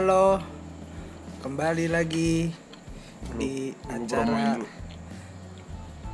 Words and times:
Halo, 0.00 0.40
kembali 1.44 1.92
lagi 1.92 2.48
di 3.36 3.68
acara. 3.84 4.56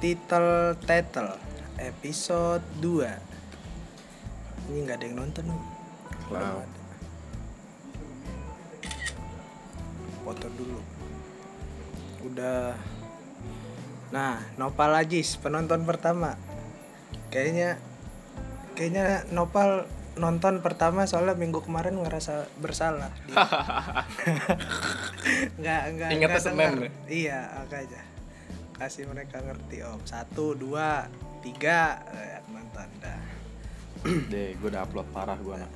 Titel 0.02 0.74
Tetel 0.82 1.30
episode 1.78 2.66
2 2.82 4.66
Ini 4.66 4.78
nggak 4.82 4.96
ada 4.98 5.06
yang 5.06 5.22
nonton 5.22 5.46
nih 5.46 5.62
Wow. 6.34 6.66
Foto 10.26 10.46
dulu. 10.50 10.82
Udah. 12.26 12.74
Nah, 14.10 14.42
Nopal 14.58 14.98
Ajis 14.98 15.38
penonton 15.38 15.86
pertama. 15.86 16.34
Kayaknya 17.30 17.78
Kayaknya 18.74 19.30
Nopal 19.30 19.86
nonton 20.16 20.64
pertama 20.64 21.04
soalnya 21.04 21.36
minggu 21.36 21.60
kemarin 21.60 22.00
ngerasa 22.00 22.48
bersalah. 22.60 23.12
Nggak 25.60 25.82
nggak 25.92 26.10
Senin 26.40 26.56
denger. 26.56 26.72
ya? 26.80 26.90
iya 27.10 27.40
makanya 27.60 28.02
kasih 28.76 29.04
mereka 29.08 29.40
ngerti 29.44 29.84
om. 29.84 30.00
Satu 30.04 30.56
dua 30.56 31.08
tiga. 31.44 32.00
Eh, 32.12 32.40
nonton 32.52 32.88
dah. 33.00 33.20
Deh, 34.32 34.56
gue 34.56 34.68
udah 34.68 34.84
upload 34.84 35.08
parah 35.12 35.38
gue 35.40 35.56
anak. 35.56 35.72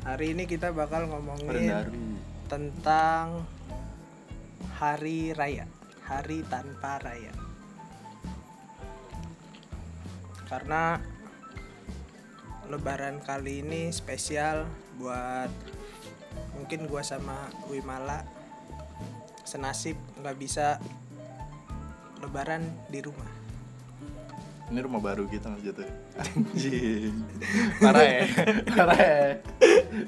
hari 0.00 0.32
ini 0.32 0.48
kita 0.48 0.72
bakal 0.72 1.04
ngomongin 1.12 1.92
tentang 2.48 3.44
hari 4.80 5.36
raya. 5.36 5.68
Hari 6.08 6.42
tanpa 6.50 6.98
raya. 7.04 7.30
Karena 10.50 10.98
lebaran 12.70 13.18
kali 13.18 13.66
ini 13.66 13.90
spesial 13.90 14.62
buat 14.94 15.50
mungkin 16.54 16.86
gua 16.86 17.02
sama 17.02 17.50
Wimala 17.66 18.22
senasib 19.42 19.98
nggak 20.22 20.36
bisa 20.38 20.78
lebaran 22.22 22.62
di 22.86 23.02
rumah 23.02 23.26
Ini 24.70 24.86
rumah 24.86 25.02
baru 25.02 25.26
kita 25.26 25.50
mas 25.50 25.66
jatuh. 25.66 25.82
Anjing. 26.22 27.26
Parah 27.82 28.06
ya. 28.06 28.22
Parah 28.70 29.00
ya. 29.02 29.26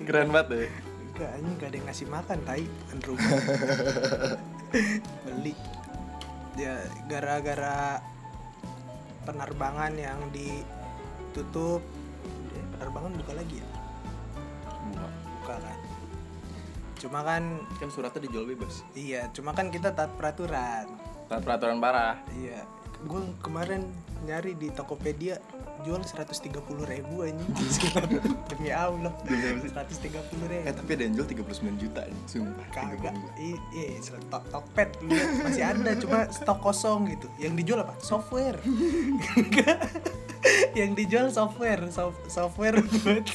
Keren 0.07 0.31
banget 0.31 0.47
deh. 0.55 0.71
Enggak, 1.13 1.33
ini 1.35 1.51
gak 1.59 1.67
ada 1.67 1.77
yang 1.83 1.87
ngasih 1.91 2.07
makan, 2.07 2.39
tai 2.47 2.65
Bukan 2.71 2.99
rumah 3.03 3.31
Beli 5.27 5.55
Ya, 6.55 6.79
gara-gara 7.11 7.99
penerbangan 9.27 9.99
yang 9.99 10.31
ditutup 10.31 11.83
Eh, 12.83 12.85
Penerbangan 12.85 13.13
buka 13.15 13.33
lagi 13.33 13.57
ya? 13.57 13.69
Bunga. 14.83 15.07
Buka 15.39 15.55
kan 15.57 15.79
Cuma 16.99 17.21
kan, 17.21 17.43
Kan 17.79 17.89
suratnya 17.89 18.21
dijual 18.21 18.43
bebas. 18.45 18.83
iya, 18.93 19.31
cuma 19.31 19.51
kan 19.51 19.71
kita 19.71 19.91
taat 19.91 20.15
peraturan 20.15 20.91
Taat 21.27 21.43
peraturan 21.43 21.79
parah. 21.79 22.19
Iya 22.33 22.67
Gue 23.03 23.23
kemarin 23.39 23.87
nyari 24.23 24.55
di 24.55 24.71
Tokopedia 24.71 25.39
jual 25.83 25.99
130 25.99 26.55
ribu 26.85 27.23
anjing 27.23 27.51
Demi 28.51 28.71
Allah 28.71 29.11
Demi 29.23 29.59
130 29.59 30.15
ribu 30.45 30.63
Eh 30.63 30.71
tapi 30.71 30.91
ada 30.95 31.03
yang 31.03 31.15
jual 31.17 31.27
39 31.27 31.43
juta 31.77 32.03
nih, 32.05 32.23
sumpah. 32.25 32.67
kagak 32.71 33.15
32. 33.19 33.43
I- 33.43 33.63
iya 33.73 33.99
stok 33.99 34.47
lihat, 35.03 35.31
masih 35.43 35.63
ada 35.67 35.91
cuma 35.99 36.19
stok 36.31 36.59
kosong 36.61 37.11
gitu 37.11 37.27
yang 37.37 37.55
dijual 37.55 37.83
apa 37.83 37.99
software 37.99 38.63
yang 40.79 40.93
dijual 40.93 41.29
software 41.29 41.89
sof- 41.89 42.19
software 42.27 42.79
buat 42.99 43.27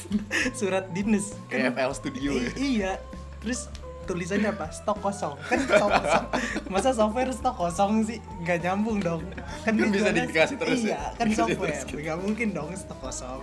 surat 0.52 0.90
dinas. 0.90 1.34
Kayak 1.46 1.74
FL 1.74 1.92
Studio 1.94 2.30
ya. 2.32 2.50
I- 2.50 2.54
iya. 2.58 2.92
Terus 3.38 3.70
tulisannya 4.04 4.50
apa? 4.50 4.68
Stok 4.68 4.98
kosong. 5.00 5.36
Kan 5.48 5.58
stok 5.62 5.90
kosong. 5.92 6.24
Masa 6.66 6.90
software 6.90 7.30
stok 7.30 7.54
kosong 7.54 7.92
sih? 8.02 8.18
Nggak 8.40 8.58
nyambung 8.62 8.98
dong. 8.98 9.22
Kan 9.62 9.74
Kan 9.74 9.88
bisa 9.88 10.10
dikasih 10.10 10.56
terus 10.56 10.80
ya? 10.80 10.88
iya 10.88 11.02
kan 11.14 11.26
Dikasih 11.26 11.38
software. 11.54 11.84
terus. 11.84 12.00
Nggak 12.00 12.18
mungkin 12.18 12.48
dong 12.50 12.68
stok 12.72 12.98
kosong. 13.00 13.38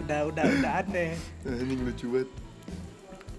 Udah 0.00 0.20
udah 0.26 0.44
udah 0.50 0.72
aneh 0.80 1.14
Ini 1.42 1.72
lucu 1.78 2.08
banget. 2.10 2.30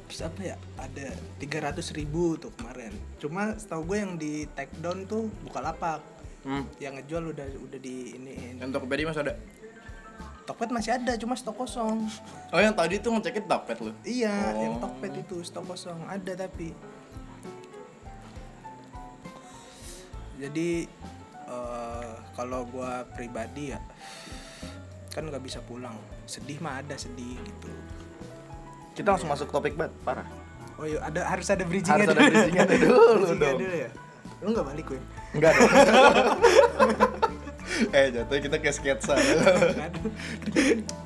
terus 0.06 0.22
apa 0.22 0.42
ya? 0.44 0.56
Ada 0.76 1.08
300 1.40 1.96
ribu 1.96 2.36
tuh 2.36 2.52
kemarin. 2.54 2.92
Cuma 3.16 3.56
setahu 3.56 3.82
gue 3.86 3.98
yang 3.98 4.14
di 4.16 4.44
take 4.52 4.76
down 4.78 5.04
tuh 5.06 5.32
Bukalapak 5.42 6.04
Hmm. 6.42 6.66
yang 6.78 6.94
ngejual 6.94 7.30
udah 7.30 7.46
udah 7.62 7.80
di 7.80 8.16
ini 8.16 8.58
Yang 8.58 8.70
Tokopedia 8.74 9.06
mas 9.06 9.16
ada. 9.16 9.34
Tokped 10.42 10.70
masih 10.70 10.92
ada 10.92 11.14
cuma 11.16 11.34
stok 11.34 11.54
kosong 11.56 12.10
Oh 12.50 12.58
yang 12.58 12.74
tadi 12.74 12.98
tuh 12.98 13.14
ngecekin 13.14 13.46
Tokped 13.46 13.78
lu. 13.80 13.94
iya 14.02 14.34
Oh. 14.52 14.58
yang 14.60 14.76
Tokped 14.78 15.14
itu 15.16 15.36
stok 15.42 15.70
kosong 15.70 16.02
ada 16.04 16.34
tapi 16.36 16.74
jadi 20.36 20.90
eh, 21.46 22.12
kalau 22.34 22.66
gua 22.66 23.06
pribadi 23.08 23.70
ya 23.70 23.80
kan 25.12 25.22
nggak 25.24 25.44
bisa 25.44 25.62
pulang 25.62 25.94
sedih 26.26 26.58
mah 26.58 26.80
ada 26.80 26.96
sedih 26.96 27.38
gitu 27.38 27.72
Kita 28.92 29.08
langsung 29.10 29.28
masuk 29.28 29.48
topik 29.48 29.74
banget, 29.74 29.94
parah. 30.02 30.28
oh 30.76 30.84
iya 30.84 31.00
ada 31.02 31.24
harus 31.26 31.48
ada 31.48 31.64
bridgingnya 31.64 32.02
Harus 32.02 32.12
ada 32.12 32.22
bridgingnya 32.24 32.64
dulu 32.66 32.80
Bridgingnya 33.22 33.40
dong. 33.46 33.60
dulu 33.60 33.76
ya 33.78 33.90
lu 34.42 34.50
nggak 34.50 34.68
balik 34.68 34.86
Win 34.88 35.04
Enggak 35.32 35.52
dong. 35.54 35.70
eh 37.92 38.08
jatuhnya 38.12 38.42
kita 38.42 38.58
kayak 38.58 38.76
sketsa. 38.76 39.16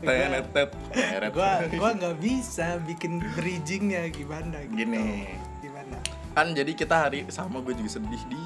Tenet. 0.02 0.48
Teret. 0.90 1.32
gua 1.32 1.52
gua 1.70 1.90
nggak 1.94 2.16
bisa 2.18 2.80
bikin 2.82 3.22
bridgingnya 3.34 4.10
gimana 4.10 4.64
gitu. 4.66 4.76
Gini. 4.78 5.30
gimana 5.60 5.98
kan 6.32 6.52
jadi 6.52 6.72
kita 6.72 6.96
hari 7.00 7.24
sama 7.30 7.60
gue 7.60 7.74
juga 7.74 7.92
sedih 7.94 8.24
di 8.26 8.42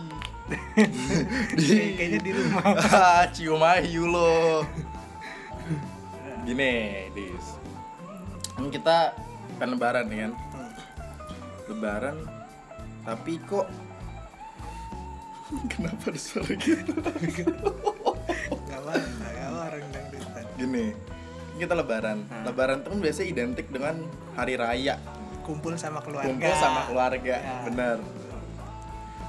Kayak- 1.58 1.94
kayaknya 1.96 2.20
di 2.20 2.32
rumah 2.32 2.64
Ah, 2.88 3.26
cium 3.30 3.62
ayu 3.62 4.06
lo 4.06 4.62
gini 6.42 6.74
dis 7.12 7.48
kan 8.52 8.68
kita 8.68 8.98
kan 9.58 9.68
lebaran 9.70 10.06
nih 10.06 10.20
kan 10.22 10.34
Hmm. 10.34 10.72
lebaran 11.68 12.18
tapi 13.02 13.38
kok 13.42 13.66
kenapa 15.72 16.14
ada 16.14 16.20
suara 16.20 16.54
gitu 16.56 16.94
nggak 16.94 18.80
apa 18.80 18.92
nggak 18.96 19.34
apa 19.34 19.58
orang 19.66 19.86
dangdutan 19.94 20.46
gini 20.58 20.86
kita 21.60 21.76
lebaran. 21.76 22.24
Hmm. 22.32 22.48
lebaran 22.48 22.80
itu 22.80 22.88
kan 22.88 23.00
biasanya 23.04 23.28
identik 23.36 23.68
dengan 23.68 23.96
hari 24.32 24.56
raya. 24.56 24.96
Kumpul 25.44 25.76
sama 25.76 26.00
keluarga. 26.00 26.32
Kumpul 26.32 26.54
sama 26.56 26.88
keluarga 26.88 27.36
Ya. 27.36 27.68
bener 27.68 28.00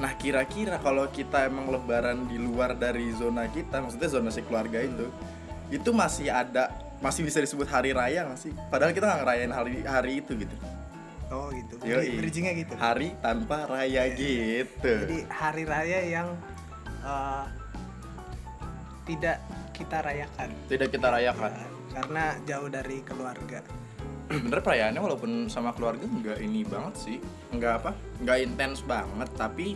nah 0.00 0.16
kira-kira 0.16 0.80
kalau 0.80 1.04
kita 1.12 1.44
emang 1.44 1.68
lebaran 1.68 2.24
di 2.24 2.40
luar 2.40 2.72
dari 2.72 3.12
zona 3.12 3.44
kita 3.52 3.84
maksudnya 3.84 4.08
zona 4.08 4.32
si 4.32 4.40
keluarga 4.40 4.80
itu 4.80 5.12
itu 5.68 5.90
masih 5.92 6.32
ada 6.32 6.72
masih 7.04 7.20
bisa 7.20 7.36
disebut 7.36 7.68
hari 7.68 7.92
raya 7.92 8.24
nggak 8.24 8.40
sih? 8.40 8.52
Padahal 8.72 8.96
kita 8.96 9.04
nggak 9.08 9.20
ngerayain 9.24 9.52
hari 9.52 9.74
hari 9.84 10.12
itu 10.24 10.32
gitu 10.40 10.56
oh 11.30 11.48
gitu. 11.54 11.74
Yoi. 11.86 12.18
bridgingnya 12.18 12.52
gitu. 12.58 12.74
Hari 12.76 13.14
tanpa 13.22 13.66
raya 13.70 14.10
gitu. 14.14 14.94
Jadi 15.06 15.18
hari 15.30 15.62
raya 15.64 15.98
yang 16.04 16.28
eh, 17.06 17.44
tidak 19.06 19.38
kita 19.74 19.98
rayakan. 20.04 20.48
Tidak 20.68 20.88
kita 20.92 21.06
rayakan. 21.08 21.52
Karena 21.90 22.24
jauh 22.44 22.68
dari 22.70 23.02
keluarga. 23.02 23.60
Bener 24.30 24.62
perayaannya 24.62 25.02
walaupun 25.02 25.50
sama 25.50 25.74
keluarga 25.74 26.06
nggak 26.06 26.38
ini 26.38 26.62
banget 26.62 26.94
sih. 26.98 27.18
Nggak 27.50 27.72
apa 27.82 27.90
nggak 28.22 28.38
intens 28.46 28.84
banget 28.86 29.28
tapi 29.34 29.74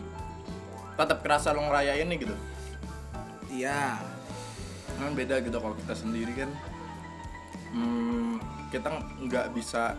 tetap 0.94 1.26
kerasa 1.26 1.50
lo 1.50 1.66
ngerayainnya 1.66 2.16
gitu. 2.19 2.36
Iya. 3.50 3.98
Kan 4.94 5.15
beda 5.19 5.42
gitu 5.42 5.59
kalau 5.59 5.75
kita 5.75 5.94
sendiri 5.98 6.32
kan. 6.39 6.50
Hmm, 7.74 8.39
kita 8.71 8.86
nggak 9.27 9.50
bisa 9.59 9.98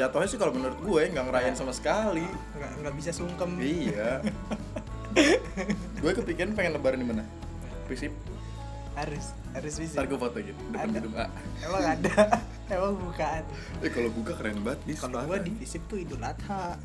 jatuhnya 0.00 0.28
sih 0.32 0.38
kalau 0.40 0.56
menurut 0.56 0.78
gue 0.80 1.02
nggak 1.12 1.24
ngerayain 1.28 1.52
sama 1.52 1.76
sekali. 1.76 2.24
Nggak 2.56 2.72
nggak 2.80 2.94
bisa 2.96 3.10
sungkem. 3.12 3.60
Iya. 3.60 4.24
Gue 6.02 6.12
kepikiran 6.14 6.54
pengen 6.54 6.78
lebaran 6.78 7.02
di 7.02 7.08
mana? 7.08 7.26
Prisip 7.84 8.14
harus 8.94 9.32
harus 9.54 9.74
bisa 9.78 9.96
ntar 10.02 10.06
gue 10.10 10.18
foto 10.18 10.36
gitu 10.42 10.58
depan 10.70 10.86
Ada. 10.90 10.96
gedung 10.98 11.14
A. 11.18 11.26
Emang 11.62 11.84
ada? 11.94 12.16
Emang 12.70 12.94
bukaan 12.98 13.42
eh 13.82 13.90
kalau 13.90 14.10
buka 14.14 14.32
keren 14.38 14.62
banget 14.62 14.80
Dis. 14.86 14.98
kalau 15.02 15.22
gua 15.26 15.38
di 15.42 15.50
visip 15.54 15.82
tuh 15.90 15.98
idul 15.98 16.22
adha. 16.22 16.78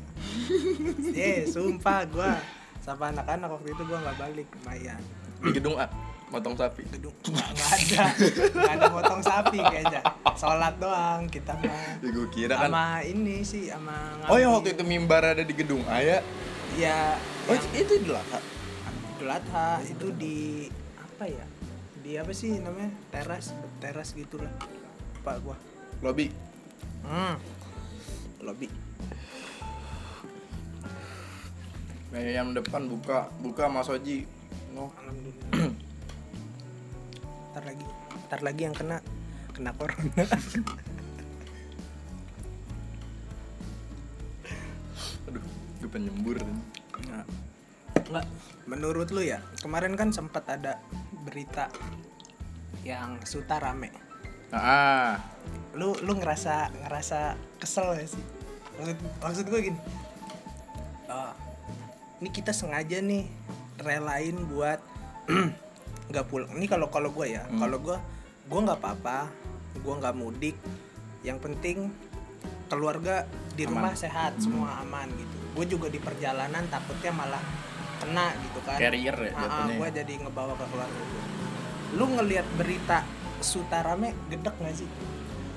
Eh 1.14 1.46
sumpah 1.46 2.06
gua 2.10 2.34
sama 2.82 3.10
anak-anak 3.14 3.48
waktu 3.58 3.68
itu 3.74 3.82
gua 3.86 3.98
nggak 4.02 4.18
balik 4.18 4.48
lumayan. 4.58 5.00
Di 5.42 5.50
gedung 5.54 5.76
A 5.78 5.86
motong 6.28 6.54
sapi. 6.58 6.82
Gedung 6.90 7.14
nggak 7.30 7.48
ada. 7.54 8.04
Nggak 8.52 8.72
ada 8.78 8.86
potong 8.90 9.22
sapi 9.22 9.58
kayaknya. 9.62 10.00
Sholat 10.36 10.74
doang 10.76 11.30
kita 11.32 11.56
mah. 11.56 11.96
Ya 12.04 12.08
gue 12.12 12.28
kira 12.28 12.54
kan 12.60 12.68
sama 12.68 13.00
ini 13.02 13.40
sih 13.40 13.72
sama 13.72 14.20
oh 14.28 14.36
yang 14.36 14.52
waktu 14.52 14.76
itu 14.76 14.82
mimbar 14.84 15.24
ada 15.24 15.40
di 15.40 15.54
gedung 15.56 15.80
A 15.88 16.04
ya 16.04 16.20
ya 16.76 17.16
oh 17.48 17.54
yang 17.56 17.72
itu 17.72 17.92
dulu 18.04 18.20
idul 19.16 19.32
adha 19.32 19.80
itu 19.80 20.06
di 20.12 20.68
apa 21.00 21.24
ya? 21.24 21.46
Di 22.04 22.20
apa 22.20 22.30
sih 22.36 22.60
namanya? 22.60 22.92
Teras 23.10 23.56
teras 23.80 24.12
gitulah 24.12 24.52
pak 25.24 25.40
gua. 25.40 25.56
Lobby 26.04 26.28
hmm 27.06 27.34
lobby 28.44 28.68
yang 32.16 32.56
depan 32.56 32.88
buka 32.88 33.28
buka 33.44 33.68
Mas 33.68 33.92
Oji. 33.92 34.24
No. 34.72 34.88
Alhamdulillah. 34.96 35.85
Ntar 37.56 37.72
lagi, 37.72 37.86
ntar 38.28 38.40
lagi 38.44 38.68
yang 38.68 38.76
kena 38.76 39.00
kena 39.56 39.72
corona. 39.72 40.28
aduh 45.24 45.40
gue 45.80 45.88
pengen 45.88 46.12
nyembur 46.12 46.36
Nah, 47.08 47.24
Nggak, 47.96 48.26
menurut 48.68 49.08
lu 49.08 49.24
ya, 49.24 49.40
kemarin 49.64 49.96
kan 49.96 50.12
sempat 50.12 50.44
ada 50.52 50.84
berita 51.24 51.72
yang 52.84 53.16
Suta 53.24 53.56
rame. 53.56 53.88
ah 54.52 55.16
Lu 55.72 55.96
lu 56.04 56.12
ngerasa 56.12 56.70
ngerasa 56.84 57.40
kesel 57.56 57.96
gak 57.96 58.04
sih? 58.04 58.20
Maksud, 58.76 58.98
maksud 59.24 59.44
gue 59.48 59.60
gini. 59.72 59.80
eh, 61.08 61.32
ini 62.20 62.28
kita 62.28 62.52
sengaja 62.52 63.00
nih 63.00 63.24
relain 63.80 64.44
buat 64.44 64.78
nggak 66.08 66.24
pulang. 66.24 66.50
Ini 66.52 66.66
kalau 66.66 66.86
kalau 66.86 67.10
gue 67.10 67.26
ya, 67.30 67.42
Hmm. 67.44 67.58
kalau 67.58 67.78
gue 67.78 67.96
gue 68.46 68.60
nggak 68.62 68.78
apa-apa, 68.78 69.18
gue 69.76 69.94
nggak 69.96 70.14
mudik. 70.14 70.56
Yang 71.20 71.38
penting 71.40 71.76
keluarga 72.66 73.26
di 73.52 73.64
Aman. 73.64 73.82
rumah 73.82 73.94
sehat, 73.94 74.38
semua 74.38 74.78
aman 74.78 75.06
gitu. 75.12 75.36
Gue 75.52 75.64
juga 75.66 75.86
di 75.86 75.98
perjalanan 75.98 76.66
takutnya 76.66 77.10
malah 77.10 77.42
kena 77.96 78.34
gitu 78.38 78.60
kan. 78.60 78.76
carrier 78.76 79.16
ya 79.16 79.32
Ah, 79.34 79.66
gue 79.66 79.88
jadi 79.90 80.12
ngebawa 80.20 80.52
ke 80.54 80.66
keluarga 80.66 81.00
gue. 81.02 81.22
Lu 81.94 82.04
ngelihat 82.10 82.46
berita 82.54 83.02
Sutarame 83.38 84.12
gedek 84.26 84.54
gak 84.54 84.74
sih? 84.74 84.88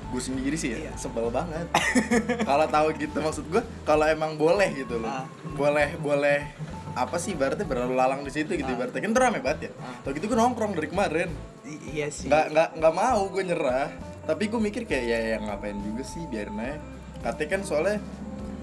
gue 0.09 0.17
sendiri 0.17 0.57
sih 0.57 0.73
ya 0.73 0.77
Iya. 0.81 0.93
sebel 0.97 1.29
banget 1.29 1.69
kalau 2.49 2.65
tahu 2.65 2.97
gitu 2.97 3.21
maksud 3.21 3.45
gue 3.45 3.61
kalau 3.85 4.03
emang 4.03 4.33
boleh 4.35 4.73
gitu 4.75 4.97
loh 4.97 5.05
Ah. 5.05 5.29
boleh 5.53 5.93
boleh 5.97 6.49
apa 6.91 7.15
sih 7.15 7.33
berarti 7.33 7.63
berlalu 7.63 7.93
lalang 7.93 8.21
di 8.21 8.29
situ 8.29 8.51
gitu 8.51 8.67
Ah. 8.67 8.77
berarti 8.77 8.97
kan 8.97 9.09
tuh 9.09 9.21
rame 9.21 9.39
banget 9.39 9.59
ya. 9.61 9.71
Ah. 9.77 9.95
tau 10.01 10.11
gitu 10.11 10.25
gue 10.25 10.35
nongkrong 10.35 10.73
dari 10.73 10.87
kemarin. 10.87 11.29
I- 11.63 11.81
iya 11.93 12.07
sih. 12.09 12.25
nggak 12.25 12.45
nggak 12.49 12.69
nggak 12.77 12.93
mau 12.93 13.21
gue 13.27 13.43
nyerah. 13.43 13.87
Tapi 14.23 14.43
gue 14.45 14.59
mikir 14.59 14.83
kayak 14.85 15.05
ya 15.05 15.19
yang 15.33 15.43
ngapain 15.43 15.77
juga 15.79 16.03
sih 16.03 16.21
biarin 16.25 16.55
aja. 16.55 16.77
Katanya 17.19 17.49
kan 17.49 17.61
soalnya 17.63 17.97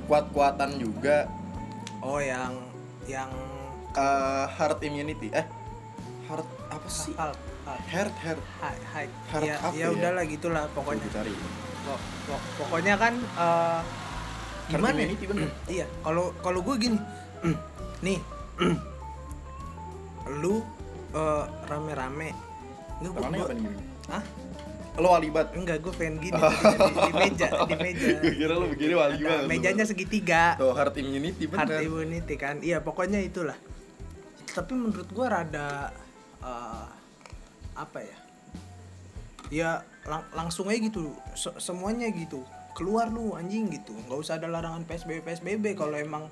kuat-kuatan 0.05 0.71
juga. 0.77 1.27
Oh 1.99 2.19
yang 2.19 2.55
yang 3.05 3.31
eh, 3.93 4.45
herd 4.53 4.79
immunity. 4.81 5.31
Eh 5.31 5.47
herd 6.27 6.47
apa 6.69 6.89
sih? 6.89 7.15
Herd 7.87 8.15
herd 8.17 8.43
hai 8.61 8.77
hai. 8.93 9.07
Hard 9.29 9.43
ya 9.43 9.55
ya 9.71 9.75
ya? 9.77 9.87
udahlah 9.91 10.25
gitulah 10.25 10.65
pokoknya. 10.71 11.03
pokoknya 11.03 11.11
cari. 11.15 11.35
Pok- 11.83 12.05
pok- 12.27 12.47
pokoknya 12.59 12.95
kan 12.95 13.15
herd 13.17 13.85
gimana 14.71 14.95
ya? 14.95 15.07
immunity 15.07 15.25
bener. 15.27 15.49
Iya 15.77 15.87
kalau 16.03 16.35
kalau 16.39 16.61
gue 16.63 16.75
gini 16.77 16.99
nih. 18.01 18.19
Lu 20.43 20.61
eh, 21.13 21.45
rame-rame. 21.67 22.31
Nggak, 22.97 23.13
gua- 23.13 23.31
nih 23.31 23.75
Hah? 24.09 24.25
lo 24.97 25.13
walibat 25.13 25.53
enggak 25.53 25.85
gue 25.85 25.93
pengen 25.93 26.17
gini 26.17 26.41
di, 26.41 26.57
di 27.05 27.13
meja 27.13 27.49
di 27.69 27.77
meja. 27.77 28.17
Gue 28.17 28.33
kira 28.33 28.57
lo 28.57 28.65
begini 28.65 28.97
wali 28.97 29.21
Nah, 29.21 29.45
mejanya 29.45 29.85
segitiga. 29.85 30.57
Tuh 30.57 30.73
herd 30.73 30.97
immunity 30.97 31.45
bener. 31.45 31.85
Immunity 31.85 32.35
kan. 32.35 32.65
Iya 32.65 32.81
pokoknya 32.81 33.21
itulah. 33.21 33.61
Tapi 34.49 34.73
menurut 34.73 35.05
gua 35.13 35.27
rada 35.31 35.93
eh, 36.41 36.87
apa 37.77 37.99
ya? 38.01 38.17
Ya 39.53 39.71
lang- 40.09 40.25
langsung 40.33 40.65
aja 40.67 40.81
gitu. 40.81 41.13
Se- 41.37 41.61
semuanya 41.61 42.09
gitu. 42.09 42.41
Keluar 42.73 43.13
lu 43.13 43.37
anjing 43.37 43.69
gitu. 43.69 43.93
Nggak 44.09 44.17
usah 44.17 44.41
ada 44.41 44.49
larangan 44.49 44.81
psbb 44.83 45.21
psbb 45.21 45.77
kalau 45.77 45.93
emang 45.93 46.25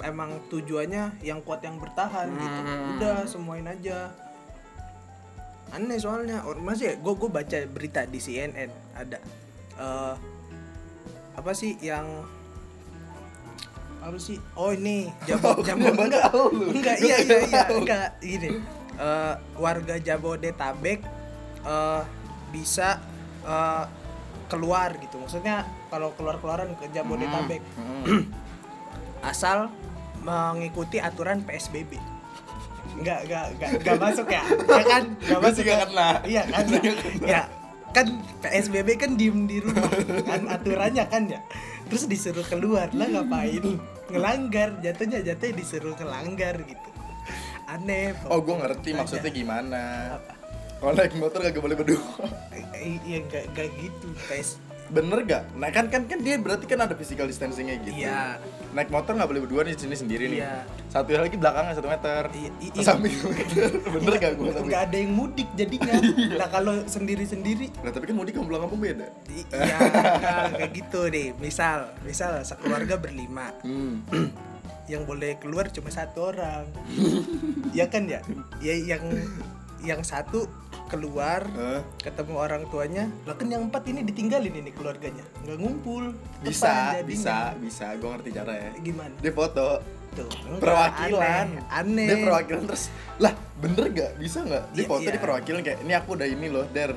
emang 0.00 0.42
tujuannya 0.48 1.22
yang 1.22 1.38
kuat 1.40 1.62
yang 1.62 1.78
bertahan 1.78 2.26
gitu. 2.32 2.60
Hmm. 2.60 2.98
udah 2.98 3.16
semuain 3.24 3.68
aja. 3.68 4.10
Aneh 5.70 5.98
soalnya 5.98 6.42
Or- 6.42 6.58
masih 6.58 6.98
gue 6.98 7.14
gue 7.14 7.30
baca 7.30 7.58
berita 7.66 8.02
di 8.04 8.18
CNN 8.18 8.70
ada 8.94 9.18
eh 9.74 10.14
apa 11.34 11.50
sih 11.50 11.74
yang 11.80 12.06
apa 13.98 14.14
sih 14.16 14.38
oh 14.54 14.70
ini 14.70 15.10
jabo 15.24 15.58
jabo 15.66 15.90
enggak 15.90 16.30
enggak 16.70 16.96
iya 17.02 17.16
iya 17.18 17.38
iya 17.42 17.62
enggak 17.70 18.08
gini 18.18 18.50
Eh, 18.94 19.34
warga 19.58 19.98
Jabodetabek 19.98 21.02
eh 21.66 22.02
bisa 22.54 23.02
eh, 23.42 23.84
keluar 24.46 24.94
gitu. 25.02 25.18
Maksudnya 25.18 25.66
kalau 25.90 26.14
keluar 26.14 26.38
keluaran 26.38 26.78
ke 26.78 26.86
Jabodetabek. 26.94 27.58
Hmm. 27.74 28.30
asal 29.34 29.74
mengikuti 30.24 30.98
aturan 30.98 31.44
PSBB 31.44 32.00
enggak 32.94 33.20
enggak 33.26 33.44
enggak 33.56 33.70
enggak 33.80 33.96
masuk 33.98 34.26
ya? 34.30 34.42
Ya 34.46 34.84
kan? 34.86 35.02
Enggak 35.18 35.40
masuk 35.42 35.64
ya? 35.66 35.76
kena. 35.86 36.08
iya 36.24 36.42
kan? 36.46 36.64
Ya, 36.70 36.92
ya 37.26 37.42
kan 37.94 38.06
PSBB 38.42 38.88
kan 38.98 39.10
diem 39.14 39.46
di 39.46 39.62
rumah 39.62 39.90
kan? 40.26 40.42
Aturannya 40.50 41.04
kan 41.06 41.22
ya? 41.30 41.40
Terus 41.90 42.04
disuruh 42.10 42.46
keluar 42.46 42.90
lah 42.94 43.06
ngapain? 43.06 43.78
Ngelanggar 44.10 44.78
jatuhnya 44.82 45.22
jatuhnya 45.22 45.54
disuruh 45.58 45.94
ngelanggar 45.94 46.58
gitu. 46.66 46.88
Aneh 47.64 48.12
oh 48.28 48.38
gue 48.42 48.56
ngerti 48.60 48.88
Aja. 48.92 48.98
maksudnya 49.02 49.30
gimana. 49.32 49.82
Kalau 50.78 50.92
naik 50.92 51.16
motor 51.16 51.40
gak 51.40 51.56
boleh 51.64 51.76
berdua. 51.78 52.02
Iya 52.78 53.24
enggak 53.24 53.44
enggak 53.54 53.68
gitu 53.80 54.08
PS 54.28 54.60
bener 54.84 55.24
gak 55.24 55.48
nah 55.56 55.72
kan 55.72 55.88
kan 55.88 56.04
kan 56.04 56.20
dia 56.20 56.36
berarti 56.36 56.68
kan 56.68 56.76
ada 56.84 56.92
physical 56.92 57.24
distancingnya 57.24 57.80
gitu. 57.82 58.04
Iya. 58.04 58.36
Naik 58.74 58.90
motor 58.90 59.14
nggak 59.14 59.26
boleh 59.26 59.40
berdua 59.40 59.62
nih 59.62 59.72
sini 59.72 59.94
sendiri 59.94 60.24
nih 60.26 60.42
Iya. 60.42 60.66
satu 60.88 61.14
lagi 61.14 61.34
belakangnya 61.34 61.72
satu 61.72 61.86
meter 61.86 62.22
I- 62.58 62.82
samping 62.82 63.14
meter 63.30 63.70
bener 63.70 64.14
gak 64.16 64.32
gue 64.34 64.50
nggak 64.50 64.82
ada 64.84 64.96
yang 64.96 65.12
mudik 65.12 65.46
jadinya 65.54 65.94
nah 66.42 66.48
kalau 66.48 66.82
sendiri 66.84 67.22
sendiri 67.22 67.70
nah 67.80 67.88
tapi 67.88 68.04
kan 68.04 68.14
mudik 68.14 68.34
sama 68.34 68.46
pulang 68.46 68.62
kampung 68.66 68.80
beda 68.80 69.06
Iya, 69.24 69.46
nah, 69.54 70.46
kayak 70.52 70.70
gitu 70.72 71.00
deh. 71.06 71.30
Misal, 71.36 71.90
misal 72.02 72.42
sekeluarga 72.42 72.96
berlima, 72.96 73.50
hmm. 73.60 74.06
yang 74.92 75.02
boleh 75.02 75.36
keluar 75.36 75.66
cuma 75.68 75.88
satu 75.88 76.30
orang. 76.30 76.66
ya 77.78 77.86
kan 77.86 78.04
ya? 78.04 78.20
Ya 78.58 78.74
yang 78.74 79.02
yang 79.84 80.00
satu 80.00 80.48
keluar 80.84 81.44
Eh, 81.50 81.80
ketemu 82.00 82.34
orang 82.34 82.62
tuanya, 82.66 83.04
lah 83.22 83.34
kan 83.34 83.46
yang 83.46 83.66
empat 83.66 83.84
ini 83.86 84.00
ditinggalin 84.02 84.52
ini 84.54 84.70
keluarganya, 84.70 85.24
nggak 85.40 85.56
ngumpul. 85.56 86.12
bisa 86.40 86.64
Tepan 86.64 86.92
jadinya. 86.94 87.04
bisa 87.06 87.36
bisa 87.58 87.86
gue 87.94 88.08
ngerti 88.10 88.30
cara 88.32 88.52
ya 88.54 88.70
Gimana? 88.78 89.14
dia 89.16 89.32
foto 89.32 89.66
Tuh, 90.14 90.30
enggak, 90.46 90.60
perwakilan 90.60 91.46
aneh. 91.50 91.74
aneh. 91.74 92.06
dia 92.06 92.16
perwakilan 92.20 92.62
terus 92.64 92.84
lah 93.18 93.32
bener 93.56 93.84
gak 93.90 94.12
bisa 94.14 94.38
nggak 94.40 94.64
dia 94.70 94.78
Iya, 94.78 94.86
foto 94.86 95.02
iya. 95.02 95.10
di 95.10 95.18
perwakilan 95.18 95.60
kayak 95.60 95.78
ini 95.80 95.92
aku 95.92 96.08
udah 96.14 96.28
ini 96.28 96.46
loh 96.48 96.66
der 96.68 96.92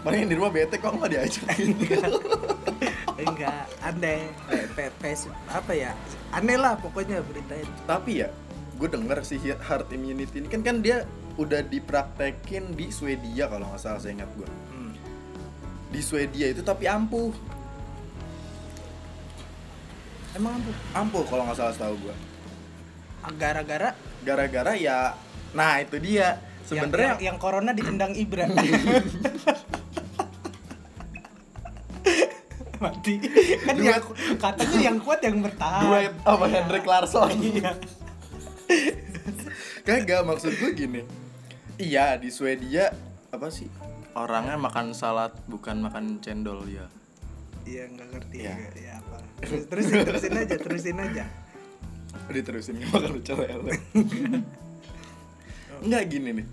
Paling 0.00 0.18
yang 0.18 0.30
di 0.30 0.36
rumah 0.36 0.48
bete 0.50 0.76
kok 0.76 0.92
nggak 0.92 1.10
diajak 1.10 1.44
enggak, 3.24 3.64
aneh. 3.80 4.20
Pe- 4.44 4.68
pe- 4.70 4.94
pes- 4.98 5.32
apa 5.46 5.72
ya? 5.72 5.92
Aneh 6.30 6.56
lah 6.56 6.76
pokoknya 6.76 7.22
berita 7.22 7.54
itu. 7.54 7.72
tapi 7.84 8.20
ya 8.20 8.28
gue 8.74 8.88
denger 8.90 9.18
sih 9.22 9.38
herd 9.38 9.86
immunity 9.88 10.36
ini 10.36 10.48
kan 10.48 10.60
kan 10.60 10.80
dia 10.80 11.06
udah 11.34 11.60
dipraktekin 11.60 12.72
di 12.72 12.88
Swedia 12.88 13.46
kalau 13.46 13.66
nggak 13.66 13.80
salah 13.80 13.98
saya 13.98 14.14
ingat 14.14 14.30
gue 14.34 14.46
Hmm. 14.70 14.94
di 15.88 15.98
Swedia 15.98 16.50
itu 16.50 16.62
tapi 16.62 16.86
ampuh. 16.86 17.34
Emang 20.34 20.58
apa? 20.58 20.70
ampuh 20.98 21.22
kalau 21.24 21.46
nggak 21.46 21.54
salah 21.56 21.70
setahu 21.70 21.94
gue 22.00 22.14
Gara-gara? 23.34 23.94
Gara-gara 24.20 24.72
ya 24.74 25.14
nah 25.54 25.78
itu 25.78 25.98
dia. 25.98 26.42
Yang, 26.64 26.66
sebenarnya 26.66 27.10
yang, 27.14 27.20
yang 27.22 27.38
corona 27.38 27.70
ditendang 27.70 28.12
Ibra. 28.14 28.46
Mati. 32.82 33.14
Kan 33.62 33.74
Duet. 33.78 33.86
yang, 33.86 34.02
katanya 34.36 34.78
yang 34.82 34.96
kuat 35.00 35.20
yang 35.22 35.38
bertahan. 35.40 35.82
Duet 35.86 36.12
sama 36.20 36.46
Hendrik 36.48 36.84
Larsson. 36.84 37.30
Iya. 37.38 37.70
Kagak 39.84 40.24
maksud 40.24 40.52
gue 40.56 40.70
gini 40.72 41.00
iya 41.78 42.14
di 42.18 42.30
Swedia 42.30 42.90
apa 43.34 43.50
sih? 43.50 43.66
Orangnya 44.14 44.54
makan 44.54 44.94
salad 44.94 45.34
bukan 45.50 45.82
makan 45.82 46.22
cendol 46.22 46.62
ya. 46.70 46.86
Iya 47.64 47.90
nggak 47.90 48.08
ngerti 48.14 48.36
ya, 48.44 48.54
ya 48.76 48.92
apa. 49.02 49.18
Terus 49.42 49.66
terusin 49.66 49.98
terusin 50.06 50.32
aja 50.38 50.56
terusin 50.60 50.98
aja. 51.00 51.24
Diterusin 52.30 52.74
nggak 52.78 52.90
makan 52.94 53.10
pecel 53.18 53.36
lele 53.42 53.74
nggak 55.84 56.02
gini 56.08 56.30
nih. 56.40 56.46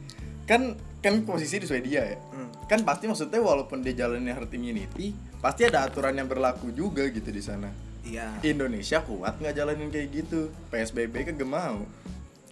Kan 0.50 0.76
kan 1.02 1.14
posisi 1.26 1.62
di 1.62 1.68
Swedia 1.70 2.02
ya. 2.06 2.18
Hmm. 2.34 2.50
kan 2.66 2.88
pasti 2.88 3.04
maksudnya 3.04 3.44
walaupun 3.44 3.84
dia 3.84 3.92
jalanin 3.92 4.32
herd 4.32 4.48
immunity 4.56 5.12
pasti 5.44 5.68
ada 5.68 5.84
aturan 5.84 6.16
yang 6.16 6.32
berlaku 6.32 6.72
juga 6.72 7.04
gitu 7.12 7.28
di 7.28 7.44
sana. 7.44 7.68
Iya. 8.02 8.42
Indonesia 8.42 9.04
kuat 9.04 9.38
nggak 9.38 9.54
jalanin 9.54 9.92
kayak 9.92 10.08
gitu. 10.10 10.50
PSBB 10.72 11.30
kagak 11.30 11.46
mau 11.46 11.84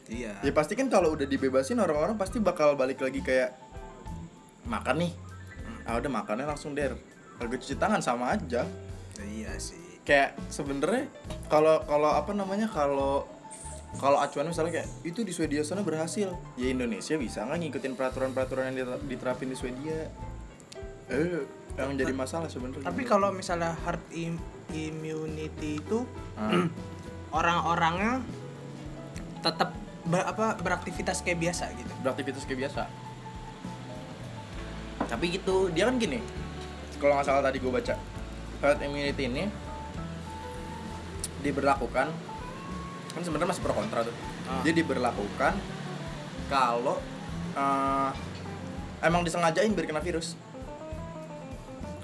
iya. 0.10 0.34
Ya 0.42 0.52
pasti 0.52 0.74
kan 0.74 0.90
kalau 0.90 1.14
udah 1.14 1.24
dibebasin 1.24 1.78
orang-orang 1.78 2.18
pasti 2.18 2.38
bakal 2.38 2.74
balik 2.74 3.00
lagi 3.00 3.22
kayak 3.22 3.54
makan 4.66 4.96
nih. 5.00 5.14
Ah 5.86 5.96
udah 5.96 6.12
makannya 6.12 6.46
langsung 6.46 6.74
der. 6.74 6.98
Kagak 7.38 7.62
cuci 7.62 7.76
tangan 7.76 8.02
sama 8.02 8.34
aja. 8.34 8.66
Iya 9.18 9.54
sih. 9.56 10.02
Kayak 10.04 10.36
sebenarnya 10.50 11.08
kalau 11.48 11.80
kalau 11.84 12.12
apa 12.12 12.34
namanya 12.34 12.66
kalau 12.66 13.30
kalau 13.98 14.18
acuan 14.18 14.46
misalnya 14.46 14.82
kayak 14.82 14.90
itu 15.04 15.22
di 15.22 15.32
Swedia 15.32 15.62
sana 15.62 15.82
berhasil. 15.82 16.30
Ya 16.56 16.68
Indonesia 16.68 17.16
bisa 17.16 17.42
nggak 17.42 17.58
ngikutin 17.64 17.94
peraturan-peraturan 17.94 18.70
yang 18.70 18.78
diter- 18.78 19.02
diterapin 19.08 19.50
di 19.50 19.58
Swedia? 19.58 20.10
Eh 21.08 21.46
yang 21.74 21.96
jadi 21.96 22.12
masalah 22.12 22.52
sebenarnya. 22.52 22.84
tapi 22.84 23.02
kalau 23.02 23.32
misalnya 23.32 23.72
herd 23.82 24.04
im- 24.12 24.42
immunity 24.70 25.80
itu 25.80 26.04
Ah. 26.36 26.68
orang-orangnya 27.32 28.20
tetap 29.40 29.72
ber- 30.10 30.26
apa 30.26 30.58
beraktivitas 30.58 31.22
kayak 31.22 31.38
biasa 31.40 31.70
gitu. 31.72 31.94
Beraktivitas 32.02 32.44
kayak 32.44 32.60
biasa. 32.66 32.84
Tapi 35.06 35.26
gitu 35.32 35.70
dia 35.70 35.86
kan 35.86 35.96
gini. 35.96 36.20
Kalau 36.98 37.16
nggak 37.16 37.26
salah 37.26 37.42
tadi 37.42 37.58
gue 37.58 37.72
baca 37.72 37.96
herd 38.60 38.80
immunity 38.82 39.24
ini 39.24 39.44
diberlakukan 41.40 42.12
kan 43.10 43.22
sebenarnya 43.24 43.50
masih 43.50 43.64
pro 43.64 43.74
kontra 43.74 44.04
tuh. 44.04 44.16
Ah. 44.46 44.60
dia 44.62 44.74
diberlakukan 44.74 45.54
kalau 46.50 46.98
eh, 47.52 48.12
emang 49.00 49.22
disengajain 49.22 49.72
biar 49.72 49.86
kena 49.86 50.02
virus. 50.02 50.34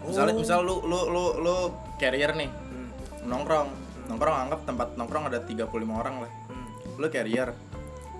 Misalnya 0.01 0.33
Oh. 0.33 0.39
misal 0.39 0.59
lu 0.61 0.79
lu 0.81 1.09
lu 1.09 1.23
lu 1.39 1.55
carrier 1.95 2.31
nih 2.31 2.47
Hmm. 2.47 2.89
nongkrong. 3.25 3.69
Nongkrong 4.05 4.35
anggap 4.39 4.59
tempat 4.63 4.93
nongkrong 4.93 5.25
ada 5.25 5.41
35 5.41 5.65
orang 5.91 6.21
lah. 6.21 6.31
Hmm. 6.47 6.69
lu 6.95 7.09
carrier 7.09 7.51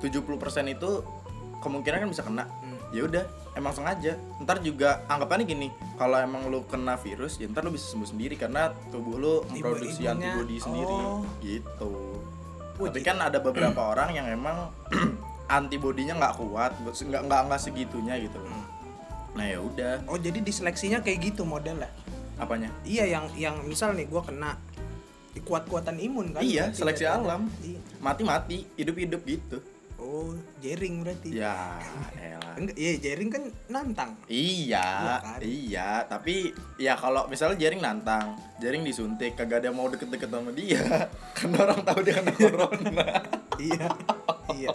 70% 0.06 0.22
itu 0.70 0.92
kemungkinan 1.60 1.98
kan 2.00 2.10
bisa 2.10 2.22
kena 2.22 2.46
Hmm. 2.62 2.78
ya 2.94 3.02
udah 3.04 3.24
emang 3.54 3.72
sengaja 3.72 4.14
ntar 4.40 4.60
juga 4.60 5.02
anggapannya 5.08 5.46
gini 5.46 5.68
kalau 5.96 6.16
emang 6.16 6.46
lu 6.46 6.62
kena 6.64 6.94
virus 6.96 7.36
ya 7.36 7.48
ntar 7.48 7.62
lu 7.62 7.72
bisa 7.72 7.90
sembuh 7.90 8.06
sendiri 8.06 8.36
karena 8.36 8.70
tubuh 8.90 9.16
lu 9.16 9.34
memproduksi 9.48 10.06
antibody 10.06 10.58
sendiri 10.58 10.94
oh. 10.94 11.26
gitu 11.42 11.94
Oh, 12.76 12.86
tapi 12.86 13.00
gitu. 13.00 13.08
kan 13.08 13.18
ada 13.20 13.40
beberapa 13.40 13.82
orang 13.96 14.12
yang 14.12 14.28
emang 14.28 14.70
antibodinya 15.48 16.14
nggak 16.16 16.36
kuat 16.36 16.72
nggak 16.78 17.22
nggak 17.24 17.42
nggak 17.48 17.62
segitunya 17.62 18.16
gitu 18.20 18.38
Hmm. 18.38 18.66
nah 19.34 19.46
ya 19.46 19.60
udah 19.60 19.94
oh 20.06 20.16
jadi 20.16 20.40
diseleksinya 20.40 21.00
kayak 21.00 21.20
gitu 21.26 21.44
modelnya 21.44 21.90
apanya 22.36 22.70
iya 22.84 23.08
yang 23.08 23.26
yang 23.34 23.56
misal 23.64 23.92
nih 23.92 24.06
gua 24.06 24.22
kena 24.22 24.60
kuat-kuatan 25.36 26.00
imun 26.00 26.32
kan 26.32 26.40
iya 26.40 26.72
seleksi 26.72 27.04
katanya. 27.04 27.36
alam 27.36 27.42
Iya. 27.60 27.80
mati 28.00 28.22
mati 28.24 28.58
hidup 28.76 28.96
hidup 28.96 29.22
gitu 29.24 29.58
oh 30.06 30.38
jaring 30.62 31.02
berarti 31.02 31.34
ya 31.34 31.82
elah 32.16 32.54
enggak 32.56 32.76
iya 32.78 32.92
jaring 33.02 33.28
kan 33.28 33.44
nantang 33.68 34.12
Iya, 34.26 34.86
Iya 34.86 35.16
kan? 35.20 35.38
iya, 35.42 35.90
tapi 36.06 36.54
ya 36.78 36.94
kalau 36.94 37.26
misalnya 37.26 37.58
jaring 37.58 37.80
nantang, 37.80 38.36
jaring 38.58 38.82
disuntik, 38.82 39.34
kagak 39.34 39.60
ada 39.60 39.68
yang 39.68 39.76
mau 39.76 39.88
deket-deket 39.88 40.28
sama 40.28 40.50
dia, 40.52 40.82
kan 41.36 41.50
orang 41.52 41.80
tahu 41.82 42.00
dia 42.02 42.14
kena 42.16 42.32
corona. 42.32 43.06
iya 43.58 43.88
iya 44.52 44.70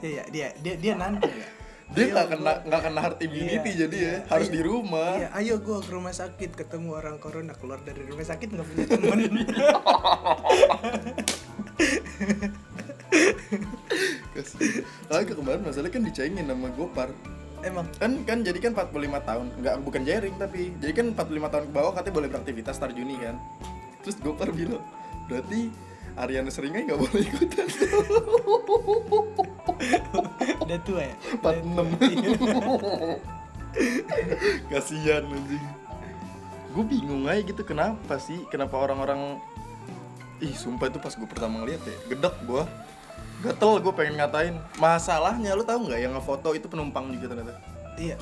iya 0.00 0.22
dia 0.28 0.46
dia 0.56 0.74
dia 0.78 0.92
nantang 0.94 1.30
ya 1.30 1.46
Dia 1.84 2.10
nggak 2.10 2.26
kena 2.26 2.52
nggak 2.64 2.80
kena 2.82 3.00
herd 3.02 3.16
immunity 3.20 3.70
Iya, 3.70 3.78
jadi 3.84 3.96
iya. 3.96 4.08
ya, 4.08 4.18
harus 4.26 4.48
Ayo, 4.48 4.50
di 4.50 4.60
rumah. 4.64 5.10
Iya, 5.14 5.28
ayo 5.36 5.54
gua 5.60 5.78
ke 5.78 5.90
rumah 5.92 6.10
sakit 6.10 6.50
ketemu 6.56 6.88
orang 6.92 7.16
corona 7.18 7.52
keluar 7.52 7.78
dari 7.82 8.02
rumah 8.02 8.24
sakit 8.24 8.48
nggak 8.50 8.66
punya 8.66 8.86
teman. 8.88 9.18
Ah, 15.12 15.22
kemarin 15.22 15.62
masalah 15.62 15.90
kan 15.90 16.02
dicengin 16.02 16.46
sama 16.46 16.68
Gopar. 16.74 17.10
Emang? 17.64 17.86
Kan 17.96 18.24
kan 18.26 18.44
jadi 18.44 18.58
kan 18.60 18.74
45 18.76 19.20
tahun, 19.24 19.46
nggak 19.62 19.74
bukan 19.86 20.02
jaring 20.04 20.34
tapi. 20.36 20.72
Jadi 20.82 20.92
kan 20.92 21.06
45 21.16 21.52
tahun 21.52 21.64
ke 21.70 21.72
bawah 21.72 21.92
katanya 21.96 22.14
boleh 22.18 22.28
beraktivitas 22.28 22.76
tar 22.76 22.92
Juni 22.92 23.16
kan. 23.22 23.40
Terus 24.04 24.16
Gopar 24.20 24.52
bilang, 24.52 24.84
berarti 25.30 25.70
Ariana 26.14 26.50
Seringai 26.50 26.86
nggak 26.86 27.00
boleh 27.00 27.22
ikutan. 27.24 27.66
udah 30.64 30.78
tua 30.84 31.02
ya. 31.02 31.14
46 31.40 33.34
Kasihan 34.70 35.24
anjing. 35.26 35.66
Gue 36.74 36.84
bingung 36.90 37.30
aja 37.30 37.42
gitu 37.42 37.62
kenapa 37.62 38.18
sih? 38.18 38.42
Kenapa 38.50 38.78
orang-orang 38.78 39.38
Ih 40.42 40.54
sumpah 40.58 40.90
itu 40.90 40.98
pas 40.98 41.14
gue 41.14 41.28
pertama 41.30 41.62
ngeliat 41.62 41.78
ya 41.86 41.94
Gedek 42.10 42.34
gue 42.42 42.62
Gatel 43.44 43.72
gue 43.78 43.92
pengen 43.92 44.14
ngatain 44.16 44.56
Masalahnya 44.76 45.52
lu 45.52 45.62
tahu 45.62 45.86
nggak 45.86 46.00
yang 46.00 46.12
ngefoto 46.12 46.56
itu 46.56 46.64
penumpang 46.64 47.12
juga 47.12 47.30
ternyata 47.30 47.60
Iya. 47.94 48.16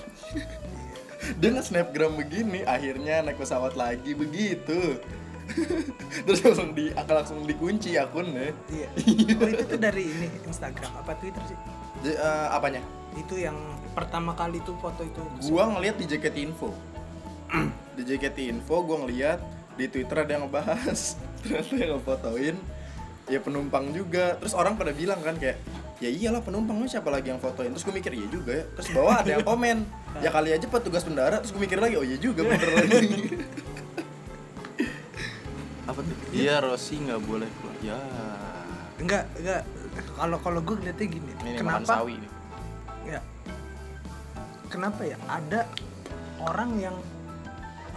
Dia 1.41 1.51
nge-snapgram 1.55 2.19
begini 2.19 2.67
Akhirnya 2.67 3.23
naik 3.23 3.39
pesawat 3.39 3.73
lagi 3.73 4.13
begitu 4.13 4.99
Terus 6.27 6.41
langsung 6.43 6.75
di 6.75 6.91
langsung 6.93 7.39
dikunci 7.47 7.95
akunnya 7.95 8.51
Iya. 8.67 8.89
Oh 9.41 9.49
itu 9.49 9.63
tuh 9.65 9.79
dari 9.79 10.05
ini 10.05 10.27
Instagram 10.45 10.93
apa 10.99 11.15
Twitter 11.17 11.43
sih? 11.47 11.59
J- 12.03 12.19
eh, 12.19 12.47
Apanya? 12.51 12.83
Itu 13.15 13.39
yang 13.39 13.55
pertama 13.93 14.33
kali 14.33 14.59
tuh 14.65 14.75
foto 14.81 15.05
itu. 15.05 15.21
gua 15.47 15.69
ngeliat 15.69 16.01
di 16.01 16.09
JKT 16.09 16.37
Info 16.43 16.73
di 17.97 18.03
JKT 18.03 18.49
Info 18.49 18.81
gua 18.81 19.05
ngeliat 19.05 19.39
di 19.77 19.85
Twitter 19.87 20.25
ada 20.25 20.33
yang 20.33 20.49
ngebahas 20.49 21.17
ternyata 21.41 21.73
yang 21.77 21.91
ngefotoin 21.97 22.57
ya 23.33 23.41
penumpang 23.41 23.97
juga 23.97 24.37
terus 24.37 24.53
orang 24.53 24.77
pada 24.77 24.93
bilang 24.93 25.25
kan 25.25 25.41
kayak 25.41 25.57
ya 26.05 26.11
iyalah 26.13 26.45
penumpang 26.45 26.77
lu 26.77 26.85
siapa 26.85 27.09
lagi 27.09 27.33
yang 27.33 27.41
fotoin 27.41 27.73
terus 27.73 27.89
gue 27.89 27.95
mikir 27.97 28.13
iya 28.13 28.29
juga 28.29 28.53
ya 28.61 28.65
terus 28.77 28.89
bawah 28.93 29.25
ada 29.25 29.31
yang 29.41 29.47
komen 29.47 29.89
ya 30.21 30.29
kali 30.29 30.53
aja 30.53 30.67
petugas 30.69 31.07
pendara 31.07 31.41
terus 31.41 31.57
gue 31.57 31.63
mikir 31.65 31.81
lagi 31.81 31.97
oh 31.97 32.05
iya 32.05 32.21
juga 32.21 32.45
bener 32.49 32.71
lagi 32.77 33.41
apa 35.89 36.01
tuh 36.05 36.17
iya 36.37 36.61
Rossi 36.61 37.01
nggak 37.01 37.21
boleh 37.25 37.49
keluar 37.57 37.77
ya 37.81 37.99
Enggak, 39.03 39.27
enggak. 39.35 39.63
Kalau 40.15 40.39
kalau 40.39 40.61
gue 40.63 40.75
ngeliatnya 40.79 41.07
gini. 41.11 41.33
ini 41.43 41.59
kenapa? 41.59 41.99
sawi 41.99 42.15
nih 42.23 42.31
Ya. 43.03 43.21
Kenapa 44.71 45.03
ya 45.03 45.19
ada 45.27 45.67
orang 46.39 46.71
yang 46.79 46.97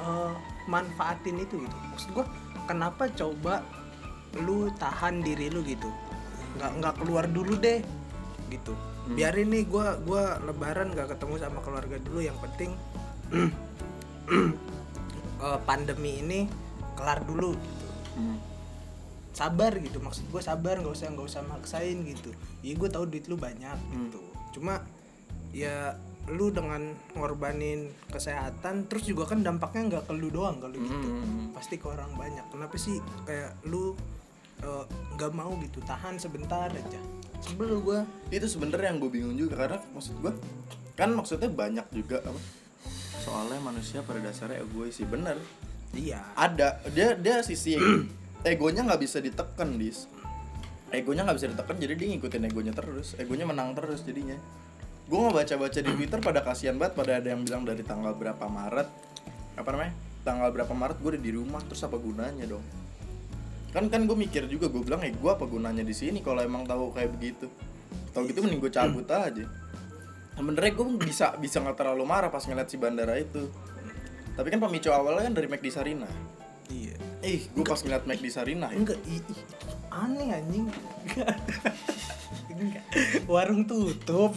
eh, 0.02 0.34
manfaatin 0.66 1.46
itu 1.46 1.62
gitu. 1.62 1.76
Maksud 1.94 2.10
gue 2.18 2.26
kenapa 2.66 3.06
coba 3.14 3.62
lu 4.44 4.72
tahan 4.76 5.24
diri 5.24 5.48
lu 5.48 5.64
gitu. 5.64 5.88
Nggak 6.60 6.72
nggak 6.82 6.94
keluar 7.04 7.26
dulu 7.30 7.56
deh 7.60 7.80
gitu. 8.52 8.74
Biarin 9.06 9.54
nih 9.54 9.70
gue 9.70 9.86
gua 10.02 10.42
lebaran 10.42 10.90
gak 10.98 11.14
ketemu 11.14 11.38
sama 11.38 11.60
keluarga 11.62 11.98
dulu. 12.02 12.20
Yang 12.26 12.38
penting 12.42 12.72
eh, 15.46 15.60
pandemi 15.66 16.26
ini 16.26 16.40
kelar 16.98 17.22
dulu 17.22 17.54
gitu. 17.54 17.88
Hmm. 18.16 18.40
sabar 19.36 19.76
gitu. 19.84 20.00
Maksud 20.00 20.32
gue 20.32 20.40
sabar 20.40 20.80
nggak 20.80 20.96
usah 20.96 21.12
nggak 21.12 21.28
usah 21.28 21.44
maksain 21.44 22.00
gitu. 22.08 22.32
Iya 22.64 22.74
gue 22.80 22.90
tahu 22.90 23.04
duit 23.12 23.28
lu 23.28 23.36
banyak 23.36 23.76
gitu. 23.92 24.24
Cuma 24.56 24.80
ya 25.52 26.00
lu 26.32 26.50
dengan 26.50 26.96
ngorbanin 27.14 27.92
kesehatan 28.10 28.90
terus 28.90 29.06
juga 29.06 29.30
kan 29.30 29.46
dampaknya 29.46 30.00
nggak 30.00 30.04
ke 30.10 30.14
lu 30.16 30.32
doang 30.32 30.58
kalau 30.64 30.74
gitu. 30.74 31.08
Hmm. 31.12 31.52
pasti 31.52 31.76
ke 31.76 31.86
orang 31.92 32.16
banyak. 32.16 32.48
Kenapa 32.48 32.80
sih 32.80 33.04
kayak 33.28 33.60
lu 33.68 33.94
eh, 34.64 34.86
nggak 35.16 35.32
mau 35.36 35.52
gitu 35.60 35.80
tahan 35.84 36.16
sebentar 36.22 36.72
aja. 36.72 37.02
Sebel 37.44 37.82
gue 37.82 38.00
itu 38.32 38.48
sebenarnya 38.48 38.96
yang 38.96 39.00
gue 39.04 39.12
bingung 39.12 39.36
juga 39.36 39.68
karena 39.68 39.78
maksud 39.92 40.16
gue 40.24 40.34
kan 40.96 41.12
maksudnya 41.12 41.52
banyak 41.52 41.84
juga 41.92 42.24
apa 42.24 42.40
soalnya 43.20 43.60
manusia 43.60 44.00
pada 44.06 44.22
dasarnya 44.22 44.64
egois 44.64 44.96
sih 44.96 45.08
bener. 45.08 45.36
Iya. 45.92 46.22
Ada 46.36 46.80
dia 46.94 47.18
dia 47.18 47.42
sisi 47.42 47.76
egonya 48.52 48.86
nggak 48.86 49.02
bisa 49.02 49.20
ditekan 49.20 49.76
dis. 49.76 50.08
Egonya 50.94 51.28
nggak 51.28 51.38
bisa 51.42 51.50
ditekan 51.52 51.76
jadi 51.82 51.94
dia 51.98 52.08
ngikutin 52.16 52.44
egonya 52.48 52.74
terus 52.76 53.18
egonya 53.18 53.50
menang 53.50 53.74
terus 53.74 54.06
jadinya. 54.06 54.38
Gue 55.06 55.22
nggak 55.22 55.36
baca 55.38 55.56
baca 55.68 55.80
di 55.82 55.92
twitter 55.92 56.20
pada 56.24 56.40
kasihan 56.42 56.78
banget 56.78 56.94
pada 56.98 57.12
ada 57.20 57.28
yang 57.34 57.46
bilang 57.46 57.62
dari 57.68 57.84
tanggal 57.86 58.14
berapa 58.18 58.46
maret 58.46 58.90
apa 59.56 59.70
namanya 59.72 59.94
tanggal 60.28 60.50
berapa 60.52 60.74
maret 60.76 60.98
gue 61.00 61.10
udah 61.16 61.24
di 61.24 61.32
rumah 61.32 61.62
terus 61.64 61.82
apa 61.88 61.96
gunanya 61.96 62.44
dong 62.50 62.64
kan 63.76 63.92
kan 63.92 64.08
gue 64.08 64.16
mikir 64.16 64.48
juga 64.48 64.72
gue 64.72 64.80
bilang 64.80 65.04
eh 65.04 65.12
gue 65.12 65.28
apa 65.28 65.44
gunanya 65.44 65.84
di 65.84 65.92
sini 65.92 66.24
kalau 66.24 66.40
emang 66.40 66.64
tahu 66.64 66.90
kayak 66.90 67.12
begitu? 67.12 67.46
Tahu 68.16 68.32
gitu 68.32 68.40
mending 68.40 68.58
gue 68.58 68.72
cabut 68.72 69.04
aja. 69.06 69.44
Sebenernya 70.32 70.72
gue 70.72 70.86
bisa 70.98 71.36
bisa 71.36 71.60
nggak 71.60 71.76
terlalu 71.76 72.08
marah 72.08 72.32
pas 72.32 72.42
ngeliat 72.42 72.66
si 72.66 72.80
bandara 72.80 73.20
itu. 73.20 73.46
Tapi 74.36 74.48
kan 74.48 74.60
pemicu 74.60 74.90
awalnya 74.90 75.28
kan 75.28 75.34
dari 75.34 75.48
McD 75.48 75.68
Sarina. 75.70 76.08
Iya. 76.66 76.96
Eh, 77.20 77.46
gue 77.46 77.62
pas 77.62 77.78
ngeliat 77.78 78.04
McD 78.04 78.26
Sarina 78.32 78.68
ya. 78.72 78.76
enggak 78.76 79.00
i, 79.06 79.20
i- 79.20 79.48
aneh 79.92 80.28
anjing. 80.32 80.66
Warung 83.28 83.68
tutup. 83.68 84.32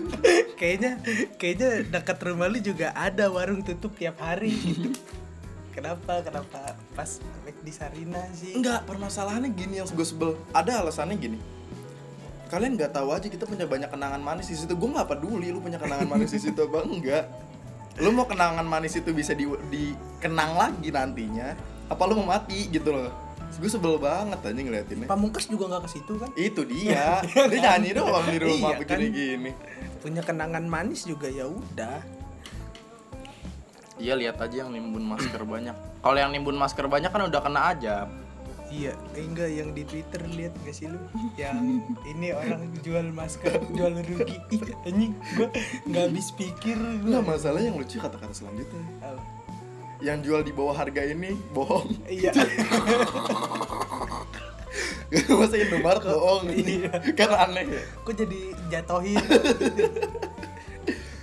Kayaknya 0.60 1.00
kayaknya 1.40 1.88
dekat 1.88 2.20
rumah 2.20 2.44
lu 2.44 2.60
juga 2.60 2.92
ada 2.92 3.32
warung 3.32 3.64
tutup 3.64 3.96
tiap 3.96 4.20
hari. 4.20 4.52
gitu 4.52 4.92
kenapa 5.70 6.20
kenapa 6.20 6.74
pas 6.92 7.18
di 7.60 7.72
Sarina 7.72 8.20
sih 8.32 8.56
Enggak, 8.56 8.84
permasalahannya 8.84 9.50
gini 9.52 9.80
yang 9.80 9.86
gue 9.86 10.06
sebel. 10.06 10.34
Ada 10.50 10.82
alasannya 10.82 11.16
gini. 11.16 11.38
Kalian 12.50 12.74
nggak 12.74 12.90
tahu 12.90 13.14
aja 13.14 13.26
kita 13.26 13.46
punya 13.46 13.64
banyak 13.64 13.86
kenangan 13.86 14.18
manis 14.18 14.50
di 14.50 14.56
situ. 14.58 14.74
Gue 14.74 14.90
nggak 14.90 15.06
peduli 15.06 15.54
lu 15.54 15.62
punya 15.62 15.78
kenangan 15.78 16.06
manis 16.06 16.34
di 16.34 16.40
situ 16.42 16.58
apa 16.58 16.82
enggak. 16.82 17.24
Lu 18.00 18.10
mau 18.10 18.26
kenangan 18.26 18.66
manis 18.66 18.96
itu 18.96 19.10
bisa 19.12 19.36
di 19.36 19.46
dikenang 19.70 20.58
lagi 20.58 20.88
nantinya. 20.90 21.54
Apa 21.86 22.02
lu 22.06 22.18
mau 22.18 22.34
mati 22.34 22.66
gitu 22.68 22.90
loh. 22.90 23.10
gue 23.50 23.66
sebel 23.66 23.98
banget 23.98 24.38
anjing 24.46 24.70
ngeliatinnya 24.70 25.04
Pamungkas 25.10 25.50
juga 25.50 25.66
nggak 25.68 25.82
ke 25.84 25.90
situ 25.90 26.12
kan 26.16 26.30
itu 26.38 26.62
dia 26.70 27.18
dia 27.26 27.58
nyanyi 27.60 27.98
doang 27.98 28.22
di 28.30 28.38
rumah 28.40 28.72
Iya, 28.72 28.78
kan? 28.78 28.80
begini 28.80 29.06
gini 29.10 29.50
punya 30.00 30.22
kenangan 30.22 30.64
manis 30.64 31.02
juga 31.04 31.26
ya 31.28 31.44
udah 31.44 31.98
iya 34.00 34.16
lihat 34.16 34.40
aja 34.40 34.64
yang 34.66 34.72
nimbun 34.72 35.04
masker 35.04 35.44
banyak. 35.44 35.76
Kalau 36.00 36.16
yang 36.16 36.32
nimbun 36.32 36.56
masker 36.56 36.88
banyak 36.88 37.12
kan 37.12 37.28
udah 37.28 37.40
kena 37.44 37.60
aja 37.70 38.08
iya 38.70 38.94
eh, 39.18 39.26
enggak 39.26 39.50
yang 39.50 39.74
di 39.74 39.82
twitter 39.82 40.22
lihat 40.30 40.54
gak 40.62 40.74
sih 40.74 40.86
lu? 40.86 40.98
Yang 41.34 41.82
ini 42.06 42.30
orang 42.30 42.70
jual 42.80 43.06
masker 43.10 43.58
jual 43.74 43.98
rugi. 43.98 44.38
Ih, 44.54 44.62
anjing 44.86 45.12
gua 45.34 45.50
nggak 45.90 46.04
habis 46.06 46.30
pikir. 46.38 46.78
Nah 46.78 47.20
gua 47.20 47.34
masalah 47.34 47.60
yang 47.60 47.74
lucu 47.74 47.98
kata-kata 47.98 48.32
selanjutnya. 48.32 48.80
Apa? 49.02 49.20
Yang 50.00 50.18
jual 50.30 50.40
di 50.46 50.52
bawah 50.54 50.72
harga 50.72 51.02
ini 51.04 51.36
bohong. 51.52 51.90
Iya. 52.08 52.32
Masa 55.10 55.58
Indomaret 55.58 56.06
bohong? 56.06 56.46
Iya. 56.54 56.94
Kan 57.18 57.30
aneh. 57.34 57.66
Ya 57.66 57.82
kok 58.06 58.14
jadi 58.14 58.38
jatohin 58.70 59.18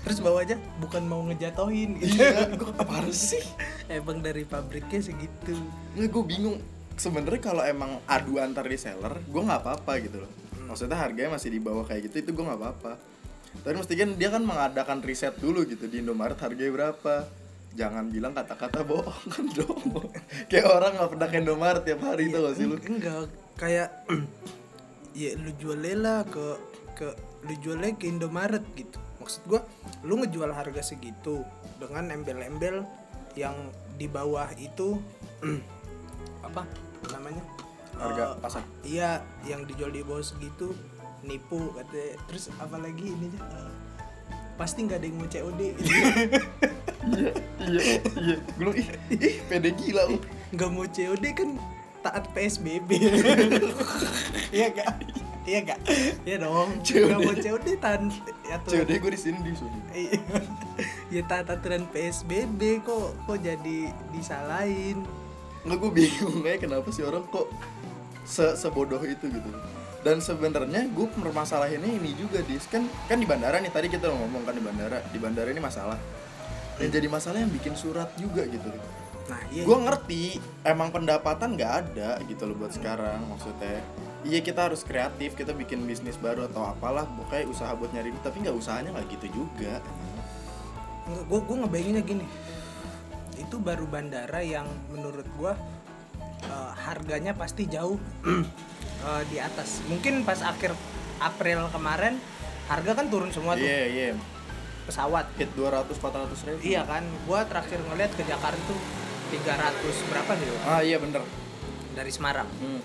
terus 0.07 0.23
bawahnya 0.23 0.55
bukan 0.79 1.03
mau 1.03 1.19
ngejatohin 1.27 1.99
gitu. 1.99 2.23
Iya, 2.23 2.55
gue 2.55 2.71
apa 2.71 3.03
sih? 3.11 3.43
emang 3.91 4.23
dari 4.23 4.47
pabriknya 4.47 5.03
segitu 5.03 5.59
Nggak, 5.99 6.07
gue 6.15 6.23
bingung 6.23 6.57
sebenarnya 6.95 7.41
kalau 7.43 7.63
emang 7.67 7.99
adu 8.07 8.39
antar 8.39 8.63
reseller, 8.63 9.19
gue 9.19 9.41
nggak 9.43 9.61
apa-apa 9.67 9.91
gitu 9.99 10.23
loh. 10.23 10.31
Maksudnya 10.63 10.95
harganya 10.95 11.35
masih 11.35 11.51
di 11.51 11.59
bawah 11.59 11.83
kayak 11.83 12.07
gitu, 12.07 12.23
itu 12.23 12.31
gue 12.31 12.45
nggak 12.47 12.55
apa-apa. 12.55 12.95
Tapi 13.67 13.75
mesti 13.75 13.93
kan 13.99 14.09
dia 14.15 14.29
kan 14.31 14.43
mengadakan 14.47 15.03
riset 15.03 15.35
dulu 15.43 15.67
gitu 15.67 15.91
di 15.91 15.99
Indomaret 15.99 16.39
harganya 16.39 16.71
berapa. 16.71 17.27
Jangan 17.75 18.07
bilang 18.07 18.31
kata-kata 18.31 18.87
bohong 18.87 19.27
kan 19.35 19.45
dong. 19.51 20.07
kayak 20.47 20.67
orang 20.71 20.95
nggak 20.95 21.09
pernah 21.11 21.27
ke 21.27 21.35
Indomaret 21.35 21.83
tiap 21.83 21.99
hari 21.99 22.31
itu 22.31 22.37
gak 22.39 22.55
sih 22.55 22.65
lu? 22.65 22.75
enggak 22.79 23.27
kayak 23.59 23.89
ya 25.19 25.35
lu 25.35 25.51
jual 25.59 25.77
lela 25.77 26.23
ke 26.25 26.57
ke 26.95 27.07
lu 27.45 27.53
jualnya 27.61 27.93
ke 27.93 28.05
Indomaret 28.09 28.65
gitu 28.73 28.97
maksud 29.27 29.43
gua 29.46 29.60
lu 30.01 30.17
ngejual 30.17 30.50
harga 30.50 30.79
segitu 30.81 31.43
dengan 31.75 32.07
embel-embel 32.10 32.88
yang 33.36 33.53
di 33.93 34.07
bawah 34.07 34.48
itu 34.55 34.98
apa 36.48 36.63
namanya 37.12 37.43
Harga 37.93 38.24
Eh, 38.24 38.34
pasar. 38.39 38.63
iya 38.81 39.19
yang 39.43 39.65
dijual 39.65 39.89
di 39.89 40.00
bawah 40.00 40.22
segitu 40.22 40.72
nipu 41.22 41.74
katanya 41.74 42.13
terus 42.25 42.48
apalagi 42.55 43.10
ini 43.10 43.27
eh, 43.36 43.72
pasti 44.53 44.86
nggak 44.86 44.98
ada 44.98 45.05
yang 45.05 45.17
mau 45.17 45.27
COD 45.27 45.62
Iya, 47.07 47.31
iya, 47.63 47.81
iya. 48.19 48.36
Gue 48.53 48.67
bilang, 48.67 48.75
ih, 48.75 48.88
ih, 49.13 49.36
pede 49.48 49.72
gila 49.74 50.07
lu. 50.07 50.19
nggak 50.51 50.69
mau 50.69 50.84
COD 50.86 51.25
kan 51.31 51.50
taat 52.00 52.24
PSBB 52.31 52.89
iya 54.55 54.67
gak 54.69 54.88
iya 55.48 55.60
gak 55.63 55.80
iya 56.27 56.38
dong 56.44 56.84
COD. 56.84 57.08
nggak 57.08 57.20
mau 57.24 57.36
COD 57.39 57.68
tan 57.80 58.01
aturan 58.51 58.84
COD 58.84 58.92
gue 59.00 59.12
di 59.16 59.20
sini 59.20 59.39
di 59.42 59.54
sini. 59.56 59.80
Iya. 59.96 60.20
ya 61.08 61.22
taat 61.24 61.48
aturan 61.48 61.88
PSBB 61.89 62.84
kok 62.84 63.16
kok 63.25 63.39
jadi 63.39 63.96
disalahin 64.12 65.08
Nggak 65.68 65.77
gue 65.84 65.92
bingung 65.92 66.38
kayak 66.44 66.60
kenapa 66.63 66.88
sih 66.96 67.04
orang 67.04 67.27
kok 67.27 67.48
se 68.27 68.56
sebodoh 68.60 69.00
itu 69.04 69.27
gitu. 69.27 69.50
Dan 70.04 70.24
sebenarnya 70.24 70.88
gue 70.88 71.08
permasalahannya 71.12 72.00
ini 72.00 72.16
juga 72.16 72.39
dis 72.48 72.63
kan 72.72 72.88
kan 73.12 73.20
di 73.20 73.27
bandara 73.27 73.60
nih 73.60 73.72
tadi 73.72 73.92
kita 73.92 74.08
ngomong 74.08 74.48
kan 74.48 74.56
di 74.56 74.63
bandara 74.63 75.04
di 75.12 75.20
bandara 75.20 75.51
ini 75.51 75.60
masalah. 75.60 76.00
Dan 76.80 76.88
jadi 76.88 77.08
masalah 77.12 77.44
yang 77.44 77.51
bikin 77.51 77.75
surat 77.75 78.08
juga 78.16 78.48
gitu. 78.48 78.70
Nah 79.27 79.41
iya 79.51 79.63
Gue 79.63 79.77
ngerti 79.77 80.24
emang 80.63 80.90
pendapatan 80.90 81.53
nggak 81.53 81.74
ada 81.83 82.16
gitu 82.24 82.48
loh 82.48 82.55
buat 82.55 82.72
sekarang 82.72 83.27
maksudnya. 83.27 83.83
Iya 84.24 84.40
kita 84.40 84.72
harus 84.72 84.81
kreatif 84.81 85.35
kita 85.35 85.51
bikin 85.51 85.83
bisnis 85.83 86.16
baru 86.16 86.48
atau 86.48 86.63
apalah 86.66 87.03
pokoknya 87.05 87.44
usaha 87.46 87.72
buat 87.72 87.92
nyari 87.92 88.11
duit 88.11 88.24
tapi 88.24 88.40
nggak 88.40 88.55
usahanya 88.55 88.96
nggak 88.96 89.07
gitu 89.13 89.44
juga. 89.44 89.79
gue 91.07 91.40
gue 91.40 91.55
ngebayanginnya 91.55 92.03
gini 92.03 92.27
itu 93.37 93.55
baru 93.57 93.87
bandara 93.87 94.44
yang 94.44 94.68
menurut 94.92 95.24
gue 95.40 95.53
eh, 96.44 96.72
harganya 96.83 97.31
pasti 97.31 97.63
jauh 97.63 97.96
eh, 99.07 99.24
di 99.31 99.40
atas 99.40 99.79
mungkin 99.87 100.27
pas 100.27 100.44
akhir 100.44 100.75
April 101.18 101.72
kemarin 101.72 102.20
harga 102.68 102.92
kan 102.92 103.07
turun 103.07 103.31
semua 103.31 103.55
tuh 103.55 103.63
Iya 103.63 103.83
iya. 103.87 104.07
pesawat 104.83 105.31
Hit 105.40 105.55
200 105.55 105.96
400 105.96 106.48
ribu. 106.51 106.59
iya 106.59 106.83
kan 106.83 107.03
gue 107.07 107.40
terakhir 107.48 107.79
ngeliat 107.87 108.11
ke 108.11 108.24
Jakarta 108.27 108.59
tuh 108.68 108.79
300 109.29 109.83
berapa 110.07 110.31
gitu? 110.35 110.55
Ah 110.63 110.81
iya 110.81 110.98
bener. 110.98 111.22
dari 111.92 112.11
Semarang. 112.11 112.46
Hmm. 112.61 112.81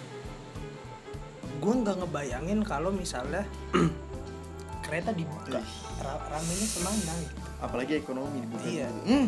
gue 1.60 1.74
nggak 1.78 1.94
ngebayangin 1.94 2.64
kalau 2.64 2.90
misalnya 2.90 3.46
kereta 4.84 5.12
dibuka. 5.12 5.62
Ra- 6.00 6.22
ramenya 6.26 6.66
ke 6.66 6.80
mana 6.80 7.12
gitu. 7.20 7.36
Apalagi 7.60 7.92
ekonomi 7.96 8.42
dibuka 8.42 8.64
Iya. 8.64 8.88
gitu. 8.88 9.00
Hmm, 9.06 9.26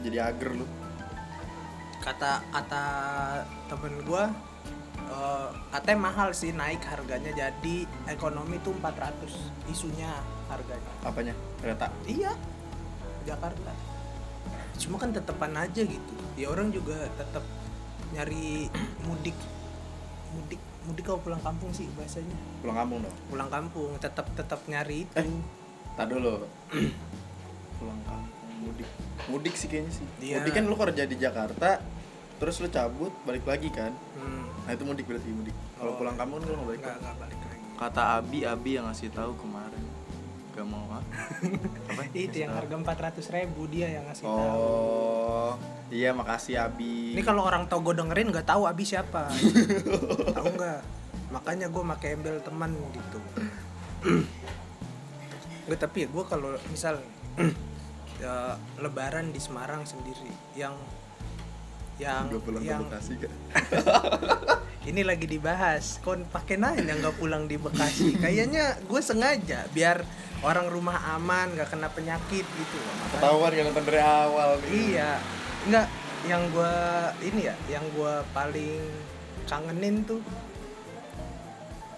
jadi 0.00 0.16
ager 0.24 0.50
lu. 0.54 0.64
Kata 2.00 2.40
kata 2.46 2.84
temen 3.68 4.00
gue 4.00 4.24
eh, 5.04 5.48
katanya 5.70 5.98
mahal 6.00 6.32
sih 6.32 6.50
naik 6.50 6.80
harganya. 6.84 7.34
Jadi 7.34 7.84
ekonomi 8.06 8.56
tuh 8.60 8.72
400 8.74 9.28
isunya 9.68 10.08
harganya. 10.46 10.92
Apanya? 11.02 11.34
Kereta? 11.60 11.92
Iya. 12.06 12.32
Jakarta 13.24 13.72
cuma 14.76 14.96
kan 14.96 15.10
tetepan 15.10 15.52
aja 15.54 15.82
gitu. 15.82 16.14
Ya 16.34 16.50
orang 16.50 16.70
juga 16.70 17.06
tetap 17.14 17.44
nyari 18.10 18.68
mudik. 19.04 19.36
Mudik 20.34 20.60
mudik 20.84 21.04
kalau 21.04 21.20
pulang 21.20 21.40
kampung 21.40 21.70
sih 21.70 21.88
bahasanya. 21.94 22.36
Pulang 22.60 22.76
kampung 22.76 22.98
dong? 23.00 23.14
Pulang 23.28 23.48
kampung 23.48 23.90
tetap 23.96 24.26
tetap 24.34 24.60
nyari 24.66 25.06
itu. 25.06 25.14
Eh. 25.16 25.28
tak 25.94 26.10
dulu. 26.10 26.44
Pulang 27.78 28.00
kampung 28.04 28.50
mudik. 28.60 28.88
Mudik 29.26 29.54
sih 29.54 29.68
kayaknya 29.68 29.92
sih. 29.92 30.06
Iya. 30.20 30.42
mudik 30.42 30.52
kan 30.52 30.64
lu 30.66 30.76
kerja 30.76 31.02
di 31.04 31.16
Jakarta 31.16 31.80
terus 32.34 32.58
lu 32.58 32.68
cabut 32.68 33.14
balik 33.22 33.46
lagi 33.46 33.70
kan? 33.70 33.94
Hmm, 34.18 34.44
nah 34.66 34.74
itu 34.74 34.82
mudik 34.82 35.06
berarti 35.06 35.30
mudik. 35.30 35.54
Kalau 35.78 35.94
Oh. 35.94 35.96
pulang 35.96 36.16
kampung 36.18 36.42
lu 36.42 36.50
nggak 36.50 36.66
balik 36.66 36.80
nggak 36.82 36.96
nggak 36.98 37.16
balik 37.16 37.40
lagi. 37.40 37.64
Kata 37.74 38.02
Abi 38.18 38.38
Abi 38.42 38.70
yang 38.74 38.86
ngasih 38.86 39.10
tahu 39.10 39.32
kemarin 39.38 39.82
gak 40.54 40.66
mau 40.70 40.86
ah 40.94 41.02
apa 41.90 42.02
itu 42.14 42.46
yang 42.46 42.54
harga 42.54 42.74
400 42.78 43.34
ribu 43.34 43.66
dia 43.66 43.90
yang 43.90 44.06
ngasih 44.06 44.22
tahu 44.22 44.38
oh 44.38 45.52
iya 45.94 46.10
makasih 46.10 46.58
Abi 46.58 47.14
Ini 47.14 47.22
kalau 47.22 47.46
orang 47.46 47.70
Togo 47.70 47.94
dengerin 47.94 48.34
nggak 48.34 48.50
tahu 48.50 48.66
Abi 48.66 48.82
siapa. 48.82 49.30
tahu 50.36 50.48
nggak? 50.58 50.80
Makanya 51.30 51.66
gue 51.70 51.82
pakai 51.94 52.18
embel 52.18 52.42
teman 52.42 52.74
gitu. 52.94 53.18
Gue 55.64 55.80
tapi 55.80 56.04
ya 56.04 56.08
gue 56.12 56.24
kalau 56.28 56.60
misal 56.68 57.00
ya, 58.22 58.60
Lebaran 58.76 59.32
di 59.32 59.40
Semarang 59.40 59.88
sendiri 59.88 60.28
yang 60.60 60.76
yang 62.02 62.26
Gak 62.26 62.42
pulang 62.42 62.62
yang 62.62 62.82
ke 62.82 62.84
Bekasi 62.90 63.12
kan 63.22 63.32
ini 64.84 65.00
lagi 65.00 65.24
dibahas. 65.24 65.96
Kon 66.04 66.28
pakai 66.28 66.60
nanya 66.60 66.92
nggak 66.92 67.16
pulang 67.16 67.48
di 67.48 67.56
Bekasi. 67.56 68.20
Kayaknya 68.20 68.76
gue 68.84 69.00
sengaja 69.00 69.64
biar 69.72 70.04
orang 70.44 70.68
rumah 70.68 71.00
aman 71.16 71.56
nggak 71.56 71.72
kena 71.72 71.88
penyakit 71.88 72.44
gitu 72.44 72.78
ketahuan 73.16 73.48
kan 73.56 73.84
dari 73.88 74.00
awal 74.04 74.60
Iya, 74.68 75.16
enggak 75.64 75.88
yang 76.28 76.42
gua 76.52 76.76
ini 77.24 77.48
ya, 77.48 77.56
yang 77.68 77.84
gua 77.96 78.20
paling 78.36 78.84
kangenin 79.48 80.04
tuh 80.04 80.20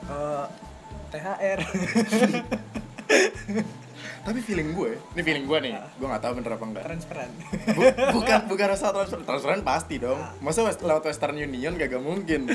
eh 0.07 0.47
THR. 1.11 1.61
tapi 4.27 4.43
feeling 4.43 4.75
gue 4.75 4.99
ini 5.15 5.23
feeling 5.23 5.47
gue 5.47 5.59
nih 5.71 5.73
gue 5.79 6.07
nggak 6.11 6.23
tahu 6.23 6.33
bener 6.43 6.51
apa 6.59 6.65
enggak. 6.67 6.85
Transferan. 6.91 7.31
Bu- 7.79 7.97
bukan 8.19 8.39
bukan 8.51 8.67
rasa 8.75 8.91
transfer 8.91 9.21
transferan 9.23 9.63
pasti 9.63 10.03
dong. 10.03 10.19
Masa 10.43 10.67
west, 10.67 10.83
lewat 10.83 11.07
Western 11.07 11.39
Union 11.39 11.79
gak, 11.79 11.95
mungkin. 12.03 12.51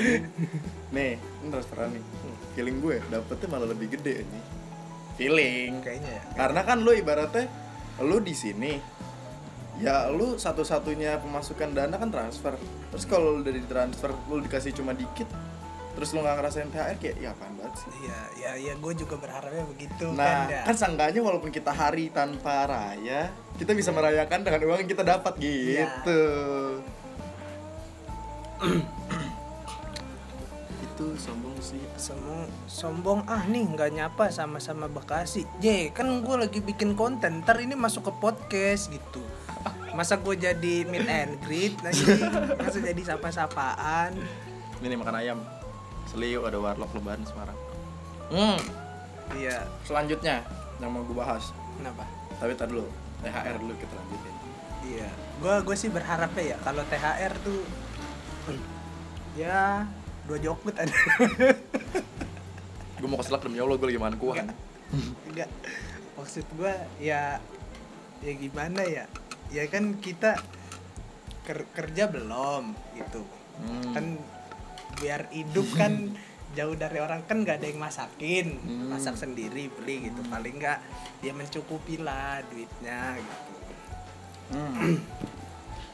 Nih 0.92 1.16
ini 1.16 1.48
transferan 1.48 1.96
nih. 1.96 2.04
Feeling 2.60 2.84
gue 2.84 3.00
dapetnya 3.08 3.48
malah 3.48 3.72
lebih 3.72 3.96
gede 3.96 4.28
ini. 4.28 4.40
Feeling. 5.16 5.80
Kayaknya 5.80 6.12
ya. 6.12 6.22
karena 6.36 6.62
kan 6.68 6.78
lu 6.84 6.92
ibaratnya 6.92 7.48
lu 8.04 8.20
di 8.20 8.36
sini 8.36 8.76
ya 9.80 10.12
lu 10.12 10.36
satu-satunya 10.36 11.24
pemasukan 11.24 11.72
dana 11.72 11.96
kan 11.96 12.12
transfer. 12.12 12.60
Terus 12.92 13.06
kalau 13.08 13.40
udah 13.40 13.54
ditransfer 13.56 14.12
lu 14.28 14.44
dikasih 14.44 14.76
cuma 14.76 14.92
dikit 14.92 15.32
terus 16.02 16.18
lu 16.18 16.26
nggak 16.26 16.34
ngerasain 16.42 16.66
THR 16.74 16.98
kayak 16.98 17.16
ya 17.22 17.30
apaan 17.30 17.54
banget 17.62 17.78
sih 17.78 17.94
Iya, 18.02 18.20
ya 18.34 18.52
ya 18.58 18.74
gue 18.74 18.94
juga 18.98 19.22
berharapnya 19.22 19.70
begitu 19.70 20.10
Nah, 20.18 20.50
kan 20.50 20.50
ya. 20.50 20.62
kan 20.66 20.74
walaupun 21.22 21.54
kita 21.54 21.70
hari 21.70 22.10
tanpa 22.10 22.66
raya, 22.66 23.30
kita 23.62 23.78
bisa 23.78 23.94
merayakan 23.94 24.42
dengan 24.42 24.66
uang 24.66 24.82
yang 24.82 24.90
kita 24.90 25.06
dapat 25.06 25.38
Iya. 25.38 25.46
gitu. 25.86 26.22
itu 30.82 31.06
sombong 31.22 31.54
sih. 31.62 31.82
Sombong, 32.02 32.50
sombong 32.66 33.20
ah 33.30 33.46
nih 33.46 33.62
nggak 33.62 33.90
nyapa 33.94 34.34
sama-sama 34.34 34.90
Bekasi. 34.90 35.46
J 35.62 35.94
kan 35.94 36.10
gue 36.26 36.34
lagi 36.34 36.66
bikin 36.66 36.98
konten, 36.98 37.46
ntar 37.46 37.62
ini 37.62 37.78
masuk 37.78 38.10
ke 38.10 38.14
podcast 38.18 38.90
gitu. 38.90 39.22
Masa 39.94 40.18
gue 40.18 40.34
jadi 40.34 40.82
meet 40.90 41.06
and 41.06 41.38
greet 41.46 41.78
lagi, 41.86 42.02
masa 42.58 42.82
jadi 42.82 43.02
sapa-sapaan. 43.06 44.18
ini 44.82 44.98
makan 44.98 45.14
ayam 45.14 45.61
seliu 46.08 46.46
ada 46.46 46.58
warlock 46.58 46.92
lebaran 46.96 47.24
Semarang. 47.28 47.60
Hmm. 48.32 48.60
Iya. 49.36 49.68
Selanjutnya 49.84 50.42
yang 50.80 50.92
mau 50.92 51.04
gue 51.04 51.14
bahas. 51.14 51.54
Kenapa? 51.78 52.04
Tapi 52.40 52.58
tar 52.58 52.68
dulu 52.68 52.90
THR 53.22 53.56
dulu 53.62 53.74
kita 53.78 53.94
lanjutin. 53.94 54.36
Iya. 54.82 55.10
Gua 55.38 55.62
gue 55.62 55.76
sih 55.78 55.90
berharapnya 55.94 56.56
ya 56.56 56.58
kalau 56.66 56.82
THR 56.90 57.34
tuh 57.46 57.62
ya 59.32 59.86
dua 60.28 60.38
jokut 60.38 60.76
ada 60.76 60.92
gue 63.00 63.08
mau 63.10 63.18
keselak 63.18 63.42
demi 63.48 63.58
Allah 63.58 63.78
gue 63.78 63.88
lagi 63.88 64.02
makan 64.02 64.18
kuah. 64.18 64.36
Enggak. 64.38 64.58
enggak. 65.30 65.50
Maksud 66.18 66.46
gua 66.58 66.74
ya 66.98 67.42
ya 68.22 68.34
gimana 68.38 68.82
ya? 68.86 69.06
Ya 69.50 69.64
kan 69.66 69.98
kita 69.98 70.38
ker- 71.46 71.70
kerja 71.74 72.10
belum 72.10 72.74
gitu. 72.94 73.22
Hmm. 73.62 73.94
kan 73.94 74.06
biar 74.97 75.30
hidup 75.30 75.67
kan 75.71 75.93
jauh 76.51 76.75
dari 76.75 76.99
orang 76.99 77.23
kan 77.23 77.41
nggak 77.41 77.58
ada 77.58 77.67
yang 77.67 77.80
masakin 77.80 78.60
Hmm. 78.60 78.91
masak 78.91 79.15
sendiri 79.15 79.71
beli 79.71 80.10
gitu 80.10 80.19
paling 80.27 80.58
nggak 80.58 80.80
dia 81.19 81.32
mencukupi 81.32 81.95
lah 81.97 82.43
duitnya 82.45 83.15
gitu 83.15 83.51
Hmm. 84.51 84.99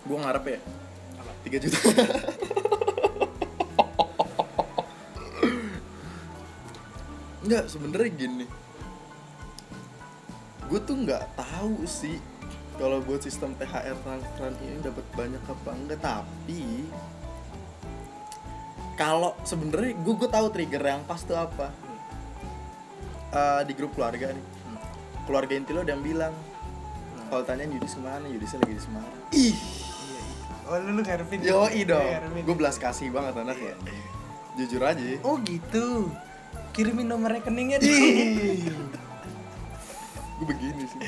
gue 0.01 0.17
ngarep 0.17 0.45
ya 0.47 0.60
Apa? 1.15 1.31
3 1.45 1.62
juta 1.62 1.77
Enggak, 7.39 7.69
sebenernya 7.69 8.10
gini 8.10 8.45
Gue 10.67 10.79
tuh 10.81 10.97
nggak 10.97 11.38
tahu 11.38 11.86
sih 11.86 12.19
kalau 12.77 13.01
buat 13.01 13.17
sistem 13.19 13.57
THR 13.57 13.97
transferan 13.99 14.53
ini 14.60 14.77
dapat 14.79 15.01
banyak 15.13 15.41
apa 15.41 15.69
enggak 15.73 15.97
tapi 15.97 16.86
kalau 18.97 19.38
sebenarnya 19.45 19.93
gue 19.95 20.13
gue 20.17 20.29
tahu 20.29 20.47
trigger 20.49 20.83
yang 20.83 21.05
pas 21.05 21.21
tuh 21.21 21.38
apa. 21.38 21.69
Eh, 23.27 23.62
di 23.69 23.73
grup 23.77 23.93
keluarga 23.93 24.33
nih. 24.33 24.41
Hmm. 24.41 24.79
keluarga 25.27 25.53
inti 25.53 25.71
lo 25.71 25.83
ada 25.83 25.93
yang 25.93 26.01
bilang 26.01 26.33
Hmm. 26.33 27.27
kalau 27.29 27.43
tanyain 27.43 27.69
Yudis 27.69 27.93
ke 27.93 28.01
mana 28.01 28.25
Yudis 28.25 28.55
lagi 28.55 28.73
di 28.73 28.81
Semarang. 28.81 29.15
Ih. 29.31 29.51
Iya, 29.51 29.51
iya. 29.51 30.69
oh 30.71 30.77
lu 30.79 30.89
lu 30.95 31.01
ngarepin 31.03 31.39
Yoi 31.43 31.81
dong, 31.83 32.01
Iya, 32.01 32.43
gue 32.43 32.55
belas 32.55 32.75
kasih 32.79 33.12
banget 33.12 33.36
anak 33.36 33.57
ya. 33.60 33.75
Jujur 34.55 34.81
aja. 34.81 35.03
Oh 35.21 35.38
gitu. 35.43 36.10
Kirimin 36.71 37.10
nomor 37.10 37.33
rekeningnya 37.33 37.81
deh 37.81 37.89
Gue 40.38 40.45
begini 40.45 40.86
sih. 40.86 41.01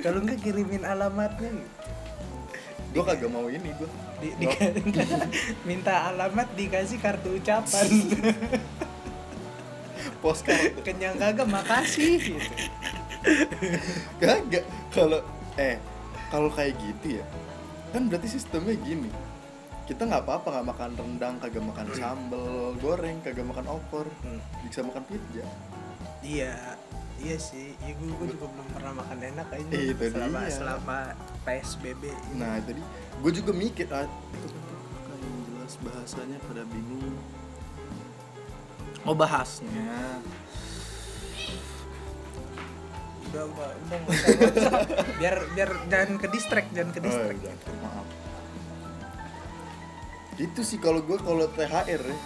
Kalau 0.00 0.22
nggak 0.22 0.38
kirimin 0.40 0.86
alamatnya 0.86 1.50
gitu. 1.50 1.83
Gue 2.94 3.02
kagak 3.02 3.30
mau 3.34 3.50
ini 3.50 3.74
gue 3.74 3.88
di, 4.22 4.28
di- 4.38 4.46
minta 5.68 6.14
alamat 6.14 6.46
dikasih 6.54 7.02
kartu 7.02 7.42
ucapan. 7.42 7.90
Postcard 10.22 10.78
kenyang 10.86 11.18
kagak 11.18 11.50
makasih. 11.50 12.22
Gitu. 12.22 12.54
Kagak. 14.22 14.64
Kalau, 14.94 15.20
eh 15.58 15.76
kalau 16.30 16.50
kayak 16.52 16.76
gitu 16.78 17.20
ya 17.20 17.24
Kan 17.90 18.10
berarti 18.10 18.28
sistemnya 18.30 18.74
gini. 18.78 19.10
Kita 19.84 20.08
nggak 20.08 20.24
apa-apa 20.24 20.48
nggak 20.48 20.68
makan 20.70 20.90
rendang, 20.96 21.34
kagak 21.38 21.62
makan 21.62 21.86
sambal 21.92 22.72
goreng, 22.80 23.20
kagak 23.20 23.44
makan 23.44 23.66
opor. 23.68 24.08
Hmm. 24.24 24.40
Bisa 24.64 24.80
makan 24.80 25.04
pizza. 25.06 25.44
Iya 26.24 26.56
iya 27.24 27.36
sih 27.38 27.72
iya 27.78 27.92
gue, 27.94 28.08
gue 28.10 28.26
juga 28.30 28.46
belum 28.46 28.68
pernah 28.70 28.92
makan 28.94 29.18
enak 29.24 29.48
aja 29.50 29.64
Eh, 29.70 29.84
itu 29.90 30.04
selama 30.06 30.38
dia. 30.38 30.52
selama 30.52 30.98
psbb 31.42 32.02
Nah 32.34 32.54
tadi 32.60 32.82
gue 33.16 33.32
juga 33.32 33.52
mikir 33.52 33.86
ah, 33.88 34.04
itu 34.04 34.46
kan 34.46 34.60
kakak 34.92 35.16
yang 35.16 35.36
jelas 35.46 35.72
bahasanya 35.80 36.38
pada 36.42 36.62
bingung. 36.66 37.16
Oh 39.02 39.12
bahasnya. 39.12 40.20
udah 43.26 43.44
udah 43.50 43.68
udah 43.98 44.72
biar 45.16 45.36
biar 45.50 45.70
jangan 45.84 46.10
ke 46.16 46.26
distract 46.28 46.68
jangan 46.70 46.90
ke 46.90 46.98
Oh, 46.98 47.04
distract 47.04 47.40
iya, 47.40 47.52
maaf. 47.80 48.06
Itu 50.36 50.60
sih 50.62 50.78
kalau 50.78 51.00
gue 51.00 51.18
kalau 51.18 51.46
THR 51.48 52.02
ya. 52.04 52.16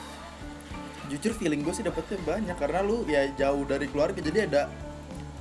Jujur 1.09 1.33
feeling 1.33 1.63
gue 1.63 1.73
sih 1.73 1.81
dapetnya 1.81 2.21
banyak 2.21 2.53
karena 2.55 2.81
lu 2.81 3.03
ya 3.05 3.25
jauh 3.33 3.65
dari 3.65 3.89
keluarga 3.89 4.21
jadi 4.21 4.45
ada 4.45 4.63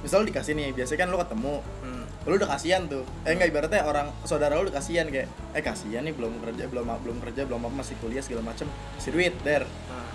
misal 0.06 0.22
dikasih 0.24 0.54
nih 0.54 0.74
biasanya 0.74 1.00
kan 1.06 1.08
lu 1.10 1.18
ketemu. 1.22 1.56
Hmm. 1.84 2.06
lu 2.28 2.36
udah 2.36 2.50
kasihan 2.60 2.84
tuh. 2.92 3.08
Eh 3.24 3.32
enggak 3.32 3.56
ibaratnya 3.56 3.88
orang 3.88 4.12
saudara 4.28 4.60
lu 4.60 4.68
udah 4.68 4.76
kasihan 4.84 5.08
kayak 5.08 5.32
eh 5.56 5.64
kasihan 5.64 6.04
nih 6.04 6.12
belum 6.12 6.44
kerja 6.44 6.68
belum 6.68 6.86
belum 7.00 7.18
kerja 7.24 7.48
belum 7.48 7.64
apa 7.64 7.76
masih 7.80 7.96
kuliah 8.04 8.20
segala 8.20 8.52
macem 8.52 8.68
kasih 9.00 9.12
duit 9.16 9.34
der. 9.48 9.64
Nah, 9.64 10.12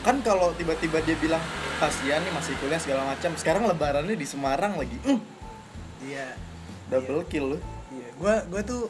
kan 0.00 0.16
kalau 0.24 0.56
tiba-tiba 0.56 1.04
dia 1.04 1.12
bilang 1.20 1.44
kasihan 1.76 2.24
nih 2.24 2.32
masih 2.32 2.56
kuliah 2.56 2.80
segala 2.80 3.04
macam 3.04 3.36
sekarang 3.36 3.68
lebarannya 3.68 4.16
di 4.16 4.24
Semarang 4.24 4.80
lagi. 4.80 4.96
Mm, 5.04 5.20
iya. 6.08 6.26
Double 6.88 7.20
kill 7.28 7.56
lu. 7.56 7.58
Iya. 7.92 8.08
Gue 8.16 8.34
gue 8.48 8.62
tuh 8.64 8.82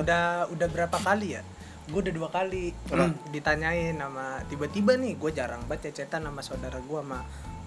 udah 0.00 0.48
udah 0.48 0.68
berapa 0.72 0.96
kali 0.96 1.36
ya? 1.36 1.42
Gue 1.92 2.00
udah 2.08 2.14
dua 2.14 2.28
kali. 2.32 2.72
Apa? 2.88 3.12
ditanyain 3.28 4.00
sama 4.00 4.40
tiba-tiba 4.48 4.96
nih 4.96 5.12
gue 5.20 5.30
jarang 5.36 5.60
banget 5.68 5.92
cecetan 5.92 6.24
sama 6.24 6.40
saudara 6.40 6.80
gue 6.80 7.00
sama 7.04 7.20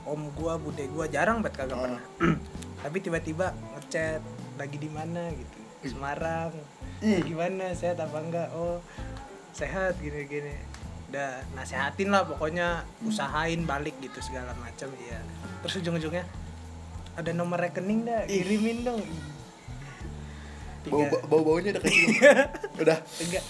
om 0.03 0.29
gue 0.31 0.53
bude 0.57 0.83
gue 0.83 1.05
jarang 1.09 1.39
banget 1.39 1.65
kagak 1.65 1.77
Oh. 1.77 1.83
pernah. 1.85 2.03
Tapi 2.83 2.97
tiba-tiba 2.99 3.53
ngechat 3.75 4.21
lagi 4.57 4.77
di 4.77 4.89
mana? 4.89 5.29
gitu. 5.31 5.57
Semarang. 5.85 6.53
Ih. 7.01 7.21
gimana 7.25 7.73
sehat 7.73 7.97
apa 7.97 8.17
enggak? 8.17 8.49
Oh 8.53 8.77
sehat 9.51 9.97
gini-gini. 9.97 10.53
Udah 11.09 11.43
nasehatin 11.53 12.07
lah 12.07 12.23
pokoknya 12.23 12.85
usahain 13.03 13.65
balik 13.65 13.97
gitu 13.99 14.21
segala 14.21 14.53
macam 14.55 14.87
iya. 15.01 15.19
Terus 15.65 15.81
ujung-ujungnya 15.81 16.23
ada 17.11 17.31
nomor 17.33 17.59
rekening 17.59 18.05
dah 18.05 18.23
kirimin 18.25 18.85
dong. 18.85 19.01
Bau 20.87 21.05
bau 21.29 21.41
baunya 21.45 21.77
udah 21.77 21.83
kecium 21.83 22.13
udah. 22.85 22.97
Enggak 23.21 23.43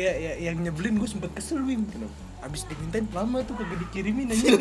ya, 0.00 0.12
ya 0.16 0.32
yang 0.40 0.56
nyebelin 0.60 0.96
gue 0.96 1.04
sempet 1.04 1.28
kesel 1.36 1.60
wim 1.60 1.84
abis 2.42 2.66
dimintain 2.66 3.06
lama 3.14 3.40
tuh 3.46 3.54
kagak 3.54 3.78
dikirimin 3.86 4.34
aja 4.34 4.58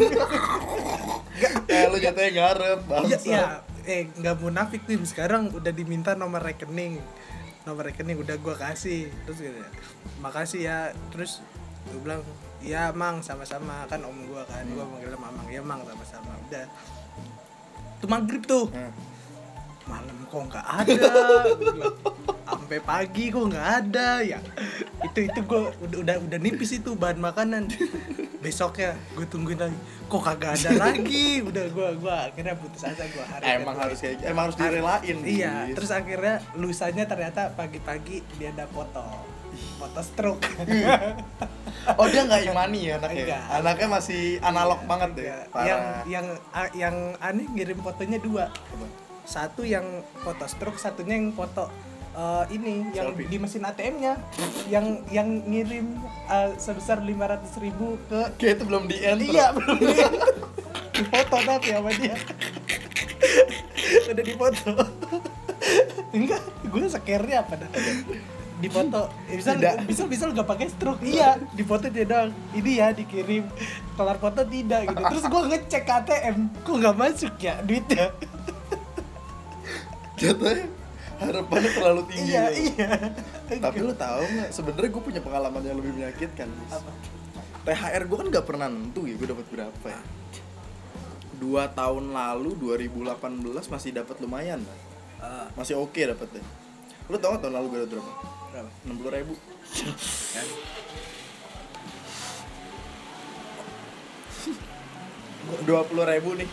eh 1.66 1.84
lu 1.90 1.98
jatuhnya 1.98 2.30
ngarep 2.38 2.80
ya, 2.86 2.88
bangsa 2.88 3.26
ya 3.26 3.46
eh 3.86 4.14
nggak 4.14 4.36
munafik 4.42 4.86
Wim. 4.86 5.04
Sekarang 5.10 5.50
udah 5.54 5.74
diminta 5.74 6.14
nomor 6.14 6.42
rekening. 6.46 7.02
Nomor 7.66 7.90
rekening 7.90 8.18
udah 8.22 8.38
gua 8.42 8.56
kasih. 8.58 9.10
Terus 9.26 9.38
gitu, 9.42 9.58
makasih 10.22 10.62
ya. 10.66 10.78
Terus 11.10 11.42
gue 11.90 12.00
bilang 12.02 12.22
ya 12.62 12.94
mang 12.94 13.26
sama-sama. 13.26 13.90
Kan 13.90 14.06
om 14.06 14.18
gua 14.30 14.46
kan 14.46 14.66
gua 14.74 14.86
manggilnya 14.86 15.18
mamang. 15.18 15.48
Ya 15.50 15.62
mang 15.66 15.82
sama-sama. 15.86 16.34
Udah. 16.50 16.66
Tuh 18.02 18.10
maghrib 18.10 18.46
tuh. 18.46 18.70
Nah, 18.74 18.94
malam 19.92 20.16
kok 20.32 20.42
nggak 20.48 20.66
ada? 20.88 21.12
Sampai 22.48 22.80
pagi 22.80 23.28
kok 23.28 23.46
nggak 23.52 23.68
ada. 23.84 24.10
Ya 24.24 24.40
itu 25.02 25.20
itu 25.28 25.40
gue 25.44 25.62
udah 25.84 25.98
udah 26.08 26.16
udah 26.24 26.40
nipis 26.40 26.80
itu 26.80 26.96
bahan 26.96 27.20
makanan. 27.20 27.68
Besoknya 28.40 28.96
gue 29.14 29.28
tungguin 29.28 29.60
lagi. 29.60 29.76
Kok 30.08 30.22
kagak 30.24 30.56
ada 30.64 30.72
lagi? 30.80 31.44
Udah 31.44 31.66
gue 31.68 31.88
gua 32.00 32.32
akhirnya 32.32 32.56
putus 32.56 32.88
asa 32.88 33.04
gue 33.08 33.26
hari 33.28 33.60
emang 33.60 33.76
harus 33.76 34.00
kayak 34.00 34.24
emang 34.24 34.44
harus 34.48 34.58
direlain 34.60 35.18
iya 35.24 35.68
terus 35.72 35.92
akhirnya 35.92 36.44
lusanya 36.56 37.04
ternyata 37.08 37.52
pagi-pagi 37.52 38.24
dia 38.40 38.56
ada 38.56 38.66
foto. 38.72 39.04
Foto 39.78 40.00
stroke. 40.00 40.48
Oh 41.98 42.06
dia 42.06 42.22
nggak 42.30 42.46
imani 42.46 42.94
ya 42.94 43.02
anaknya? 43.02 43.24
Enggak. 43.26 43.44
anaknya 43.58 43.88
masih 43.90 44.38
analog 44.46 44.80
banget 44.86 45.10
deh 45.18 45.26
Enggak. 45.26 45.66
Yang 45.66 45.82
yang 46.06 46.26
yang 46.78 46.96
aneh 47.18 47.46
ngirim 47.58 47.80
fotonya 47.82 48.22
dua? 48.22 48.46
Satu 49.26 49.62
yang 49.66 50.04
foto 50.22 50.46
stroke 50.50 50.80
satunya 50.82 51.16
yang 51.18 51.32
foto 51.32 51.70
eh, 52.16 52.44
ini 52.56 52.92
yang 52.92 53.14
Selfie. 53.14 53.28
di 53.30 53.38
mesin 53.40 53.64
ATM-nya 53.64 54.14
yang 54.68 54.86
yang 55.10 55.28
ngirim 55.48 56.00
eh, 56.28 56.52
sebesar 56.58 57.00
500.000 57.04 57.66
ribu 57.66 57.96
ke 58.10 58.20
kayak 58.42 58.60
itu 58.60 58.64
belum 58.68 58.84
di 58.90 58.98
end 59.02 59.22
iya 59.24 59.56
belum 59.56 59.78
di 59.80 59.94
di 60.92 61.04
foto 61.10 61.36
tapi 61.42 61.68
sama 61.74 61.90
dia. 61.98 62.16
Udah 64.12 64.24
di 64.24 64.36
foto 64.38 64.72
enggak 66.12 66.42
gue 66.68 66.88
sekernya 66.88 67.38
apa 67.44 67.54
dah? 67.58 67.70
Di 68.62 68.70
foto 68.70 69.10
bisa 69.26 69.58
Tidak. 69.58 69.90
bisa 69.90 70.06
bisa 70.06 70.30
lu 70.30 70.38
gak 70.38 70.46
pakai 70.46 70.70
stroke. 70.70 71.02
Iya 71.02 71.42
di 71.58 71.64
foto 71.66 71.90
dia 71.90 72.06
doang. 72.06 72.30
Ini 72.54 72.72
ya 72.78 72.88
dikirim. 72.94 73.50
Kelar 73.98 74.22
foto 74.22 74.46
tidak 74.46 74.86
gitu. 74.86 75.02
Terus 75.02 75.26
gue 75.26 75.42
ngecek 75.50 75.84
KTM 75.90 76.38
kok 76.62 76.76
nggak 76.78 76.96
masuk 76.96 77.34
ya 77.42 77.56
duitnya 77.66 78.14
jatuhnya 80.22 80.70
harapannya 81.22 81.70
terlalu 81.74 82.02
tinggi 82.10 82.34
iya 82.34 82.50
loh. 82.50 82.58
iya. 82.58 82.90
Tapi 83.62 83.78
lu 83.86 83.94
tahu 83.94 84.22
nggak 84.26 84.50
sebenarnya 84.50 84.90
gue 84.90 85.04
punya 85.06 85.22
pengalaman 85.22 85.62
yang 85.62 85.78
lebih 85.78 85.94
menyakitkan 85.94 86.50
Apa? 86.70 86.92
THR 87.62 88.04
gue 88.10 88.18
kan 88.18 88.28
gak 88.34 88.46
pernah 88.50 88.66
nentu 88.74 89.06
ya 89.06 89.14
gue 89.14 89.30
dapat 89.30 89.46
berapa 89.54 89.86
ya? 89.86 90.02
Dua 91.38 91.70
tahun 91.70 92.10
lalu 92.14 92.58
2018 92.58 93.70
masih 93.70 93.90
dapat 93.94 94.18
lumayan. 94.18 94.66
Uh. 95.22 95.46
masih 95.54 95.78
oke 95.78 95.94
okay 95.94 96.10
deh 96.10 96.18
lu 97.06 97.18
tau 97.22 97.38
gak 97.38 97.46
tahun 97.46 97.54
lalu 97.62 97.68
gue 97.70 97.80
dapat 97.86 97.94
berapa? 97.94 98.12
Berapa? 98.50 98.70
enam 98.88 98.96
puluh 98.98 99.12
ribu. 99.14 99.34
Kan? 100.34 100.48
Dua 105.68 105.82
puluh 105.86 106.06
ribu 106.08 106.34
nih. 106.40 106.50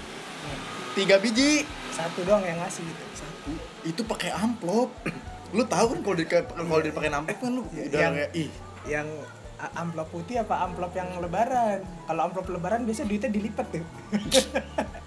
Tiga 0.98 1.16
biji 1.22 1.77
satu 1.90 2.20
doang 2.22 2.40
yang 2.40 2.58
ngasih 2.58 2.82
gitu. 2.82 3.02
Satu. 3.14 3.50
Itu 3.82 4.00
pakai 4.02 4.30
amplop. 4.32 4.90
Lu 5.50 5.64
tahu 5.64 5.86
kan 5.92 6.00
kalau 6.02 6.16
di 6.16 6.24
kalau 6.26 6.80
dipakai 6.80 7.10
amplop 7.10 7.38
kan 7.38 7.50
lu 7.50 7.62
Iya, 7.68 7.82
udah 7.84 7.98
yang- 7.98 8.16
kayak 8.16 8.30
ih. 8.34 8.50
yang 8.86 9.08
amplop 9.58 10.08
putih 10.08 10.38
apa 10.38 10.54
amplop 10.62 10.92
yang 10.92 11.08
lebaran? 11.18 11.82
Kalau 12.04 12.20
amplop 12.22 12.46
lebaran 12.48 12.80
biasa 12.82 13.02
duitnya 13.04 13.28
dilipat 13.28 13.66
tuh. 13.68 13.84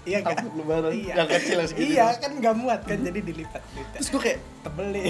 Iya 0.02 0.18
kan? 0.20 0.34
Amplop 0.34 0.54
lebaran 0.58 0.90
iya. 0.92 1.14
yang 1.14 1.28
kecil 1.30 1.56
yang 1.56 1.68
segini. 1.68 1.86
Iya 1.94 2.06
kan 2.18 2.30
nggak 2.34 2.54
muat 2.58 2.80
kan 2.82 2.98
jadi 2.98 3.20
dilipat 3.22 3.62
duitnya. 3.64 3.94
Terus 3.96 4.08
gue 4.08 4.20
kayak 4.20 4.38
tebel 4.60 4.86
nih 4.90 5.04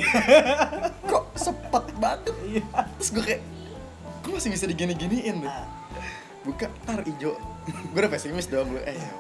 kok 1.11 1.25
sepet 1.33 1.85
banget? 1.97 2.21
Iya. 2.45 2.63
Terus 3.01 3.11
gue 3.11 3.25
kayak 3.25 3.43
kok 4.21 4.31
masih 4.31 4.51
bisa 4.53 4.65
digini-giniin? 4.67 5.37
Tuh 5.41 5.49
Ah, 5.49 5.67
buka 6.43 6.67
tar 6.83 7.01
ijo 7.03 7.39
gue 7.63 7.95
udah 7.97 8.11
pesimis 8.11 8.47
dong 8.47 8.67
gue 8.69 8.83
eh 8.83 8.99
ya 8.99 9.11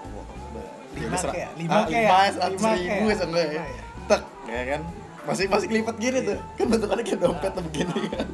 Lima 0.92 1.16
serak- 1.16 1.34
kayak, 1.34 1.50
lima 1.56 1.72
ah, 1.72 1.84
kayak, 1.88 2.04
lima 2.04 2.18
seratus 2.32 2.60
lima 2.60 2.70
ribu 2.76 3.04
kayak. 3.08 3.28
ya? 3.32 3.62
Ya. 3.64 3.84
Tek 4.08 4.22
ya 4.48 4.62
kan? 4.68 4.80
Masih 5.22 5.44
masih 5.46 5.66
kelipet 5.70 5.96
gini 6.02 6.18
tuh. 6.26 6.38
Kan 6.58 6.66
bentukannya 6.66 7.04
kayak 7.06 7.20
dompet 7.22 7.50
tuh 7.54 7.64
begini 7.70 8.00
kan. 8.10 8.26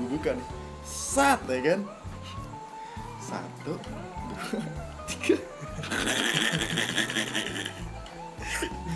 Gue 0.00 0.06
buka 0.16 0.30
nih 0.34 0.46
sat 1.12 1.40
ya 1.44 1.60
kan? 1.60 1.80
Satu 3.20 3.72
dua 3.76 4.60
tiga. 5.06 5.36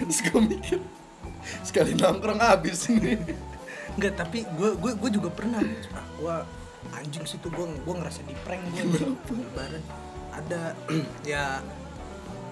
Terus 0.01 0.19
gue 0.25 0.41
mikir 0.41 0.81
sekali 1.63 1.93
nongkrong 1.95 2.41
habis 2.41 2.89
ini. 2.89 3.21
Enggak, 3.97 4.13
tapi 4.17 4.45
gue 4.57 4.71
gue 4.77 4.93
gue 4.97 5.11
juga 5.13 5.29
pernah. 5.33 5.61
Ah, 5.93 6.07
gue 6.17 6.37
anjing 6.97 7.25
sih 7.29 7.39
tuh 7.41 7.53
gue 7.53 7.65
gue 7.65 7.95
ngerasa 7.97 8.21
di 8.25 8.35
prank 8.45 8.65
gue 8.73 9.13
lebaran. 9.37 9.83
Ada 10.37 10.73
ya 11.33 11.61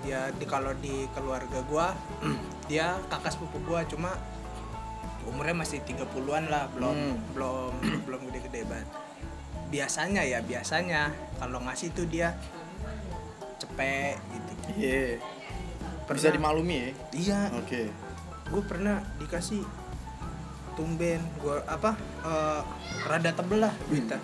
ya 0.05 0.29
di 0.31 0.45
kalau 0.45 0.73
di 0.75 1.09
keluarga 1.11 1.61
gue 1.61 1.87
dia 2.71 2.97
kakak 3.09 3.33
sepupu 3.33 3.59
gue 3.62 3.81
cuma 3.88 4.12
umurnya 5.25 5.57
masih 5.57 5.81
30-an 5.81 6.47
lah, 6.47 6.69
belum 6.71 6.93
Hmm. 6.93 7.17
belum 7.33 7.73
belum 8.07 8.21
gede-gede 8.29 8.69
banget. 8.69 8.88
Biasanya 9.67 10.23
ya, 10.23 10.38
biasanya 10.38 11.09
kalau 11.37 11.59
ngasih 11.61 11.90
tuh 11.90 12.05
dia 12.05 12.37
cepet 13.57 14.21
gitu. 14.21 14.53
iya 14.77 15.17
bisa 16.05 16.29
Pernah. 16.29 16.33
dimaklumi 16.37 16.77
ya 16.77 16.88
Iya, 17.14 17.40
oke 17.57 17.83
gue 18.45 18.62
pernah 18.62 19.01
dikasih 19.17 19.64
tumben 20.75 21.23
gue 21.38 21.57
apa 21.64 21.97
eh, 22.21 22.61
rada 23.05 23.31
tebel 23.33 23.62
lah 23.62 23.73
duitnya 23.88 24.21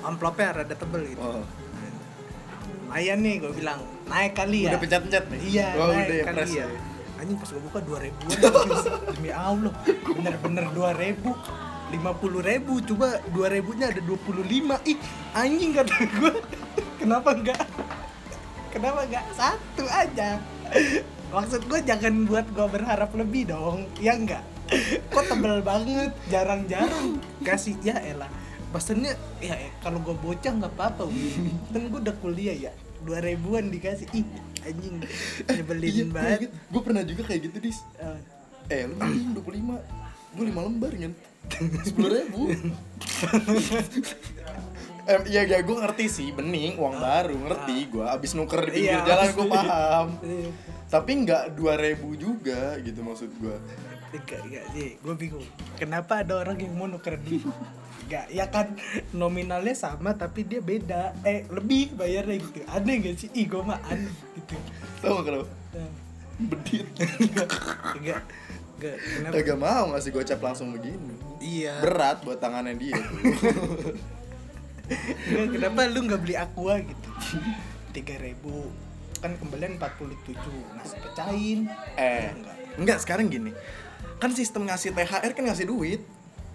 amplopnya 0.00 0.56
rada 0.56 0.72
tebel 0.72 1.02
gitu 1.04 1.20
oh 1.20 1.44
lumayan 2.88 3.20
nih 3.20 3.34
gue 3.36 3.52
bilang. 3.52 3.80
Naik 4.08 4.32
kali 4.32 4.64
ya. 4.64 4.72
Udah 4.72 4.80
pencet-pencet 4.80 5.24
nih? 5.28 5.40
Iya 5.44 5.68
oh, 5.76 5.92
naik 5.92 6.08
udah 6.08 6.16
ya 6.16 6.24
kali 6.24 6.52
ya 6.56 6.64
ya. 6.64 6.80
anjing 7.18 7.36
pas 7.36 7.50
gue 7.50 7.62
buka 7.66 7.78
dua 7.82 7.98
ribuan 7.98 8.30
demi 9.18 9.30
allah 9.34 9.74
bener-bener 10.06 10.64
dua 10.70 10.90
ribu 10.94 11.34
lima 11.90 12.14
puluh 12.14 12.38
ribu 12.46 12.78
coba 12.78 13.18
dua 13.34 13.50
ribunya 13.50 13.90
ada 13.90 13.98
dua 13.98 14.14
puluh 14.22 14.46
lima 14.46 14.78
ih 14.86 14.94
anjing 15.34 15.74
kata 15.74 15.98
gue 15.98 16.32
kenapa 17.02 17.34
enggak? 17.34 17.60
Kenapa 18.68 19.00
enggak? 19.02 19.24
Satu 19.34 19.84
aja. 19.90 20.38
Maksud 21.34 21.66
gue 21.66 21.80
jangan 21.82 22.24
buat 22.28 22.46
gue 22.54 22.66
berharap 22.70 23.10
lebih 23.18 23.50
dong 23.50 23.90
ya 23.98 24.14
enggak? 24.14 24.44
Kok 25.10 25.24
tebel 25.26 25.58
banget 25.64 26.12
jarang-jarang. 26.30 27.18
Kasih 27.42 27.74
ya 27.82 27.98
elah 27.98 28.30
pesennya 28.68 29.12
ya 29.38 29.54
eh, 29.54 29.72
kalau 29.78 29.98
gue 29.98 30.12
bocah 30.14 30.52
nggak 30.54 30.72
apa-apa 30.72 31.08
kan 31.72 31.82
gue 31.84 32.00
udah 32.00 32.16
kuliah 32.18 32.56
ya. 32.58 32.72
Dua 32.98 33.18
ribuan 33.18 33.68
dikasih. 33.68 34.10
Ih 34.12 34.26
anjing 34.60 35.00
nyebelin 35.56 35.88
iya, 35.88 36.04
banget. 36.06 36.50
gue 36.50 36.82
pernah 36.82 37.02
juga 37.02 37.22
kayak 37.24 37.40
gitu 37.46 37.56
dis. 37.62 37.78
Eh, 37.96 38.18
eh 38.68 38.82
lu 38.84 38.98
anjing 38.98 39.32
25 39.32 39.78
gue 40.28 40.44
5 40.44 40.66
lembar 40.68 40.92
kan 40.92 41.12
10 41.48 41.94
ribu. 41.96 42.42
Em, 45.08 45.24
iya 45.24 45.40
ya 45.42 45.64
gue 45.64 45.72
ngerti 45.72 46.04
sih. 46.06 46.28
Bening 46.30 46.76
uang 46.76 47.00
baru 47.00 47.32
ngerti 47.32 47.88
gue 47.88 48.04
abis 48.04 48.36
nuker 48.36 48.60
di 48.68 48.76
pinggir 48.76 48.92
Ah. 48.92 49.00
Iya. 49.00 49.08
jalan 49.08 49.28
gue 49.32 49.46
paham. 49.48 50.06
Eh, 50.20 50.48
tapi 50.86 51.10
nggak 51.18 51.42
2000 51.56 51.96
juga 52.14 52.60
gitu 52.78 53.00
maksud 53.00 53.30
gue 53.38 53.56
Enggak, 54.08 54.40
enggak 54.40 54.64
sih, 54.72 54.96
gue 54.96 55.14
bingung. 55.14 55.44
Kenapa 55.76 56.24
ada 56.24 56.40
orang 56.40 56.56
yang 56.56 56.72
mau 56.72 56.84
nuker 56.84 57.20
duit? 57.20 57.44
Enggak, 58.08 58.26
ya 58.32 58.48
kan 58.48 58.72
nominalnya 59.12 59.76
sama 59.76 60.16
tapi 60.16 60.40
dia 60.40 60.64
beda. 60.64 61.12
Eh, 61.20 61.44
lebih 61.52 61.92
bayarnya 61.92 62.40
gitu. 62.40 62.64
Aneh 62.64 63.04
gak 63.04 63.20
sih? 63.20 63.28
Ih, 63.36 63.44
gue 63.44 63.60
mah 63.60 63.76
aneh 63.84 64.08
gitu. 64.32 64.56
gak 64.98 65.24
kenapa 65.28 65.44
Eh, 65.76 65.90
bedit 66.40 66.86
Enggak, 67.20 67.52
enggak. 68.00 68.96
Kenapa? 68.96 69.32
Kagak 69.36 69.58
mau 69.60 69.84
ngasih 69.92 70.10
gocap 70.14 70.40
langsung 70.40 70.72
begini 70.72 71.12
Iya. 71.38 71.84
berat 71.84 72.24
buat 72.24 72.40
tangannya 72.40 72.80
dia. 72.80 72.96
Enggak, 75.28 75.46
kenapa 75.52 75.80
lu 75.92 76.00
nggak 76.08 76.20
beli 76.24 76.34
aqua 76.40 76.80
gitu? 76.80 77.08
Tiga 77.92 78.16
ribu 78.16 78.72
kan 79.18 79.34
kembalian 79.36 79.76
47 79.76 80.38
nasi 80.78 80.94
pecahin 80.96 81.66
eh 81.98 82.30
enggak 82.30 82.56
enggak 82.78 82.98
sekarang 83.02 83.26
gini 83.26 83.50
kan 84.22 84.30
sistem 84.30 84.70
ngasih 84.70 84.94
THR 84.94 85.34
kan 85.34 85.42
ngasih 85.42 85.66
duit 85.66 86.06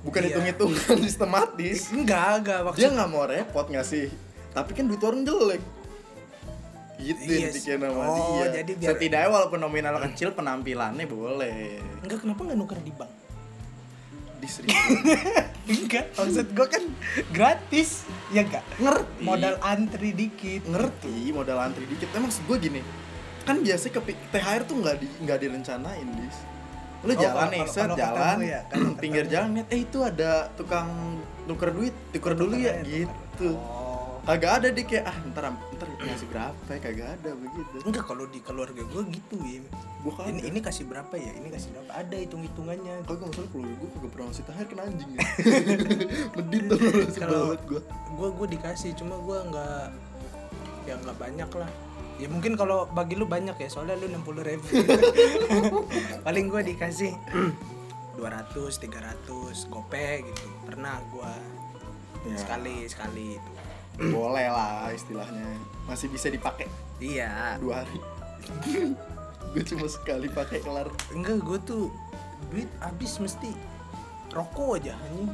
bukan 0.03 0.19
Iya. 0.19 0.27
hitung-hitungan 0.29 0.79
sistematis. 1.05 1.89
Enggak 1.89 2.29
enggak 2.39 2.59
maksud 2.61 2.79
dia 2.79 2.89
nggak 2.89 3.09
mau 3.09 3.23
repot 3.23 3.65
ngasih 3.65 4.07
tapi 4.51 4.71
kan 4.71 4.85
duit 4.85 4.99
orang 4.99 5.23
jelek. 5.23 5.63
Gitu 6.95 7.19
Iya 7.21 7.49
dipikirin 7.49 7.81
sama 7.81 8.03
Oh, 8.05 8.39
dia. 8.39 8.61
jadi 8.61 8.71
biar- 8.73 8.89
setidaknya 8.93 9.29
walaupun 9.29 9.59
nominal 9.59 9.95
kecil 10.03 10.29
penampilannya 10.31 11.03
boleh. 11.03 11.81
Enggak 11.99 12.19
kenapa 12.21 12.39
nggak 12.43 12.57
nuker 12.57 12.79
di 12.79 12.93
bank? 12.93 13.11
Di 14.37 14.47
seribu. 14.47 14.75
Enggak 15.73 16.05
maksud 16.13 16.47
gue 16.49 16.67
kan 16.69 16.83
gratis. 17.29 18.03
Ya 18.29 18.43
enggak? 18.43 18.63
Ngerti. 18.77 19.21
Modal 19.21 19.55
antri 19.59 20.09
dikit. 20.11 20.61
Ngerti 20.63 21.31
modal 21.31 21.59
antri 21.61 21.83
dikit. 21.85 22.07
Emang 22.11 22.29
gue 22.29 22.57
gini 22.61 22.81
kan 23.43 23.59
biasanya 23.59 23.99
ke 23.99 24.01
THR 24.29 24.63
tuh 24.63 24.75
nggak 24.77 24.95
di 24.97 25.07
nggak 25.19 25.35
direncanain 25.37 26.07
dis 26.15 26.37
lu 27.03 27.11
Oh, 27.11 27.17
jalan 27.17 27.35
kalau- 27.37 27.51
nih 27.51 27.59
kalau- 27.59 27.73
set 27.73 27.83
kalau 27.83 27.95
jalan 27.97 28.37
ya, 28.41 28.59
kalau 28.65 28.91
pinggir 28.95 29.23
ketemu. 29.23 29.33
jalan 29.33 29.49
lihat 29.53 29.67
eh 29.69 29.79
itu 29.81 29.99
ada 30.01 30.31
tukang 30.53 30.89
tuker 31.43 31.69
duit 31.69 31.93
tuker 32.09 32.33
dulu 32.33 32.55
ya 32.55 32.73
gitu. 32.81 33.49
Oh. 33.53 33.91
kagak 34.23 34.51
ada 34.55 34.67
deh 34.69 34.81
kayak 34.81 35.03
ah 35.03 35.17
ntar 35.27 35.43
ntar 35.51 35.87
ngasih 35.99 36.27
berapa 36.27 36.55
ya? 36.69 36.79
Kagak 36.79 37.09
ada 37.13 37.29
begitu. 37.33 37.75
Enggak 37.83 38.03
kalau 38.05 38.23
di 38.25 38.39
keluarga 38.39 38.79
gue 38.81 39.01
gitu 39.11 39.35
Wim. 39.35 39.67
Gua 39.99 40.23
ini 40.25 40.39
ini 40.45 40.59
kasih 40.59 40.83
berapa 40.85 41.11
ya? 41.13 41.27
Ini 41.33 41.47
kasih 41.49 41.69
berapa? 41.69 41.91
Ada 41.93 42.15
hitung 42.17 42.39
hitungannya 42.41 43.03
kagak 43.03 43.27
masalah 43.27 43.49
keluarga 43.51 43.75
gue 43.75 43.89
kagak 43.91 44.09
pernah 44.09 44.25
ngasih 44.25 44.43
THR 44.45 44.65
kena 44.65 44.81
anjing. 44.85 45.09
Ya 45.11 45.19
medit 46.39 46.61
tuh 46.65 46.79
kalau 47.17 47.41
gue 47.57 47.81
gue 47.83 48.29
gue 48.31 48.47
dikasih 48.49 48.91
cuma 48.95 49.15
gue 49.17 49.37
nggak 49.45 49.85
ya 50.83 50.93
nggak 50.97 51.17
banyak 51.17 51.49
lah 51.53 51.69
ya 52.17 52.27
mungkin 52.29 52.53
kalau 52.53 52.85
bagi 52.87 53.17
lu 53.17 53.25
banyak 53.25 53.55
ya 53.55 53.67
soalnya 53.67 53.97
lu 53.97 54.07
60 54.07 54.43
ribu. 54.45 54.65
Paling 56.25 56.45
gue 56.47 56.61
dikasih 56.73 57.11
200 58.17 58.53
300 58.53 59.71
gope 59.71 60.05
gitu. 60.21 60.45
Pernah 60.65 61.01
gue 61.09 61.33
Ya. 62.23 62.39
sekali 62.39 62.87
sekali 62.87 63.35
itu. 63.35 63.51
Boleh 64.15 64.47
lah 64.47 64.87
istilahnya. 64.89 65.59
Masih 65.83 66.07
bisa 66.07 66.31
dipakai. 66.31 66.71
Iya. 66.97 67.59
Dua 67.59 67.83
hari. 67.83 67.99
Gue 69.53 69.61
cuma 69.61 69.85
sekali 69.85 70.31
pakai 70.31 70.63
kelar. 70.63 70.87
Enggak 71.13 71.37
gue 71.43 71.59
tuh 71.61 71.83
duit 72.49 72.65
habis 72.81 73.19
mesti 73.19 73.53
rokok 74.31 74.81
aja 74.81 74.97
anjing. 74.97 75.29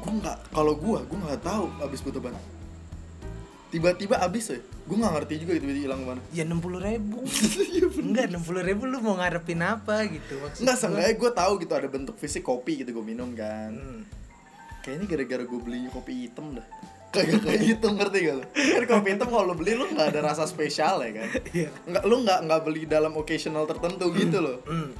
Gue 0.00 0.12
nggak 0.22 0.38
kalau 0.54 0.72
gue 0.72 0.98
gue 1.04 1.18
nggak 1.20 1.42
tahu 1.42 1.68
abis 1.82 2.00
butuh 2.00 2.22
ban 2.22 2.32
tiba-tiba 3.68 4.16
abis 4.22 4.54
ya 4.54 4.58
gue 4.86 4.96
nggak 4.96 5.14
ngerti 5.18 5.34
juga 5.42 5.50
tiba-tiba 5.58 5.82
hilang 5.82 6.00
ke 6.02 6.06
mana. 6.14 6.20
Ya 6.30 6.44
60 6.46 6.88
ribu. 6.88 7.18
Iya, 7.76 7.86
enggak 7.90 8.26
60 8.30 8.68
ribu 8.70 8.82
lu 8.86 8.98
mau 9.02 9.18
ngarepin 9.18 9.60
apa 9.60 10.06
gitu 10.06 10.38
maksud 10.38 10.62
nggak 10.62 10.76
seenggaknya 10.78 11.14
gue 11.18 11.30
tahu 11.34 11.52
gitu 11.60 11.72
ada 11.74 11.88
bentuk 11.90 12.16
fisik 12.16 12.46
kopi 12.46 12.80
gitu 12.86 12.94
gue 12.94 13.04
minum 13.04 13.34
kan. 13.34 13.74
Hmm. 13.74 14.02
kayaknya 14.86 15.06
gara-gara 15.10 15.42
gue 15.42 15.58
beli 15.58 15.90
kopi 15.90 16.30
hitam 16.30 16.54
dah. 16.54 16.66
Kagak 17.10 17.42
kayak 17.42 17.62
hitam 17.64 17.96
ngerti 17.98 18.18
gak 18.28 18.36
lo 18.38 18.44
kan 18.54 18.82
kopi 18.86 19.08
hitam 19.18 19.28
kalau 19.30 19.44
lo 19.50 19.54
beli 19.58 19.72
lo 19.74 19.90
nggak 19.90 20.08
ada 20.14 20.20
rasa 20.22 20.46
spesial 20.46 21.02
ya 21.02 21.10
kan? 21.18 21.28
Iya. 21.58 21.68
nggak 21.90 22.04
lo 22.06 22.14
nggak 22.22 22.38
nggak 22.46 22.60
beli 22.62 22.82
dalam 22.86 23.12
occasional 23.18 23.66
tertentu 23.66 24.06
gitu 24.14 24.38
loh. 24.38 24.62
Hmm. 24.70 24.94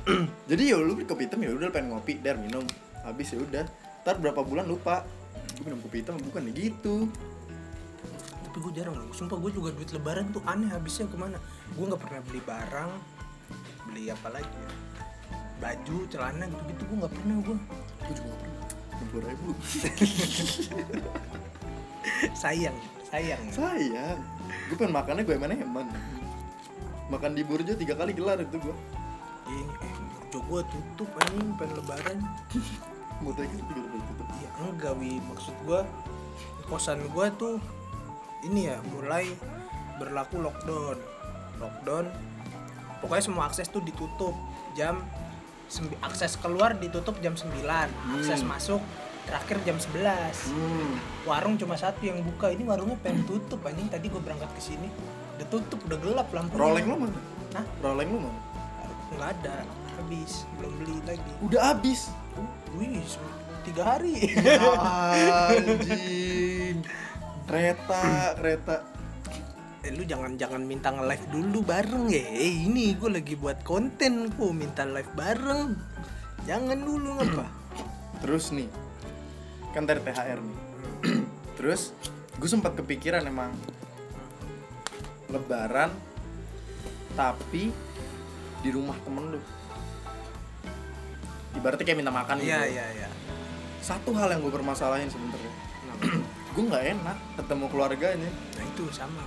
jadi 0.50 0.74
ya 0.74 0.76
lu 0.82 0.98
beli 0.98 1.06
kopi 1.06 1.30
hitam 1.30 1.38
ya 1.46 1.54
udah 1.54 1.70
pengen 1.70 1.94
ngopi 1.94 2.18
dar 2.18 2.34
minum. 2.36 2.66
Habis 3.06 3.30
ya 3.30 3.38
udah. 3.38 3.64
Ntar 4.02 4.18
berapa 4.18 4.42
bulan 4.42 4.66
lupa. 4.66 5.06
Gue 5.54 5.70
minum 5.70 5.78
kopi 5.78 6.02
hitam 6.02 6.18
bukan 6.18 6.42
nih 6.50 6.54
gitu 6.74 7.06
tapi 8.56 8.72
gue 8.72 8.80
jarang 8.80 8.96
loh. 8.96 9.12
Sumpah 9.12 9.36
gue 9.36 9.52
juga 9.52 9.68
duit 9.68 9.92
lebaran 9.92 10.32
tuh 10.32 10.40
aneh 10.48 10.72
habisnya 10.72 11.04
ke 11.12 11.16
mana? 11.20 11.36
Gue 11.76 11.92
nggak 11.92 12.00
pernah 12.00 12.24
beli 12.24 12.40
barang 12.40 12.90
beli 13.92 14.08
apa 14.08 14.28
lagi 14.32 14.48
ya? 14.48 14.72
Baju 15.60 15.96
celana 16.08 16.48
gitu 16.48 16.62
gitu 16.72 16.82
gue 16.88 16.96
nggak 17.04 17.12
pernah 17.12 17.36
gue 17.44 17.56
gue 18.00 18.14
juga 18.16 18.28
nggak 18.32 18.40
pernah. 18.40 18.64
Enam 18.96 19.06
puluh 19.12 19.24
ribu. 19.28 19.50
Sayang 22.32 22.76
sayang. 23.12 23.44
Sayang. 23.52 24.18
Gue 24.72 24.76
pengen 24.80 24.94
makannya 24.96 25.22
gue 25.28 25.36
emang 25.36 25.52
eman 25.52 25.86
makan 27.12 27.36
di 27.36 27.44
Burjo 27.44 27.76
tiga 27.76 27.92
kali 27.92 28.16
gelar 28.16 28.40
itu 28.40 28.56
gue 28.56 28.76
ini 29.52 29.68
eh 29.84 29.94
burjo 30.16 30.38
gua 30.48 30.60
tutup 30.64 31.12
anjing 31.20 31.52
pengen 31.60 31.76
lebaran. 31.76 32.18
Mau 33.20 33.36
tanya 33.36 33.52
gitu 33.52 33.68
juga 33.68 33.88
udah 33.92 34.02
tutup. 34.08 34.28
Ya 34.40 34.48
enggak 34.64 34.92
wi. 34.96 35.20
Maksud 35.28 35.54
gua 35.68 35.84
kosan 36.72 37.04
gua 37.12 37.28
tuh 37.36 37.60
ini 38.44 38.68
ya 38.68 38.76
mulai 38.92 39.32
berlaku 39.96 40.42
lockdown. 40.44 40.98
Lockdown 41.56 42.12
pokoknya 43.00 43.24
semua 43.24 43.44
akses 43.48 43.68
tuh 43.68 43.80
ditutup 43.84 44.34
jam 44.76 45.00
akses 46.04 46.38
keluar 46.38 46.78
ditutup 46.78 47.18
jam 47.20 47.34
9 47.34 47.50
akses 48.18 48.40
masuk 48.46 48.78
terakhir 49.26 49.58
jam 49.66 49.76
11 49.78 50.54
hmm. 50.54 50.92
warung 51.26 51.58
cuma 51.58 51.74
satu 51.74 52.06
yang 52.06 52.22
buka 52.22 52.54
ini 52.54 52.62
warungnya 52.62 52.94
pengen 53.02 53.26
tutup 53.26 53.58
anjing. 53.66 53.90
Tadi 53.90 54.06
gue 54.06 54.22
berangkat 54.22 54.50
ke 54.54 54.62
sini 54.62 54.88
udah 55.36 55.46
tutup 55.52 55.80
udah 55.84 55.98
gelap 56.00 56.28
lampu 56.32 56.56
rolling 56.56 56.86
lu 56.88 56.96
mana? 56.96 57.20
Hah? 57.52 57.64
rolling 57.84 58.08
lu 58.08 58.18
mana? 58.24 58.40
Nggak 59.16 59.28
ada 59.40 59.56
habis 59.96 60.46
belum 60.60 60.72
beli 60.80 60.96
lagi. 61.04 61.32
Udah 61.42 61.62
habis? 61.74 62.12
Wih 62.76 63.02
tiga 63.66 63.82
hari. 63.98 64.30
Anjing 65.50 66.86
kereta 67.46 68.34
kereta. 68.36 68.76
Eh, 69.86 69.94
lu 69.94 70.02
jangan 70.02 70.34
jangan 70.34 70.62
minta 70.66 70.90
nge 70.90 71.06
live 71.06 71.26
dulu 71.30 71.58
bareng 71.62 72.10
ya. 72.10 72.26
Eh, 72.26 72.66
ini 72.66 72.98
gue 72.98 73.06
lagi 73.06 73.38
buat 73.38 73.62
konten 73.62 74.34
kok 74.34 74.50
minta 74.50 74.82
live 74.82 75.12
bareng. 75.14 75.78
Jangan 76.44 76.78
dulu 76.82 77.22
ngapa? 77.22 77.46
Terus 78.22 78.50
nih 78.50 78.66
kan 79.70 79.86
dari 79.86 80.02
THR 80.02 80.40
nih. 80.42 80.58
Terus 81.58 81.94
gue 82.36 82.48
sempat 82.50 82.74
kepikiran 82.74 83.22
emang 83.24 83.54
lebaran 85.30 85.94
tapi 87.14 87.70
di 88.60 88.70
rumah 88.74 88.98
temen 89.06 89.38
lu. 89.38 89.40
Ibaratnya 91.56 91.86
kayak 91.86 91.98
minta 91.98 92.12
makan 92.12 92.42
gitu. 92.42 92.52
iya 92.52 92.68
iya. 92.68 92.86
Iya 92.92 93.08
satu 93.86 94.10
hal 94.18 94.34
yang 94.34 94.42
gue 94.42 94.50
permasalahin 94.50 95.06
sebenernya 95.06 95.52
gue 96.56 96.64
nggak 96.64 96.84
enak 96.96 97.16
ketemu 97.36 97.64
keluarganya. 97.68 98.30
Nah 98.32 98.64
itu 98.64 98.84
sama. 98.88 99.24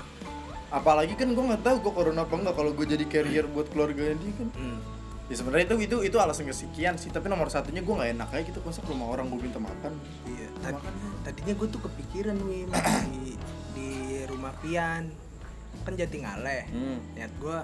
Apalagi 0.74 1.14
kan 1.14 1.30
gue 1.30 1.46
nggak 1.46 1.62
tahu 1.62 1.76
gue 1.86 1.94
corona 1.94 2.26
apa 2.26 2.34
enggak 2.34 2.56
kalau 2.58 2.74
gue 2.74 2.86
jadi 2.90 3.06
carrier 3.06 3.46
buat 3.46 3.70
keluarganya 3.70 4.18
dia 4.18 4.34
kan. 4.34 4.50
Hmm. 4.58 4.82
ya 5.30 5.38
sebenarnya 5.38 5.70
itu 5.70 5.76
itu 5.86 5.98
itu 6.10 6.18
alasan 6.18 6.50
kesekian 6.50 6.98
sih 6.98 7.14
tapi 7.14 7.30
nomor 7.30 7.54
satunya 7.54 7.86
gue 7.86 7.94
nggak 7.94 8.18
enak 8.18 8.30
aja 8.34 8.44
gitu. 8.50 8.66
Masa 8.66 8.82
ke 8.82 8.90
rumah 8.90 9.14
orang 9.14 9.30
gue 9.30 9.38
minta 9.46 9.62
makan? 9.62 9.94
Iya 10.26 10.50
Tad- 10.66 10.82
Makanya. 10.82 11.10
tadinya 11.22 11.54
gue 11.54 11.68
tuh 11.70 11.82
kepikiran 11.86 12.36
nih 12.50 12.66
di 13.14 13.22
di 13.78 13.90
rumah 14.26 14.58
Pian. 14.58 15.14
Kan 15.86 15.94
Jatingaleh 15.94 16.66
hmm. 16.74 16.98
niat 17.14 17.34
gue 17.38 17.58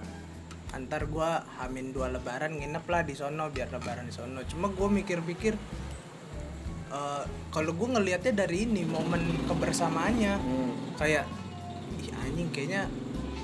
antar 0.77 1.09
gue 1.09 1.29
hamin 1.57 1.89
dua 1.89 2.13
lebaran 2.13 2.53
nginep 2.53 2.85
lah 2.85 3.01
di 3.01 3.17
sono 3.17 3.49
biar 3.49 3.73
lebaran 3.73 4.05
di 4.05 4.13
sono. 4.13 4.45
Cuma 4.45 4.69
gue 4.69 4.87
mikir-pikir 5.01 5.57
eh, 6.95 7.23
kalau 7.51 7.71
gue 7.71 7.87
ngelihatnya 7.91 8.33
dari 8.33 8.63
ini 8.63 8.87
momen 8.87 9.21
kebersamaannya 9.45 10.33
Hmm. 10.39 10.71
kayak 10.95 11.27
ih 11.99 12.11
anjing 12.15 12.49
kayaknya 12.49 12.87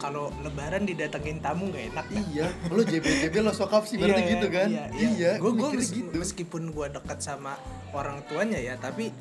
kalau 0.01 0.33
lebaran 0.41 0.81
didatengin 0.81 1.37
tamu 1.37 1.69
nggak 1.69 1.93
enak 1.93 2.05
ya. 2.09 2.21
iya 2.25 2.47
lo 2.73 2.81
JB 2.81 3.05
JB 3.21 3.35
lo 3.45 3.53
sokap 3.53 3.85
sih 3.85 4.01
berarti 4.01 4.33
gitu 4.33 4.47
kan 4.49 4.67
iya, 4.97 5.37
gue 5.37 5.37
gue 5.37 5.51
gue 5.53 5.69
mikirnya 5.77 5.93
gitu 5.93 6.15
meskipun 6.17 6.63
gue 6.73 6.87
dekat 6.89 7.19
sama 7.21 7.53
orang 7.93 8.25
tuanya 8.25 8.57
ya 8.57 8.73
tapi 8.81 9.13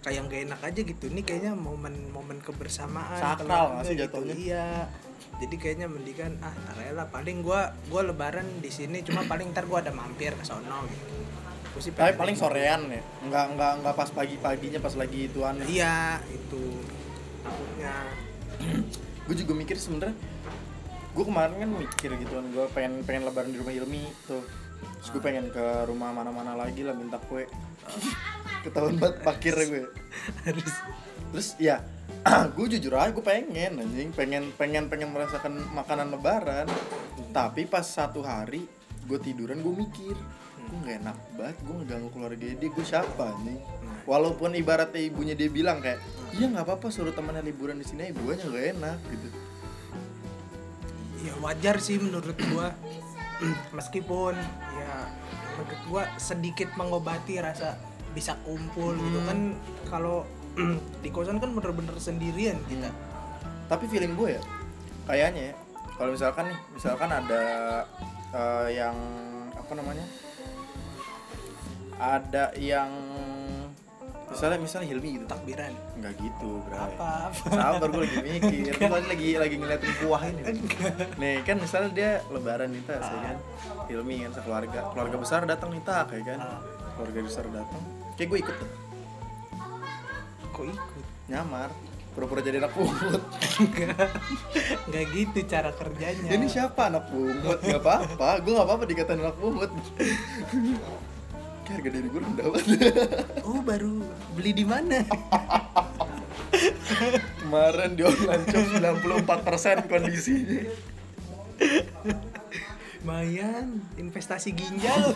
kayak 0.00 0.30
nggak 0.30 0.40
enak 0.48 0.60
aja 0.62 0.80
gitu 0.86 1.04
ini 1.10 1.20
kayaknya 1.20 1.52
momen-momen 1.52 2.38
kebersamaan 2.40 3.20
Sakral 3.20 3.82
sih 3.84 3.98
gitu. 3.98 4.06
jatuhnya? 4.06 4.34
iya 4.38 4.66
jadi 5.42 5.54
kayaknya 5.56 5.86
mendingan 5.88 6.36
ah 6.40 6.54
lah 6.94 7.08
paling 7.10 7.42
gue 7.42 7.60
gue 7.90 8.02
lebaran 8.06 8.46
di 8.62 8.70
sini 8.70 9.02
cuma 9.02 9.26
paling 9.26 9.50
ntar 9.50 9.66
gue 9.66 9.78
ada 9.82 9.92
mampir 9.92 10.32
ke 10.36 10.44
sono 10.46 10.86
gitu 10.88 11.04
Gua 11.70 11.80
sih 11.82 11.92
tapi 11.94 12.18
paling 12.18 12.34
sorean 12.34 12.90
ya. 12.90 13.02
Nggak 13.26 13.44
nggak 13.54 13.72
nggak 13.82 13.94
pas 13.94 14.10
pagi 14.10 14.36
paginya 14.38 14.80
pas 14.82 14.94
lagi 14.98 15.30
ituan. 15.30 15.54
Iya 15.66 16.18
itu. 16.30 16.64
Takutnya. 17.46 17.94
Gue 19.30 19.34
juga 19.38 19.52
mikir 19.54 19.78
sebenernya 19.78 20.16
gue 21.10 21.24
kemarin 21.26 21.58
kan 21.58 21.70
mikir 21.74 22.10
gitu 22.22 22.32
kan 22.38 22.46
gue 22.54 22.64
pengen 22.70 23.02
pengen 23.02 23.26
lebaran 23.26 23.50
di 23.50 23.58
rumah 23.58 23.74
Ilmi 23.74 24.04
tuh. 24.30 24.42
Terus 25.02 25.08
gue 25.10 25.22
pengen 25.22 25.50
ke 25.50 25.84
rumah 25.90 26.14
mana-mana 26.14 26.54
lagi 26.54 26.86
lah 26.86 26.94
minta 26.94 27.18
kue. 27.18 27.50
Ketahuan 28.64 28.96
banget 28.98 29.18
pakir 29.26 29.54
gue 29.58 29.90
harus. 30.46 30.74
Terus 31.34 31.48
ya 31.58 31.82
gue 32.56 32.66
jujur 32.78 32.94
aja 32.94 33.10
gue 33.10 33.24
pengen 33.26 33.82
anjing. 33.82 34.14
Pengen 34.14 34.54
pengen 34.54 34.86
pengen 34.86 35.10
merasakan 35.10 35.58
makanan 35.74 36.14
lebaran. 36.14 36.66
Tapi 37.34 37.66
pas 37.66 37.86
satu 37.86 38.22
hari 38.22 38.66
gue 39.10 39.18
tiduran 39.18 39.58
gue 39.62 39.74
mikir 39.74 40.14
gue 40.70 40.78
nggak 40.86 40.96
enak 41.02 41.16
banget 41.34 41.56
gue 41.66 41.74
ngeganggu 41.82 42.08
keluarga 42.14 42.46
dia. 42.46 42.68
Gue 42.70 42.86
siapa 42.86 43.24
anjing 43.34 43.58
walaupun 44.08 44.56
ibaratnya 44.56 45.02
ibunya 45.02 45.34
dia 45.34 45.50
bilang 45.50 45.82
kayak 45.82 46.00
iya 46.38 46.46
nggak 46.46 46.64
apa-apa 46.64 46.88
suruh 46.88 47.12
temannya 47.12 47.44
liburan 47.44 47.76
di 47.76 47.86
sini 47.86 48.14
ibunya 48.14 48.38
nggak 48.46 48.66
enak 48.78 48.98
gitu. 49.10 49.28
Ya 51.20 51.34
wajar 51.42 51.76
sih 51.82 52.00
menurut 52.00 52.38
gua. 52.54 52.72
Meskipun 53.76 54.34
ya 54.78 54.94
menurut 55.58 55.80
gua 55.90 56.02
sedikit 56.16 56.70
mengobati 56.78 57.42
rasa 57.42 57.76
bisa 58.14 58.34
kumpul 58.46 58.94
gitu 58.94 59.18
kan 59.26 59.54
kalau 59.90 60.24
di 61.04 61.10
kosan 61.10 61.42
kan 61.42 61.50
bener-bener 61.52 61.94
sendirian 61.98 62.56
kita. 62.70 62.88
Tapi 63.66 63.86
feeling 63.86 64.18
gue 64.18 64.34
ya 64.34 64.42
kayaknya 65.06 65.42
ya 65.50 65.54
kalau 65.98 66.10
misalkan 66.14 66.44
nih 66.50 66.58
misalkan 66.74 67.10
ada 67.10 67.42
eh, 68.34 68.68
yang 68.78 68.96
apa 69.54 69.72
namanya 69.74 70.06
ada 72.00 72.56
yang 72.56 72.88
misalnya 74.32 74.58
misalnya 74.62 74.88
Hilmi 74.88 75.08
gitu. 75.20 75.24
Takbiran. 75.28 75.72
Nggak 76.00 76.12
gitu 76.16 76.50
bro 76.64 76.76
apa? 76.80 77.28
Apa 77.28 77.46
sabar 77.52 77.88
gue 77.92 78.00
lagi 78.08 78.18
mikir. 78.24 78.72
Gue 78.78 78.88
lagi 78.88 79.08
lagi 79.10 79.28
lagi 79.36 79.54
ngeliatin 79.60 79.92
kuah 80.00 80.22
ini. 80.24 80.42
Nih 81.20 81.36
kan 81.44 81.56
misalnya 81.60 81.90
dia 81.92 82.10
lebaran 82.32 82.72
nih 82.72 82.82
tas 82.88 83.04
ya 83.04 83.18
kan? 83.20 83.36
Hilmi 83.92 84.16
kan 84.24 84.30
sekeluarga. 84.32 84.80
Keluarga 84.96 85.16
besar 85.20 85.40
datang 85.44 85.68
nih 85.76 85.82
tak 85.84 86.08
ya 86.16 86.22
kan? 86.34 86.40
Ah. 86.40 86.60
keluarga 86.96 87.20
besar 87.24 87.44
datang. 87.48 87.82
Kayak 88.16 88.28
gue 88.28 88.38
ikut 88.44 88.56
tuh. 88.56 88.70
Kok 90.56 90.64
ikut? 90.68 91.04
Nyamar. 91.32 91.70
Pura-pura 92.10 92.42
jadi 92.42 92.58
anak 92.60 92.74
pungut. 92.74 93.22
Enggak 93.62 94.10
enggak 94.88 95.04
gitu 95.14 95.38
cara 95.46 95.70
kerjanya. 95.70 96.28
Ini 96.32 96.46
siapa 96.50 96.90
anak 96.90 97.08
pungut? 97.08 97.60
Nggak 97.62 97.82
apa-apa. 97.82 98.28
Gue 98.44 98.52
nggak 98.56 98.66
apa-apa 98.66 98.84
dikatain 98.88 99.20
anak 99.20 99.36
pungut 99.38 99.70
kayak 101.70 101.86
harga 101.86 101.90
diri 101.94 102.08
gue 102.10 102.20
rendah 102.26 102.46
banget 102.50 102.94
oh 103.46 103.60
baru 103.62 104.02
beli 104.34 104.50
di 104.50 104.66
mana? 104.66 105.06
Kemarin 107.38 107.94
di 107.94 108.02
online 108.02 108.44
shop 108.50 108.66
94% 109.22 109.86
kondisinya. 109.86 110.60
Lumayan 113.00 113.80
investasi 113.96 114.50
ginjal. 114.52 115.14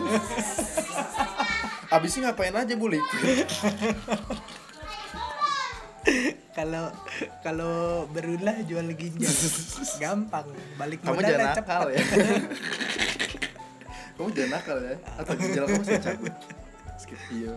Abisnya 1.91 2.31
ngapain 2.31 2.55
aja 2.55 2.73
bu 2.79 2.87
liquid? 2.87 3.45
Kalau 6.55 6.87
kalau 7.43 8.07
berulah 8.09 8.57
jual 8.63 8.87
ginjal. 8.95 9.29
Gampang 9.99 10.47
balik 10.79 11.03
kamu 11.03 11.19
jangan 11.19 11.51
cepat. 11.59 11.93
ya 11.93 12.03
kamu 14.15 14.29
jangan 14.31 14.51
nakal 14.59 14.77
ya? 14.79 14.95
Atau 15.19 15.33
ginjal 15.35 15.65
kamu 15.67 15.83
saya 15.83 16.01
cabut? 16.01 16.33
Skip. 16.95 17.19
Iya. 17.31 17.55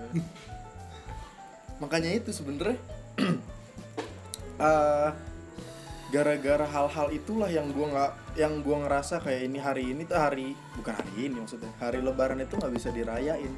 Makanya 1.79 2.11
itu 2.19 2.31
sebenernya 2.35 2.75
eh, 4.67 5.09
gara-gara 6.11 6.67
hal-hal 6.67 7.09
itulah 7.15 7.47
yang 7.47 7.71
gua 7.71 7.87
nggak 7.95 8.13
yang 8.35 8.53
gua 8.67 8.77
ngerasa 8.87 9.23
kayak 9.23 9.47
ini 9.47 9.59
hari 9.63 9.85
ini 9.95 10.03
tuh 10.03 10.19
hari 10.19 10.59
bukan 10.75 10.95
hari 10.99 11.31
ini 11.31 11.37
maksudnya 11.39 11.71
hari 11.79 12.03
lebaran 12.03 12.43
itu 12.43 12.59
nggak 12.59 12.75
bisa 12.75 12.91
dirayain. 12.91 13.55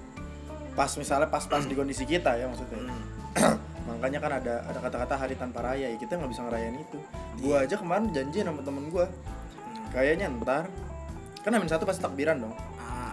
Pas 0.76 0.92
misalnya 1.00 1.32
pas-pas 1.32 1.64
di 1.64 1.72
kondisi 1.72 2.04
kita 2.04 2.36
ya 2.36 2.44
maksudnya. 2.52 2.78
Makanya 3.88 4.20
kan 4.20 4.32
ada 4.44 4.54
ada 4.68 4.78
kata-kata 4.78 5.14
hari 5.16 5.34
tanpa 5.40 5.64
raya 5.64 5.88
ya 5.88 5.96
kita 5.96 6.20
nggak 6.20 6.30
bisa 6.30 6.44
ngerayain 6.44 6.76
itu. 6.76 6.98
Gua 7.40 7.64
aja 7.64 7.80
kemarin 7.80 8.12
janji 8.12 8.44
sama 8.44 8.60
temen 8.60 8.92
gua 8.92 9.08
kayaknya 9.90 10.30
ntar 10.42 10.70
kan 11.42 11.50
amin 11.56 11.66
satu 11.66 11.88
pasti 11.88 12.04
takbiran 12.04 12.38
dong 12.38 12.54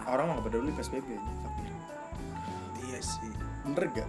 orang 0.06 0.24
nggak 0.30 0.44
peduli 0.44 0.70
psbb 0.72 1.08
takbiran 1.42 1.76
iya 2.82 2.98
sih. 2.98 3.30
Bener 3.64 3.84
gak 3.92 4.08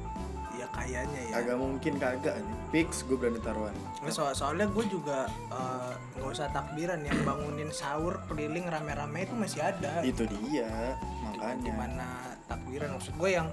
ya 0.55 0.67
kayaknya 0.69 1.21
ya. 1.25 1.33
Agak 1.39 1.55
mungkin 1.55 1.93
kagak 1.95 2.35
nih 2.35 2.57
fix 2.69 3.03
gue 3.03 3.15
berani 3.15 3.39
taruhan. 3.39 3.71
Nah, 3.99 4.11
soal 4.11 4.35
soalnya 4.35 4.67
gue 4.67 4.85
juga 4.87 5.23
eh, 5.47 5.91
nggak 6.15 6.31
usah 6.31 6.51
takbiran 6.51 6.99
yang 6.99 7.15
bangunin 7.23 7.71
sahur 7.71 8.19
keliling 8.27 8.67
rame-rame 8.67 9.23
itu 9.23 9.35
masih 9.35 9.63
ada. 9.63 10.03
Itu 10.03 10.27
dia 10.27 10.99
di 10.99 11.23
makanya. 11.23 11.71
mana 11.71 12.07
takbiran? 12.45 12.91
Maksud 12.91 13.15
gue 13.15 13.29
yang 13.31 13.47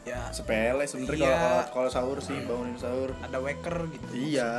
ya 0.00 0.32
sepele 0.32 0.88
sebenernya 0.88 1.22
Iya. 1.22 1.28
kalau 1.30 1.46
kalau 1.46 1.66
kalau 1.70 1.90
sahur 1.92 2.18
sih 2.18 2.38
bangunin 2.42 2.74
sahur. 2.74 3.10
Ada 3.22 3.38
waker 3.38 3.76
gitu 3.86 4.06
Iya. 4.10 4.52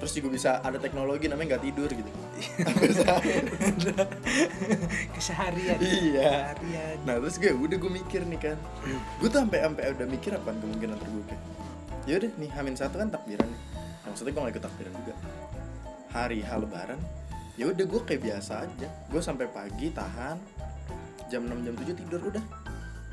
Terus 0.00 0.16
juga 0.16 0.28
bisa 0.32 0.50
ada 0.64 0.80
teknologi 0.80 1.28
namanya 1.28 1.56
nggak 1.56 1.64
tidur 1.68 1.90
gitu. 1.92 2.08
Keseharian. 5.14 5.76
Iya. 5.76 6.56
Keseharian. 6.56 6.96
Nah 7.04 7.14
terus 7.20 7.36
gue 7.36 7.52
udah 7.52 7.76
gue 7.76 7.92
mikir 7.92 8.24
nih 8.24 8.40
kan. 8.40 8.58
Gue 9.20 9.28
tuh 9.28 9.44
sampai 9.44 9.60
sampai 9.60 9.92
udah 9.92 10.06
mikir 10.08 10.32
apa 10.32 10.56
kemungkinan 10.56 10.96
terburuk 10.96 11.40
ya 12.08 12.16
udah 12.16 12.30
nih 12.40 12.50
hamin 12.56 12.74
satu 12.74 12.96
kan 12.98 13.08
takbiran. 13.12 13.46
Nih 13.46 13.60
nah, 13.76 14.08
maksudnya 14.10 14.32
gue 14.32 14.42
gak 14.42 14.52
ikut 14.56 14.64
takbiran 14.64 14.92
juga. 15.04 15.14
Hari 16.10 16.38
hal 16.42 16.58
lebaran 16.64 17.00
ya 17.54 17.64
udah 17.68 17.84
gue 17.84 18.00
kayak 18.08 18.22
biasa 18.24 18.52
aja. 18.64 18.88
Gue 19.12 19.22
sampai 19.22 19.46
pagi 19.46 19.92
tahan 19.92 20.36
jam 21.28 21.46
6 21.46 21.66
jam 21.66 21.74
7 21.76 22.00
tidur 22.02 22.20
udah. 22.32 22.44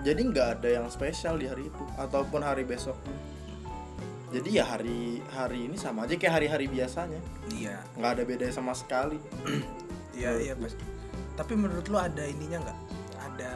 Jadi 0.02 0.22
nggak 0.30 0.48
ada 0.62 0.70
yang 0.82 0.86
spesial 0.94 1.42
di 1.42 1.50
hari 1.50 1.70
itu 1.70 1.84
ataupun 1.98 2.46
hari 2.46 2.66
besok 2.66 2.96
jadi 4.28 4.50
ya 4.60 4.66
hari 4.68 5.24
hari 5.32 5.72
ini 5.72 5.80
sama 5.80 6.04
aja 6.04 6.20
kayak 6.20 6.44
hari-hari 6.44 6.68
biasanya. 6.68 7.22
Iya. 7.48 7.80
Nggak 7.96 8.12
ada 8.12 8.24
bedanya 8.28 8.54
sama 8.56 8.74
sekali. 8.76 9.20
Iya 10.18 10.34
iya 10.42 10.58
pas 10.58 10.74
tapi 11.38 11.54
menurut 11.54 11.86
lu 11.94 12.02
ada 12.02 12.26
ininya 12.26 12.66
nggak? 12.66 12.80
Ada 13.22 13.52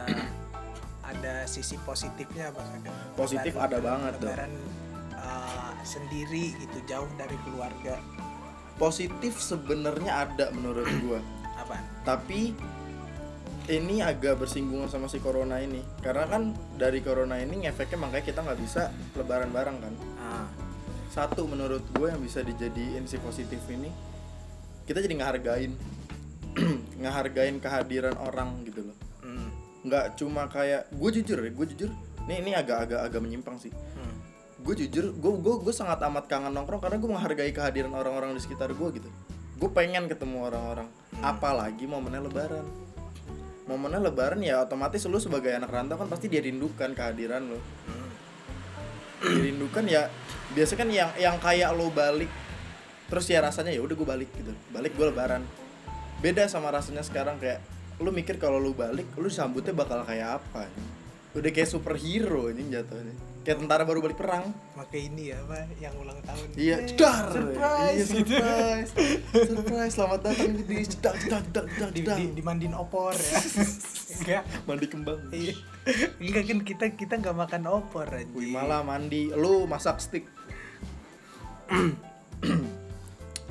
ada 1.10 1.34
sisi 1.50 1.74
positifnya 1.82 2.54
apa 2.54 2.62
kagak 2.62 2.94
Positif 3.18 3.52
ada 3.58 3.82
banget, 3.82 4.22
lebaran 4.22 4.54
uh, 5.18 5.74
sendiri 5.82 6.54
gitu 6.62 6.78
jauh 6.86 7.10
dari 7.18 7.34
keluarga. 7.42 7.98
Positif 8.78 9.42
sebenarnya 9.42 10.30
ada 10.30 10.54
menurut 10.54 10.86
gue 11.02 11.18
apa? 11.58 11.82
Tapi 12.06 12.54
ini 13.66 13.98
agak 13.98 14.38
bersinggungan 14.46 14.86
sama 14.86 15.10
si 15.10 15.18
corona 15.18 15.58
ini. 15.58 15.82
Karena 15.98 16.30
kan 16.30 16.54
dari 16.78 17.02
corona 17.02 17.42
ini 17.42 17.66
efeknya 17.66 18.06
makanya 18.06 18.24
kita 18.30 18.40
nggak 18.46 18.60
bisa 18.62 18.94
lebaran 19.18 19.50
bareng 19.50 19.78
kan. 19.82 19.94
Ah 20.22 20.61
satu 21.12 21.44
menurut 21.44 21.84
gue 21.92 22.08
yang 22.08 22.24
bisa 22.24 22.40
dijadiin 22.40 23.04
si 23.04 23.20
positif 23.20 23.60
ini 23.68 23.92
kita 24.88 25.04
jadi 25.04 25.14
ngehargain. 25.20 25.72
Ngehargain 27.02 27.60
kehadiran 27.60 28.16
orang 28.16 28.64
gitu 28.64 28.88
loh. 28.88 28.96
Hmm. 29.22 29.48
nggak 29.82 30.14
cuma 30.14 30.46
kayak 30.46 30.86
gue 30.94 31.10
jujur 31.20 31.42
ya 31.42 31.50
gue 31.50 31.66
jujur 31.74 31.90
ini 32.30 32.34
ini 32.38 32.50
agak 32.54 32.86
agak 32.86 33.00
agak 33.02 33.20
menyimpang 33.20 33.58
sih. 33.60 33.70
Hmm. 33.70 34.16
gue 34.62 34.74
jujur 34.78 35.10
gue 35.10 35.32
gue 35.42 35.54
gue 35.68 35.74
sangat 35.74 35.98
amat 36.06 36.30
kangen 36.30 36.54
nongkrong 36.54 36.78
karena 36.80 36.96
gue 37.02 37.10
menghargai 37.10 37.50
kehadiran 37.50 37.92
orang-orang 37.92 38.32
di 38.32 38.40
sekitar 38.40 38.72
gue 38.72 38.88
gitu. 38.96 39.08
Gue 39.60 39.70
pengen 39.70 40.08
ketemu 40.08 40.48
orang-orang. 40.48 40.88
Apalagi 41.20 41.84
momennya 41.86 42.24
lebaran. 42.24 42.66
Momennya 43.66 44.00
lebaran 44.02 44.40
ya 44.42 44.62
otomatis 44.64 45.06
lu 45.06 45.18
sebagai 45.22 45.54
anak 45.54 45.70
rantau 45.70 45.98
kan 45.98 46.08
pasti 46.10 46.26
dia 46.26 46.42
rindukan 46.42 46.96
kehadiran 46.96 47.42
lo 47.52 47.58
Hmm. 47.58 48.01
Dirindukan 49.22 49.84
ya 49.86 50.10
biasa 50.52 50.74
kan 50.74 50.88
yang 50.90 51.10
yang 51.16 51.38
kayak 51.38 51.72
lo 51.72 51.88
balik 51.88 52.28
terus 53.08 53.28
ya 53.28 53.40
rasanya 53.40 53.72
ya 53.72 53.80
udah 53.80 53.94
gue 53.94 54.08
balik 54.08 54.30
gitu. 54.32 54.52
Balik 54.70 54.92
gue 54.94 55.06
lebaran. 55.08 55.42
Beda 56.18 56.46
sama 56.46 56.70
rasanya 56.70 57.00
sekarang 57.02 57.36
kayak 57.36 57.60
lu 58.00 58.10
mikir 58.10 58.36
kalau 58.36 58.56
lu 58.56 58.72
balik 58.72 59.06
lu 59.14 59.28
sambutnya 59.28 59.70
bakal 59.70 60.02
kayak 60.02 60.40
apa 60.40 60.66
udah 61.32 61.48
kayak 61.48 61.68
superhero 61.68 62.48
ini 62.48 62.68
jatuhnya. 62.68 63.14
Kayak 63.42 63.58
tentara 63.58 63.82
baru 63.82 63.98
balik 64.00 64.14
perang. 64.14 64.54
Maka 64.78 64.94
ini 64.94 65.34
ya 65.34 65.40
apa 65.42 65.66
yang 65.76 65.90
ulang 65.98 66.20
tahun. 66.22 66.46
Iya, 66.54 66.76
Eh, 66.78 66.86
jedar. 66.88 67.26
surprise 67.32 67.98
Iya, 67.98 68.04
surprise. 68.06 68.90
surprise. 69.50 69.92
Selamat 69.92 70.20
datang 70.22 70.52
di 70.54 70.76
cedak 70.86 71.14
cedak 71.18 71.42
cedak 71.50 71.66
cedak 71.68 71.90
di, 71.90 72.00
di, 72.06 72.24
dimandiin 72.38 72.74
opor 72.76 73.10
ya. 73.12 73.40
Enggak. 74.22 74.42
Mandi 74.62 74.86
kembang. 74.86 75.20
iya 75.34 75.56
enggak 76.22 76.44
kan 76.46 76.58
kita 76.62 76.84
kita 76.94 77.14
nggak 77.18 77.36
makan 77.36 77.62
opor 77.66 78.06
aja 78.06 78.30
Wih, 78.32 78.54
malah 78.54 78.86
mandi. 78.86 79.34
Lu 79.34 79.66
masak 79.66 79.98
stick. 79.98 80.26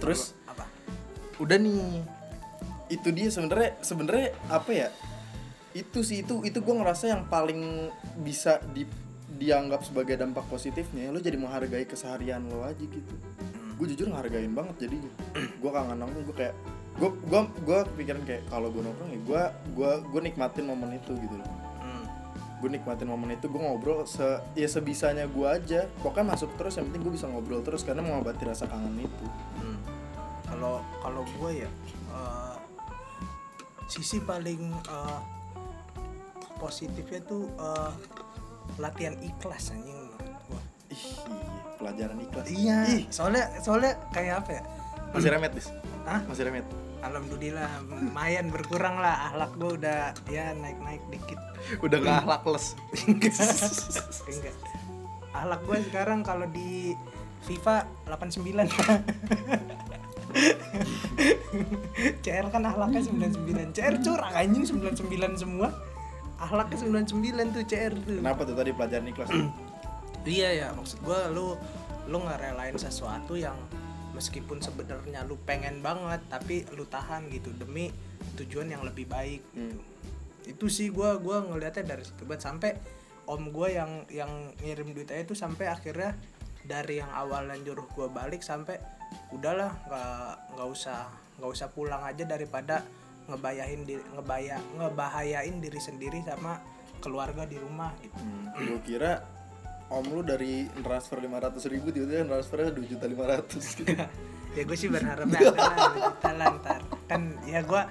Terus 0.02 0.36
apa 0.48 0.66
udah 1.40 1.58
nih. 1.60 2.04
Itu 2.92 3.12
dia 3.12 3.32
sebenarnya 3.32 3.72
sebenarnya 3.84 4.28
apa 4.48 4.72
ya? 4.72 4.90
Itu 5.72 6.04
sih 6.04 6.24
itu 6.24 6.44
itu 6.44 6.60
gue 6.60 6.76
ngerasa 6.76 7.12
yang 7.12 7.28
paling 7.28 7.92
bisa 8.24 8.60
di 8.76 8.84
dianggap 9.32 9.82
sebagai 9.88 10.20
dampak 10.20 10.44
positifnya 10.52 11.10
lo 11.10 11.18
jadi 11.18 11.40
menghargai 11.40 11.88
keseharian 11.88 12.46
lo 12.46 12.62
aja 12.62 12.78
gitu 12.78 13.16
gue 13.80 13.86
jujur 13.96 14.14
ngehargain 14.14 14.54
banget 14.54 14.86
jadinya 14.86 15.10
gue 15.34 15.72
kangen 15.74 15.98
nongkrong 15.98 16.26
gue 16.30 16.36
kayak 16.36 16.56
gue 17.00 17.10
gue 17.10 17.42
gue 17.66 17.80
pikiran 17.98 18.22
kayak 18.28 18.44
kalau 18.54 18.70
gue 18.70 18.86
nongkrong 18.86 19.10
ya 19.10 19.20
gue 19.26 19.44
gue 19.74 19.92
gue 20.14 20.22
nikmatin 20.22 20.70
momen 20.70 21.00
itu 21.00 21.18
gitu 21.18 21.34
loh 21.40 21.48
Hmm. 21.48 21.61
Gue 22.62 22.70
nikmatin 22.72 23.05
momen 23.05 23.34
itu 23.34 23.45
gue 23.45 23.57
ngobrol 23.57 24.05
se 24.05 24.22
ya 24.53 24.66
sebisanya 24.66 25.26
gue 25.26 25.43
aja 25.43 25.89
pokoknya 25.97 26.32
masuk 26.32 26.53
terus 26.55 26.78
yang 26.78 26.86
penting 26.86 27.01
gue 27.01 27.14
bisa 27.14 27.26
ngobrol 27.26 27.59
terus 27.59 27.82
karena 27.82 27.99
mengobati 27.99 28.45
rasa 28.45 28.66
kangen 28.66 29.01
itu 29.01 29.26
Hmm. 29.57 29.78
Kalau 30.45 30.74
kalau 30.99 31.26
gue 31.32 31.51
ya 31.57 31.70
eh, 32.07 32.55
sisi 33.88 34.22
paling 34.22 34.62
eh, 34.70 35.20
positifnya 36.55 37.20
tuh 37.24 37.49
eh, 37.51 37.91
latihan 38.78 39.18
ikhlas 39.18 39.72
anjing 39.72 39.97
gue. 40.45 40.62
ih 40.88 41.01
iya, 41.26 41.62
pelajaran 41.76 42.18
ikhlas 42.22 42.45
Iya. 42.47 42.78
ih 42.89 43.03
Soalnya 43.09 43.43
soalnya 43.57 43.93
kayak 44.12 44.45
apa 44.45 44.51
ya? 44.53 44.64
masih 45.12 45.30
remet 45.30 45.51
dis 45.51 45.68
Hah? 46.03 46.22
masih 46.24 46.43
remet 46.45 46.64
Alhamdulillah 47.02 47.82
lumayan 47.89 48.54
berkurang 48.54 49.02
lah 49.02 49.34
ahlak 49.34 49.52
gue 49.58 49.72
udah 49.82 50.14
ya 50.30 50.54
naik-naik 50.54 51.02
dikit. 51.10 51.39
udah 51.82 51.97
nggak 51.97 52.18
akhlakles 52.26 52.78
Enggak. 53.10 53.34
Enggak. 54.32 54.56
Ahlak 55.32 55.62
gue 55.66 55.78
sekarang 55.89 56.22
kalau 56.22 56.45
di 56.49 56.93
FIFA 57.45 57.86
89. 58.06 58.70
CR 62.24 62.45
kan 62.54 62.64
ahlaknya 62.64 63.02
99. 63.04 63.76
CR 63.76 63.95
curang 63.99 64.34
anjing 64.38 64.64
99 64.64 65.41
semua. 65.41 65.70
Ahlaknya 66.41 66.78
99 67.06 67.54
tuh 67.54 67.64
CR 67.66 67.93
tuh. 67.93 68.18
kenapa 68.18 68.41
tuh 68.45 68.56
tadi 68.58 68.72
pelajaran 68.74 69.06
ikhlas 69.14 69.30
Iya 70.22 70.49
ya, 70.54 70.68
maksud 70.74 71.02
gue 71.02 71.20
lu 71.34 71.58
lu 72.10 72.18
ngerelain 72.22 72.78
sesuatu 72.78 73.34
yang 73.38 73.58
meskipun 74.12 74.59
sebenarnya 74.59 75.24
lu 75.26 75.39
pengen 75.43 75.80
banget 75.80 76.22
tapi 76.28 76.68
lu 76.76 76.84
tahan 76.88 77.32
gitu 77.32 77.51
demi 77.55 77.89
tujuan 78.38 78.72
yang 78.72 78.84
lebih 78.86 79.07
baik 79.07 79.41
gitu. 79.55 79.80
Itu 80.41 80.66
sih 80.68 80.89
gua 80.89 81.18
gua 81.22 81.45
ngelihatnya 81.45 81.95
dari 81.95 82.03
situ 82.03 82.24
banget 82.28 82.43
sampai 82.45 82.72
om 83.30 83.53
gue 83.53 83.70
yang 83.72 84.03
yang 84.12 84.51
ngirim 84.59 84.91
duit 84.91 85.07
aja 85.14 85.24
tuh 85.24 85.38
sampai 85.38 85.70
akhirnya 85.70 86.18
dari 86.66 86.99
yang 86.99 87.12
awalnya 87.14 87.55
nyuruh 87.62 87.88
gua 87.93 88.12
balik 88.12 88.43
sampai 88.43 88.82
udahlah 89.32 89.72
nggak 89.88 90.57
nggak 90.57 90.68
usah 90.68 91.07
nggak 91.39 91.51
usah 91.51 91.68
pulang 91.72 92.03
aja 92.03 92.24
daripada 92.28 92.84
ngebayain 93.30 93.82
di 93.88 93.95
ngebaya 94.18 94.57
ngebahayain 94.76 95.55
diri 95.62 95.80
sendiri 95.80 96.20
sama 96.26 96.59
keluarga 97.01 97.47
di 97.49 97.57
rumah 97.57 97.91
gitu. 98.03 98.14
hmm, 98.14 98.45
gue 98.62 98.80
kira 98.86 99.26
om 99.92 100.06
lu 100.08 100.24
dari 100.24 100.72
transfer 100.80 101.20
500 101.20 101.60
ribu 101.68 101.92
tiba-tiba 101.92 102.24
transfernya 102.24 102.72
2 102.72 102.92
juta 102.96 103.06
500 103.06 103.80
gitu 103.84 103.94
ya 104.56 104.64
gue 104.68 104.78
sih 104.78 104.89
berharapnya 104.92 105.39
ada 105.52 105.52
lah 105.56 105.88
dua 105.92 106.02
juta 106.12 106.32
lah 106.36 106.48
ntar. 106.60 106.82
Kan 107.08 107.22
ya 107.48 107.60
gue 107.64 107.82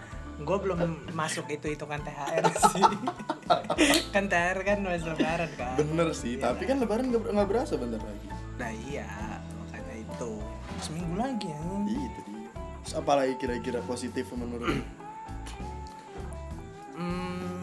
gue 0.40 0.56
belum 0.56 1.12
masuk 1.12 1.52
itu 1.52 1.68
hitungan 1.72 2.00
THR 2.00 2.44
sih. 2.72 2.84
Kan 4.14 4.24
THR 4.30 4.58
kan 4.64 4.78
masih 4.80 5.12
lebaran 5.12 5.50
kan. 5.56 5.76
Bener 5.76 6.08
sih 6.16 6.40
tapi 6.40 6.64
kan 6.64 6.80
lebaran 6.80 7.12
nggak 7.12 7.22
nggak 7.32 7.48
berasa 7.48 7.76
bentar 7.76 8.00
lagi. 8.00 8.28
Nah 8.56 8.70
iya 8.88 9.08
makanya 9.60 9.94
itu. 10.00 10.32
Seminggu 10.80 11.14
lagi 11.20 11.48
ya. 11.48 11.60
Iya, 11.60 12.00
itu 12.08 12.20
dia. 12.24 12.50
Terus 12.80 12.94
apalagi 12.96 13.34
kira-kira 13.36 13.80
positif 13.84 14.32
menurut 14.32 14.70
hmm, 16.96 17.59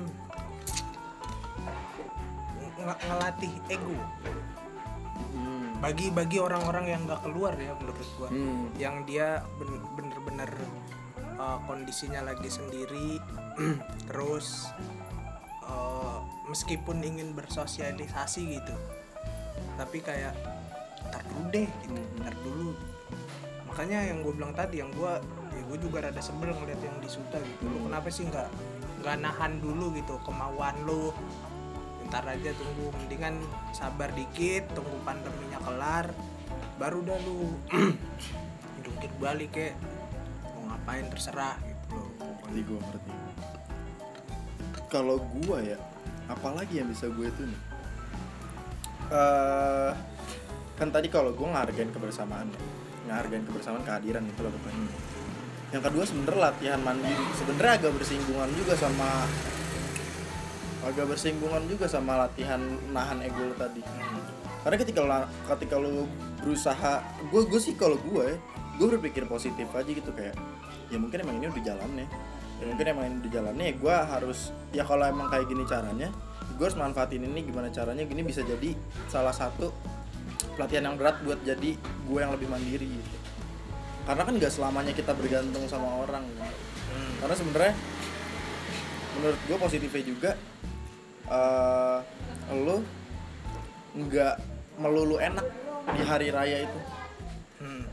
nge- 2.78 3.02
ngelatih 3.06 3.54
ego. 3.68 3.98
Hmm. 5.18 5.78
bagi 5.82 6.10
bagi 6.10 6.38
orang-orang 6.42 6.90
yang 6.90 7.02
nggak 7.06 7.22
keluar 7.26 7.54
ya 7.58 7.74
menurut 7.78 8.08
gua. 8.18 8.30
Hmm. 8.30 8.70
yang 8.78 9.06
dia 9.06 9.42
ben- 9.58 9.86
bener-bener 9.94 10.50
uh, 11.38 11.58
kondisinya 11.66 12.22
lagi 12.26 12.50
sendiri 12.50 13.18
terus 14.10 14.70
uh, 15.66 16.22
meskipun 16.50 17.02
ingin 17.02 17.34
bersosialisasi 17.34 18.58
gitu 18.58 18.74
tapi 19.78 20.02
kayak 20.02 20.34
ntar 21.14 21.22
dulu 21.30 21.46
deh 21.54 21.70
gitu. 21.86 22.02
Ntar 22.18 22.34
dulu. 22.42 22.74
Makanya 23.70 24.10
yang 24.10 24.26
gue 24.26 24.34
bilang 24.34 24.54
tadi 24.58 24.82
yang 24.82 24.90
gue 24.90 25.14
ya 25.54 25.62
gue 25.62 25.78
juga 25.78 26.10
rada 26.10 26.18
sebel 26.18 26.50
ngeliat 26.50 26.82
yang 26.82 26.98
di 26.98 27.10
Suta 27.10 27.38
gitu. 27.38 27.70
Lu 27.70 27.86
kenapa 27.86 28.10
sih 28.10 28.26
nggak 28.26 28.50
nggak 29.06 29.16
nahan 29.22 29.62
dulu 29.62 29.94
gitu 29.94 30.18
kemauan 30.26 30.74
lu 30.84 31.14
ntar 32.08 32.24
aja 32.26 32.52
tunggu 32.56 32.92
mendingan 33.04 33.44
sabar 33.76 34.10
dikit 34.16 34.64
tunggu 34.74 34.96
pandeminya 35.04 35.60
kelar 35.64 36.08
baru 36.80 37.04
dah 37.04 37.20
lu 37.28 37.56
jungkir 38.84 39.12
balik 39.20 39.54
ya 39.54 39.76
mau 40.44 40.74
ngapain 40.74 41.06
terserah 41.12 41.58
gitu 41.64 41.96
loh 42.00 42.12
Ngerti 42.48 42.62
gue 42.64 42.80
ngerti 42.80 43.12
Kalau 44.88 45.20
gua 45.20 45.60
ya 45.60 45.76
Apalagi 46.32 46.80
yang 46.80 46.88
bisa 46.88 47.12
gue 47.12 47.28
itu 47.28 47.44
nih? 47.44 47.62
Eh 49.12 49.92
Kan 50.78 50.94
tadi 50.94 51.10
kalau 51.10 51.34
gue 51.34 51.48
ngehargain 51.48 51.90
kebersamaan 51.90 52.48
ya 52.54 52.62
ngehargain 53.08 53.48
kebersamaan 53.48 53.84
kehadiran 53.88 54.24
itu 54.28 54.40
loh 54.44 54.52
pokoknya. 54.52 54.92
Yang 55.72 55.84
kedua 55.90 56.04
sebenarnya 56.04 56.42
latihan 56.52 56.80
mandiri. 56.84 57.26
Sebenarnya 57.40 57.74
agak 57.80 57.92
bersinggungan 57.96 58.50
juga 58.54 58.74
sama 58.76 59.26
agak 60.88 61.06
bersinggungan 61.12 61.68
juga 61.68 61.86
sama 61.92 62.16
latihan 62.16 62.60
nahan 62.96 63.20
ego 63.20 63.52
lo 63.52 63.56
tadi. 63.60 63.84
Karena 64.64 64.78
ketika 64.80 65.00
lo 65.04 65.28
ketika 65.56 65.76
lo 65.76 66.08
berusaha 66.40 67.04
gue 67.28 67.42
gue 67.48 67.60
sih 67.60 67.76
kalau 67.76 68.00
gue 68.00 68.40
gue 68.78 68.88
berpikir 68.96 69.28
positif 69.28 69.68
aja 69.76 69.90
gitu 69.90 70.12
kayak 70.16 70.38
ya 70.88 70.98
mungkin 70.98 71.28
emang 71.28 71.44
ini 71.44 71.52
udah 71.52 71.64
jalannya 71.64 72.08
ya. 72.60 72.66
Mungkin 72.72 72.86
emang 72.88 73.06
ini 73.12 73.16
udah 73.22 73.32
jalannya 73.32 73.66
ya 73.68 73.74
gue 73.76 73.96
harus 74.16 74.40
ya 74.72 74.84
kalau 74.88 75.04
emang 75.04 75.28
kayak 75.28 75.46
gini 75.52 75.64
caranya 75.68 76.10
gue 76.56 76.64
harus 76.64 76.80
manfaatin 76.80 77.22
ini 77.22 77.46
gimana 77.46 77.68
caranya 77.70 78.02
gini 78.08 78.24
bisa 78.24 78.42
jadi 78.42 78.74
salah 79.12 79.36
satu 79.36 79.70
pelatihan 80.58 80.90
yang 80.90 80.96
berat 80.98 81.22
buat 81.22 81.38
jadi 81.46 81.78
gue 81.78 82.20
yang 82.20 82.32
lebih 82.34 82.48
mandiri 82.50 82.88
gitu. 82.88 83.18
Karena 84.08 84.24
kan 84.24 84.34
nggak 84.40 84.54
selamanya 84.56 84.96
kita 84.96 85.12
bergantung 85.12 85.68
sama 85.68 86.08
orang 86.08 86.24
kan. 86.40 86.54
karena 87.18 87.36
sebenarnya 87.36 87.74
menurut 89.18 89.40
gue 89.50 89.58
positifnya 89.58 90.04
juga 90.06 90.32
eh 91.28 92.00
lo 92.64 92.80
nggak 93.98 94.36
melulu 94.80 95.20
enak 95.20 95.48
di 95.96 96.02
hari 96.04 96.28
raya 96.32 96.64
itu. 96.64 96.80
Hmm. 97.58 97.86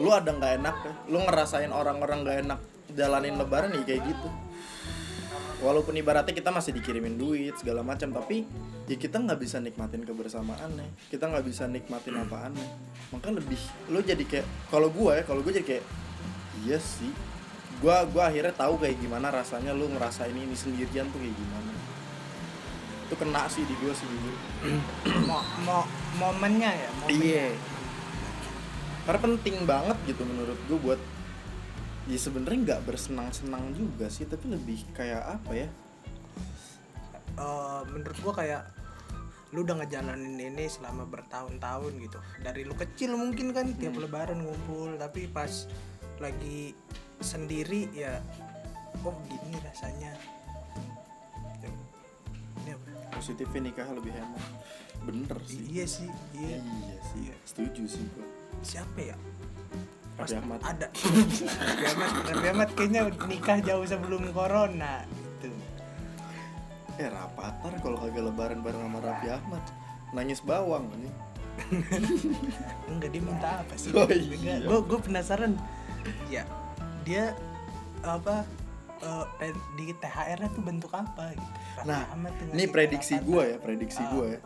lu 0.00 0.08
ada 0.08 0.32
nggak 0.32 0.52
enak 0.58 0.76
ya? 0.82 0.94
Lu 1.12 1.18
ngerasain 1.20 1.68
orang-orang 1.68 2.24
nggak 2.24 2.38
enak 2.48 2.60
jalanin 2.96 3.36
lebaran 3.36 3.76
ya 3.76 3.82
kayak 3.84 4.02
gitu. 4.08 4.28
Walaupun 5.62 5.94
ibaratnya 5.94 6.34
kita 6.34 6.50
masih 6.50 6.74
dikirimin 6.74 7.14
duit 7.14 7.54
segala 7.54 7.86
macam 7.86 8.10
tapi 8.10 8.42
ya 8.90 8.96
kita 8.98 9.22
nggak 9.22 9.38
bisa 9.38 9.62
nikmatin 9.62 10.02
kebersamaan 10.02 10.74
ya 10.74 10.88
kita 11.06 11.30
nggak 11.30 11.46
bisa 11.46 11.70
nikmatin 11.70 12.18
apaan 12.18 12.50
ya 12.50 12.66
maka 13.14 13.30
lebih 13.30 13.56
lu 13.86 14.02
jadi 14.02 14.26
kayak 14.26 14.46
kalau 14.74 14.90
gua 14.90 15.22
ya 15.22 15.22
kalau 15.22 15.38
gua 15.38 15.54
jadi 15.54 15.78
kayak 15.78 15.84
iya 16.66 16.82
sih. 16.82 17.12
Gua 17.78 18.02
gua 18.10 18.32
akhirnya 18.32 18.54
tahu 18.54 18.80
kayak 18.82 18.98
gimana 18.98 19.30
rasanya 19.30 19.70
lu 19.70 19.86
ngerasain 19.92 20.34
ini 20.34 20.54
sendirian 20.56 21.06
tuh 21.14 21.20
kayak 21.22 21.36
gimana 21.36 21.70
itu 23.12 23.20
kena 23.20 23.44
sih 23.44 23.60
di 23.62 23.76
gua 23.76 23.92
sih 23.92 24.08
jujur 24.08 24.36
Mo, 25.28 25.38
mo, 25.62 25.84
momennya 26.16 26.70
ya 26.72 26.88
momennya. 26.96 27.20
Iya. 27.20 27.46
Karena 29.04 29.20
penting 29.20 29.56
banget 29.68 29.96
gitu 30.08 30.22
menurut 30.24 30.56
gue 30.64 30.78
buat 30.80 31.00
ya 32.04 32.16
sebenarnya 32.16 32.58
nggak 32.64 32.82
bersenang-senang 32.88 33.76
juga 33.76 34.08
sih 34.08 34.24
tapi 34.24 34.48
lebih 34.48 34.80
kayak 34.92 35.38
apa 35.38 35.52
ya 35.52 35.68
Eh, 37.32 37.80
menurut 37.88 38.18
gua 38.20 38.34
kayak 38.36 38.62
lu 39.52 39.64
udah 39.64 39.84
ngejalanin 39.84 40.36
ini 40.36 40.64
selama 40.64 41.04
bertahun-tahun 41.04 41.92
gitu 42.00 42.16
dari 42.40 42.64
lu 42.64 42.72
kecil 42.72 43.16
mungkin 43.16 43.52
kan 43.52 43.72
tiap 43.76 43.92
Hmm. 43.92 44.04
lebaran 44.04 44.40
ngumpul 44.40 44.96
tapi 44.96 45.28
pas 45.28 45.68
lagi 46.16 46.72
sendiri 47.20 47.92
ya 47.92 48.20
oh 49.00 49.16
gini 49.28 49.56
rasanya? 49.60 50.12
Positifnya 53.12 53.70
nikah 53.70 53.88
lebih 53.92 54.12
hemat 54.16 54.42
bener 55.02 55.38
sih. 55.46 55.62
Iya 55.66 55.84
sih 55.86 56.10
iya. 56.36 56.58
Iya 56.62 56.96
sih. 57.12 57.22
Setuju 57.46 57.82
sih 57.86 58.04
gue 58.14 58.26
siapa 58.62 58.98
ya? 59.00 59.16
Raffi 60.16 60.36
Ahmad. 60.38 60.60
ada. 60.62 60.86
Raffi 60.92 61.84
Ahmad 61.88 62.10
Raffi 62.30 62.48
Ahmad 62.52 62.68
kayaknya 62.76 63.00
nikah 63.26 63.58
jauh 63.64 63.86
sebelum 63.86 64.30
corona 64.30 65.02
gitu. 65.08 65.50
Eh 67.00 67.08
rapatar 67.08 67.72
kalau 67.80 67.96
kagak 67.98 68.24
lebaran 68.30 68.60
bareng 68.62 68.82
sama 68.86 68.98
Raffi 69.02 69.28
Ahmad. 69.32 69.64
Nangis 70.12 70.44
bawang 70.44 70.92
nih 71.00 71.12
enggak 72.90 73.12
dia 73.12 73.22
minta 73.22 73.60
apa 73.60 73.74
sih? 73.76 73.92
Oh, 73.92 74.08
iya. 74.08 74.64
gue 74.64 74.78
gue 74.88 74.98
penasaran. 75.04 75.52
Ya 76.32 76.48
dia 77.04 77.36
apa 78.02 78.46
pe- 79.34 79.52
di 79.72 79.90
THR 79.92 80.38
nya 80.38 80.48
tuh 80.48 80.62
bentuk 80.62 80.90
apa 80.90 81.32
gitu 81.32 81.50
Raffi 81.76 81.86
nah 81.86 82.02
Ahmad 82.08 82.32
ini 82.48 82.64
prediksi 82.66 83.18
gue 83.18 83.42
ya 83.46 83.56
prediksi 83.56 84.00
Ah. 84.00 84.10
gue 84.10 84.26
ya 84.28 84.40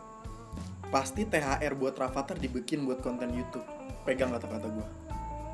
pasti 0.87 1.21
THR 1.23 1.73
buat 1.73 1.93
Rafathar 1.93 2.35
dibikin 2.35 2.83
buat 2.83 2.99
konten 2.99 3.29
YouTube 3.29 3.65
pegang 4.03 4.31
kata-kata 4.31 4.67
gue 4.67 4.87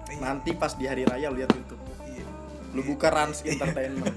Iya, 0.05 0.19
nanti 0.19 0.51
pas 0.51 0.71
di 0.71 0.83
hari 0.83 1.03
raya 1.03 1.27
lihat 1.27 1.49
YouTube 1.49 1.79
iya. 2.05 2.27
lu 2.71 2.83
buka 2.83 3.07
Rans 3.07 3.41
Entertainment 3.41 4.13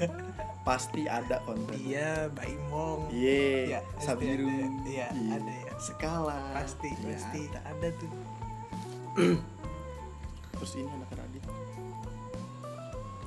pasti 0.62 1.06
ada 1.06 1.38
konten 1.40 1.78
dia 1.78 2.26
Baimong 2.28 3.06
Iya, 3.08 3.78
Iya, 3.78 3.80
Sabiru. 3.96 4.44
ada. 4.44 4.66
Iya, 4.84 5.06
ada 5.32 5.52
ya. 5.56 5.72
Skala. 5.78 6.40
pasti 6.52 6.90
Iya, 6.90 7.06
pasti 7.08 7.40
ada. 7.48 7.60
ada 7.66 7.88
tuh 7.94 8.10
Terus 10.52 10.72
ini 10.74 10.88
anak 10.90 11.10
Radit. 11.12 11.25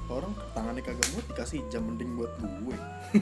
Orang 0.09 0.33
tangannya 0.51 0.81
kagak 0.81 1.05
muat 1.13 1.25
dikasih 1.29 1.61
jam 1.69 1.85
mending 1.85 2.17
buat 2.17 2.33
gue. 2.41 2.77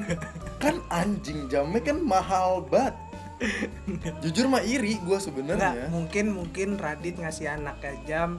kan 0.63 0.79
anjing 0.87 1.51
jamnya 1.51 1.83
kan 1.83 1.99
mahal 1.99 2.63
banget. 2.63 2.95
Jujur 4.25 4.49
mah 4.49 4.65
iri 4.65 4.97
gue 4.97 5.17
sebenarnya. 5.19 5.91
mungkin 5.91 6.33
mungkin 6.33 6.79
Radit 6.79 7.21
ngasih 7.21 7.53
anaknya 7.53 7.93
jam 8.07 8.29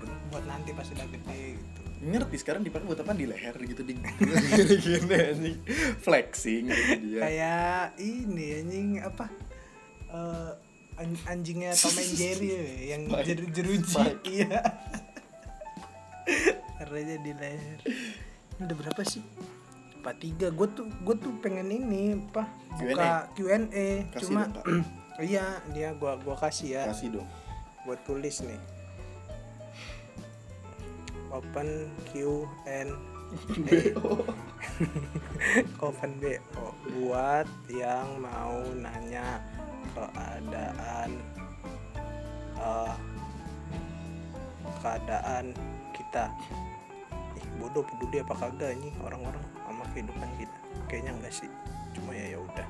bu- 0.00 0.18
buat 0.28 0.42
nanti 0.44 0.74
pas 0.74 0.88
udah 0.90 1.06
gede 1.06 1.54
gitu 1.54 1.80
Ngerti 2.04 2.36
sekarang 2.42 2.66
dipakai 2.66 2.84
buat 2.84 2.98
apa 2.98 3.14
di 3.14 3.30
leher 3.30 3.54
gitu 3.54 3.86
di 3.86 3.94
gini 3.94 5.14
anjing. 5.14 5.56
Flexing 6.02 6.64
gitu 6.66 6.92
dia. 7.00 7.20
kayak 7.22 7.94
ini 8.02 8.46
anjing 8.58 8.88
apa 8.98 9.30
an- 10.98 11.24
anjingnya 11.26 11.70
Tom 11.74 11.94
and 11.94 12.12
Jerry 12.14 12.48
ya, 12.50 12.62
yang 12.96 13.02
jeruji 13.54 14.02
iya 14.26 14.62
karena 16.78 17.16
di 17.20 17.32
leher. 17.32 17.78
Ini 18.58 18.62
udah 18.66 18.76
berapa 18.76 19.02
sih? 19.06 19.22
43 20.04 20.52
gue 20.52 20.68
tuh 20.76 20.86
gue 21.00 21.16
tuh 21.16 21.32
pengen 21.40 21.72
ini 21.72 22.12
apa? 22.12 22.44
Buka 22.76 23.32
Q&A 23.32 24.04
cuma 24.20 24.44
dong, 24.52 24.84
iya 25.32 25.64
dia 25.72 25.96
gua 25.96 26.20
gua 26.20 26.36
kasih 26.36 26.76
ya. 26.76 26.82
Kasih 26.92 27.20
dong. 27.20 27.28
buat 27.84 28.00
tulis 28.04 28.44
nih. 28.44 28.60
Open 31.32 31.88
Q 32.12 32.44
and 32.68 32.92
open 35.84 36.10
BO 36.22 36.66
buat 37.00 37.48
yang 37.72 38.22
mau 38.22 38.60
nanya 38.76 39.40
keadaan 39.96 41.10
eh, 42.56 42.94
keadaan 44.80 45.52
kita 46.14 46.30
ih 47.34 47.46
bodoh 47.58 47.82
peduli 47.82 48.22
apa 48.22 48.38
kagak 48.38 48.78
nih 48.78 48.94
orang-orang 49.02 49.42
sama 49.58 49.82
kehidupan 49.90 50.30
kita 50.38 50.58
kayaknya 50.86 51.10
enggak 51.10 51.34
sih 51.34 51.50
cuma 51.90 52.14
ya 52.14 52.30
ya 52.30 52.38
udah 52.38 52.68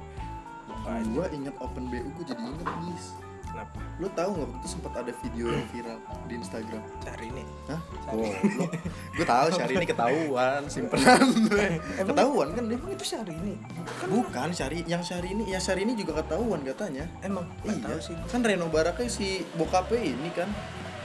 Gue 1.07 1.29
inget 1.31 1.53
open 1.61 1.93
BU 1.93 2.09
gue 2.11 2.25
jadi 2.25 2.41
inget 2.41 2.65
bis. 2.83 3.13
kenapa 3.45 3.77
Lu 3.97 4.09
tahu 4.11 4.33
nggak 4.33 4.49
waktu 4.49 4.57
itu 4.59 4.69
sempat 4.69 4.93
ada 4.97 5.13
video 5.15 5.47
yang 5.49 5.67
viral 5.69 5.99
di 6.25 6.35
Instagram? 6.35 6.83
cari 6.99 7.29
nih 7.31 7.47
Hah? 7.69 7.81
Syahrini. 7.85 8.33
Goblok. 8.33 8.71
gue 9.13 9.27
tahu 9.29 9.47
Syahrini 9.53 9.77
ini 9.77 9.87
ketahuan, 9.87 10.61
simpenan. 10.67 11.25
ketahuan 12.09 12.49
kan 12.51 12.65
emang 12.65 12.91
itu 12.91 13.05
sehari 13.05 13.33
ini 13.35 13.55
Bukan 14.03 14.49
Syahri, 14.51 14.79
yang 14.85 15.01
Syahrini, 15.01 15.45
yang 15.47 15.61
Syahrini 15.61 15.93
juga 15.95 16.25
ketahuan 16.25 16.65
katanya. 16.65 17.05
emang 17.21 17.45
nggak 17.61 17.77
Iya, 17.77 17.85
tahu 17.87 17.99
sih 18.03 18.17
kan 18.25 18.41
Reno 18.41 18.67
Baraka 18.69 19.05
si 19.07 19.45
bokapnya 19.53 20.01
ini 20.01 20.33
kan, 20.33 20.49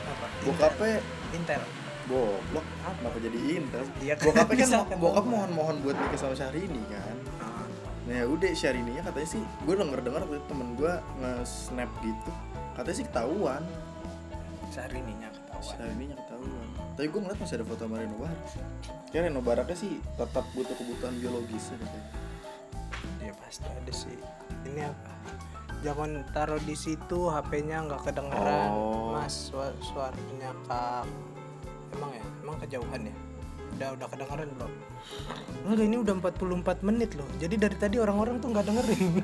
apa 0.08 0.26
bokapnya 0.46 1.04
Intel 1.30 1.62
goblok. 2.10 2.66
Kenapa 2.98 3.18
jadi 3.22 3.38
Intel? 3.56 3.86
Iya, 4.02 4.14
Bokapnya 4.18 4.44
kan, 4.50 4.58
bisa 4.58 4.78
kan. 4.84 4.98
bokap 4.98 5.26
mohon-mohon 5.26 5.76
buat 5.80 5.96
nikah 5.96 6.18
sama 6.18 6.34
Syahrini 6.34 6.82
kan. 6.90 7.16
Nah 8.04 8.16
ya 8.16 8.26
udah 8.26 8.50
Syahrini-nya 8.52 9.06
katanya 9.06 9.30
sih, 9.30 9.42
gue 9.64 9.76
denger 9.78 10.00
dengar 10.02 10.22
temen 10.26 10.74
gue 10.74 10.94
nge-snap 11.22 11.92
gitu, 12.02 12.32
katanya 12.74 12.98
sih 12.98 13.06
ketahuan. 13.06 13.62
sehari 14.70 14.98
ininya 14.98 15.30
ketahuan 15.30 15.66
Syahrini-nya 15.68 16.18
ketahuan. 16.18 16.68
Tapi 16.94 17.08
gue 17.08 17.20
ngeliat 17.22 17.40
masih 17.40 17.56
ada 17.58 17.66
foto 17.66 17.84
sama 17.86 17.96
Reno 17.98 18.18
Baraka. 18.18 18.62
Kayak 19.08 19.22
Reno 19.26 19.42
Baraka 19.42 19.74
sih 19.74 19.92
tetap 20.14 20.46
butuh 20.52 20.74
kebutuhan 20.74 21.14
biologisnya 21.16 21.78
katanya. 21.78 22.10
ya 23.20 23.34
pasti 23.36 23.66
ada 23.66 23.94
sih 23.94 24.18
ini 24.64 24.82
apa 24.82 25.14
jangan 25.80 26.26
taruh 26.30 26.60
di 26.60 26.74
situ 26.74 27.30
HP-nya 27.30 27.86
nggak 27.86 28.02
kedengeran 28.04 28.70
Oh. 28.70 29.14
mas 29.14 29.50
suara 29.50 29.72
suaranya 29.80 30.50
kak 30.66 31.06
emang 31.96 32.12
ya? 32.14 32.24
Emang 32.44 32.58
kejauhan 32.60 33.02
ya? 33.08 33.16
Udah 33.70 33.90
udah 33.96 34.08
kedengeran 34.12 34.50
belum 34.58 34.72
enggak 35.60 35.86
ini 35.86 35.98
udah 36.00 36.14
44 36.20 36.88
menit 36.88 37.10
loh. 37.16 37.28
Jadi 37.38 37.56
dari 37.56 37.76
tadi 37.78 37.96
orang-orang 38.02 38.42
tuh 38.42 38.50
nggak 38.52 38.66
dengerin. 38.66 39.04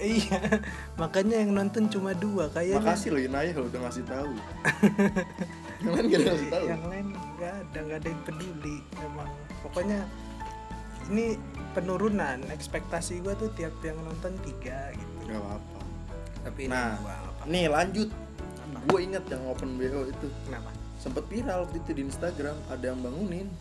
Iya. 0.00 0.40
Makanya 0.96 1.36
yang 1.44 1.52
nonton 1.52 1.88
cuma 1.88 2.12
dua 2.16 2.48
kayaknya. 2.48 2.80
Makasih 2.80 3.08
loh 3.12 3.22
Inaya 3.22 3.50
kalau 3.52 3.68
udah 3.68 3.80
ngasih 3.88 4.04
tahu. 4.08 4.32
yang 5.84 5.92
lain 5.92 6.04
gak 6.08 6.20
ada 6.20 6.30
ngasih 6.32 6.48
tahu. 6.48 6.64
yang 6.64 6.84
lain 6.88 7.06
nggak 7.12 7.54
ada 7.54 7.78
nggak 7.84 7.98
ada 8.00 8.08
yang 8.08 8.22
peduli 8.24 8.76
emang. 9.00 9.28
Pokoknya 9.60 10.00
ini 11.12 11.36
penurunan 11.76 12.38
ekspektasi 12.48 13.20
gue 13.20 13.34
tuh 13.36 13.50
tiap 13.52 13.74
yang 13.84 13.98
nonton 14.00 14.32
tiga 14.42 14.92
gitu. 14.96 15.14
Gak 15.28 15.38
apa-apa. 15.40 15.78
tapi 16.44 16.60
ini 16.68 16.72
Nah, 16.72 16.96
dua 16.96 17.00
nggak 17.00 17.18
apa-apa. 17.20 17.42
nih 17.48 17.66
lanjut. 17.68 18.08
Gue 18.84 19.00
ingat 19.00 19.24
yang 19.28 19.42
open 19.48 19.70
bo 19.76 19.84
itu. 20.04 20.26
Kenapa? 20.48 20.70
Sempet 21.04 21.28
viral 21.28 21.68
waktu 21.68 21.84
itu 21.84 21.92
di 21.92 22.02
Instagram 22.08 22.56
ada 22.72 22.84
yang 22.88 23.04
bangunin. 23.04 23.52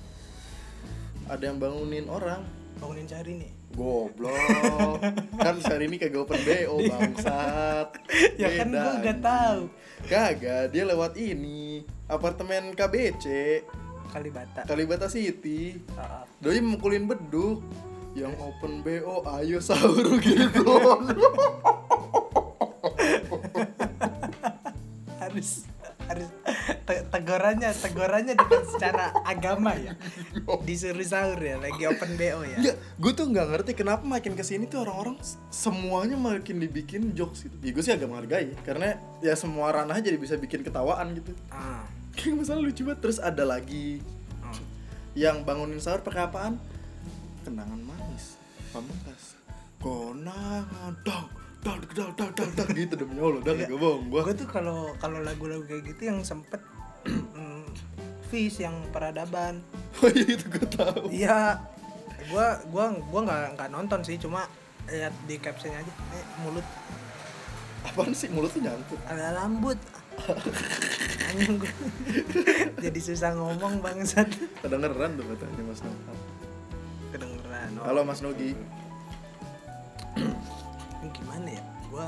Ada 1.28 1.52
yang 1.52 1.60
bangunin 1.60 2.08
orang. 2.08 2.48
Bangunin 2.80 3.04
cari 3.04 3.32
nih. 3.44 3.52
goblok. 3.76 5.02
Kan 5.44 5.60
hari 5.60 5.90
ini 5.92 6.00
kagak 6.00 6.24
open 6.24 6.40
bo 6.40 6.80
bangsat. 6.88 8.00
Ya 8.42 8.62
kan 8.62 8.70
gua 8.72 9.02
gak 9.02 9.20
tahu. 9.20 9.62
kagak 10.08 10.70
dia 10.70 10.84
lewat 10.86 11.18
ini 11.18 11.84
apartemen 12.06 12.72
KBC 12.78 13.26
Kalibata. 14.14 14.62
Kalibata 14.70 15.10
City. 15.10 15.82
Ah, 15.98 16.22
ah. 16.22 16.24
doi 16.40 16.62
mukulin 16.64 17.10
beduk. 17.10 17.66
Yang 18.14 18.38
open 18.40 18.86
bo 18.86 19.26
ayo 19.42 19.58
sahur 19.58 20.16
gitu 20.24 20.64
harus 25.34 25.66
harus 26.06 26.30
te- 26.84 27.06
tegurannya 27.08 27.72
tegurannya 27.72 28.36
dengan 28.36 28.64
secara 28.68 29.16
agama 29.24 29.72
ya 29.76 29.96
disuruh 30.68 31.04
sahur 31.08 31.40
ya 31.40 31.56
lagi 31.60 31.84
open 31.88 32.20
bo 32.20 32.44
ya 32.44 32.58
Enggak, 32.60 32.78
gue 32.80 33.12
tuh 33.16 33.26
nggak 33.32 33.48
ngerti 33.56 33.72
kenapa 33.76 34.04
makin 34.04 34.36
ke 34.36 34.44
sini 34.44 34.68
tuh 34.68 34.84
orang-orang 34.84 35.16
semuanya 35.48 36.16
makin 36.20 36.60
dibikin 36.60 37.16
jokes 37.16 37.48
gitu. 37.48 37.56
Ya 37.64 37.72
gue 37.72 37.84
sih 37.84 37.94
agak 37.96 38.08
menghargai, 38.12 38.52
karena 38.68 39.00
ya 39.24 39.34
semua 39.36 39.72
ranah 39.72 40.00
jadi 40.00 40.16
bisa 40.20 40.36
bikin 40.36 40.64
ketawaan 40.64 41.16
gitu. 41.16 41.32
ah 41.52 41.84
Kayak 42.14 42.46
masalah 42.46 42.62
lucu 42.62 42.86
banget. 42.86 43.00
Terus 43.02 43.18
ada 43.18 43.44
lagi 43.44 44.00
ah. 44.46 44.54
yang 45.18 45.42
bangunin 45.42 45.82
sahur 45.82 46.06
pakai 46.06 46.30
apaan? 46.30 46.62
Kenangan 47.44 47.82
manis, 47.82 48.38
pamungkas. 48.72 49.36
Konangan, 49.82 50.94
dang, 51.04 51.28
dang, 51.64 51.80
dang, 51.90 52.12
dang, 52.14 52.32
dang, 52.34 52.52
dang, 52.54 52.70
gitu 52.74 52.94
demi 52.98 53.16
Allah, 53.18 53.40
dah 53.42 53.54
Iya. 53.54 53.66
gak 53.66 53.80
bohong 53.80 54.04
gua. 54.08 54.22
gue 54.24 54.36
tuh 54.36 54.48
kalau 54.48 54.78
kalau 54.98 55.20
lagu-lagu 55.20 55.64
kayak 55.64 55.84
gitu 55.88 56.02
yang 56.06 56.20
sempet 56.22 56.60
mm, 57.08 57.64
Fish 58.28 58.60
yang 58.60 58.76
peradaban 58.90 59.64
Oh 60.00 60.10
iya 60.10 60.28
itu 60.30 60.46
gue 60.46 60.68
tahu. 60.70 61.08
iya 61.10 61.60
gua 62.26 62.48
gua 62.66 62.86
gua 63.04 63.20
nggak 63.22 63.40
nggak 63.54 63.70
nonton 63.70 64.00
sih 64.02 64.16
cuma 64.16 64.48
lihat 64.86 65.12
di 65.24 65.36
captionnya 65.38 65.80
aja 65.80 65.94
eh, 66.12 66.26
mulut 66.42 66.64
Apaan 67.84 68.12
sih 68.12 68.28
mulut 68.28 68.48
tuh 68.50 68.60
nyangkut? 68.60 69.00
ada 69.06 69.36
rambut 69.38 69.76
anjing 71.26 71.56
gua 71.62 71.74
jadi 72.78 73.00
susah 73.02 73.32
ngomong 73.34 73.80
bangsat 73.80 74.28
Kedengeran 74.60 75.12
tuh 75.14 75.26
katanya 75.26 75.64
Mas 75.64 75.80
Nogi. 75.80 76.04
kedengeran 77.10 77.70
oh. 77.76 77.84
Halo 77.84 78.02
Mas 78.02 78.20
Nogi. 78.20 78.52
Ini 81.04 81.12
gimana 81.12 81.48
ya 81.50 81.64
gue 81.86 82.08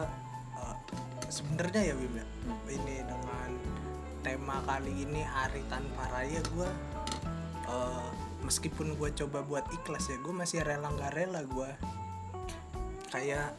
sebenarnya 1.28 1.82
ya 1.84 1.93
Bim 1.93 2.16
ya 2.16 2.26
Hmm. 2.46 2.62
ini 2.70 2.96
dengan 3.02 3.50
tema 4.22 4.62
kali 4.64 5.04
ini 5.04 5.22
hari 5.22 5.62
tanpa 5.68 6.08
raya 6.10 6.39
gue 6.48 6.70
meskipun 8.41 8.93
gue 8.96 9.10
coba 9.16 9.41
buat 9.41 9.66
ikhlas 9.70 10.08
ya 10.08 10.18
gue 10.18 10.32
masih 10.32 10.62
rela 10.62 10.88
nggak 10.88 11.12
rela 11.12 11.41
gue 11.43 11.70
kayak 13.10 13.52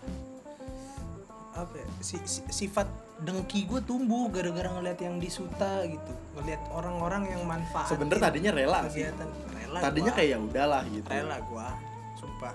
apa 1.53 1.75
ya, 1.75 1.87
si, 1.99 2.17
si- 2.23 2.47
sifat 2.47 2.87
dengki 3.19 3.65
gue 3.65 3.81
tumbuh 3.81 4.29
gara-gara 4.29 4.69
ngeliat 4.71 4.97
yang 4.99 5.17
disuta 5.17 5.83
gitu 5.85 6.13
ngeliat 6.35 6.61
orang-orang 6.71 7.27
yang 7.27 7.43
manfaat 7.43 7.89
Sebenernya 7.89 8.29
tadinya 8.29 8.53
rela 8.53 8.79
sih. 8.87 9.03
rela 9.03 9.79
Tadinya 9.81 10.13
gua 10.13 10.17
kayak 10.17 10.31
ya 10.31 10.39
udahlah 10.39 10.83
gitu. 10.87 11.09
rela 11.09 11.37
gua 11.45 11.67
sumpah 12.15 12.53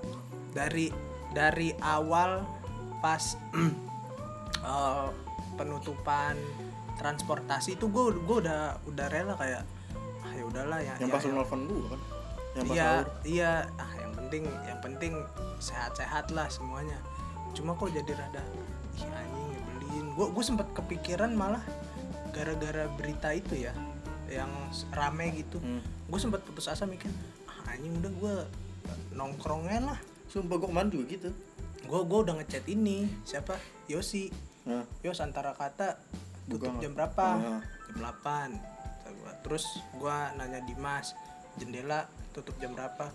dari 0.52 0.88
dari 1.32 1.74
awal 1.78 2.46
pas 3.02 3.24
eh, 4.64 5.08
penutupan 5.54 6.38
transportasi 6.96 7.76
itu 7.76 7.90
gua 7.90 8.14
gua 8.16 8.38
udah 8.40 8.60
udah 8.86 9.06
rela 9.10 9.34
kayak 9.36 9.64
ah 10.22 10.32
ya 10.32 10.44
udahlah 10.46 10.80
ya 10.80 10.94
Yang 10.98 11.10
ya, 11.10 11.14
pas 11.14 11.22
lu 11.22 11.28
ya. 11.28 11.36
nelfon 11.36 11.62
gua 11.66 11.82
kan. 11.88 12.02
Yang 12.52 12.66
iya 12.70 12.90
iya 13.24 13.52
ah 13.76 13.92
yang 13.98 14.12
penting 14.14 14.44
yang 14.64 14.80
penting 14.80 15.14
sehat-sehat 15.58 16.30
lah 16.30 16.48
semuanya 16.48 16.98
cuma 17.52 17.74
kok 17.74 17.90
jadi 17.90 18.14
rada 18.14 18.40
ih 18.96 19.08
anjing 19.08 19.48
nyebelin 19.50 20.06
gua 20.14 20.28
gua 20.30 20.44
sempet 20.46 20.68
kepikiran 20.72 21.32
malah 21.32 21.64
gara-gara 22.32 22.88
berita 22.92 23.32
itu 23.32 23.60
ya 23.60 23.74
yang 24.28 24.48
rame 24.90 25.36
gitu 25.36 25.60
Hmm. 25.60 25.84
gue 26.08 26.16
sempet 26.16 26.40
putus 26.42 26.68
asa 26.68 26.88
mikir 26.88 27.12
ah 27.46 27.72
anjing 27.72 27.92
udah 27.98 28.12
gue 28.14 28.36
nongkrongnya 29.12 29.80
lah 29.86 30.00
Sumpah 30.26 30.56
gua 30.56 30.72
kemarin 30.72 30.88
juga 30.88 31.06
gitu. 31.10 31.30
Gue 31.92 32.02
gue 32.02 32.20
udah 32.24 32.36
ngechat 32.40 32.64
ini. 32.66 33.04
Siapa? 33.22 33.60
Yosi. 33.86 34.32
Nah, 34.64 34.88
Yos 35.02 35.20
antara 35.20 35.52
kata 35.52 36.00
tutup 36.46 36.56
Buka 36.56 36.68
nggak? 36.70 36.82
jam 36.82 36.92
berapa? 36.94 37.26
Ah. 37.34 37.62
jam 37.84 37.98
8 37.98 38.56
Kata 38.94 39.10
gua. 39.12 39.32
terus 39.42 39.66
gue 39.92 40.16
nanya 40.38 40.62
Dimas 40.62 41.12
jendela 41.56 42.06
tutup 42.32 42.56
jam 42.58 42.72
berapa? 42.72 43.10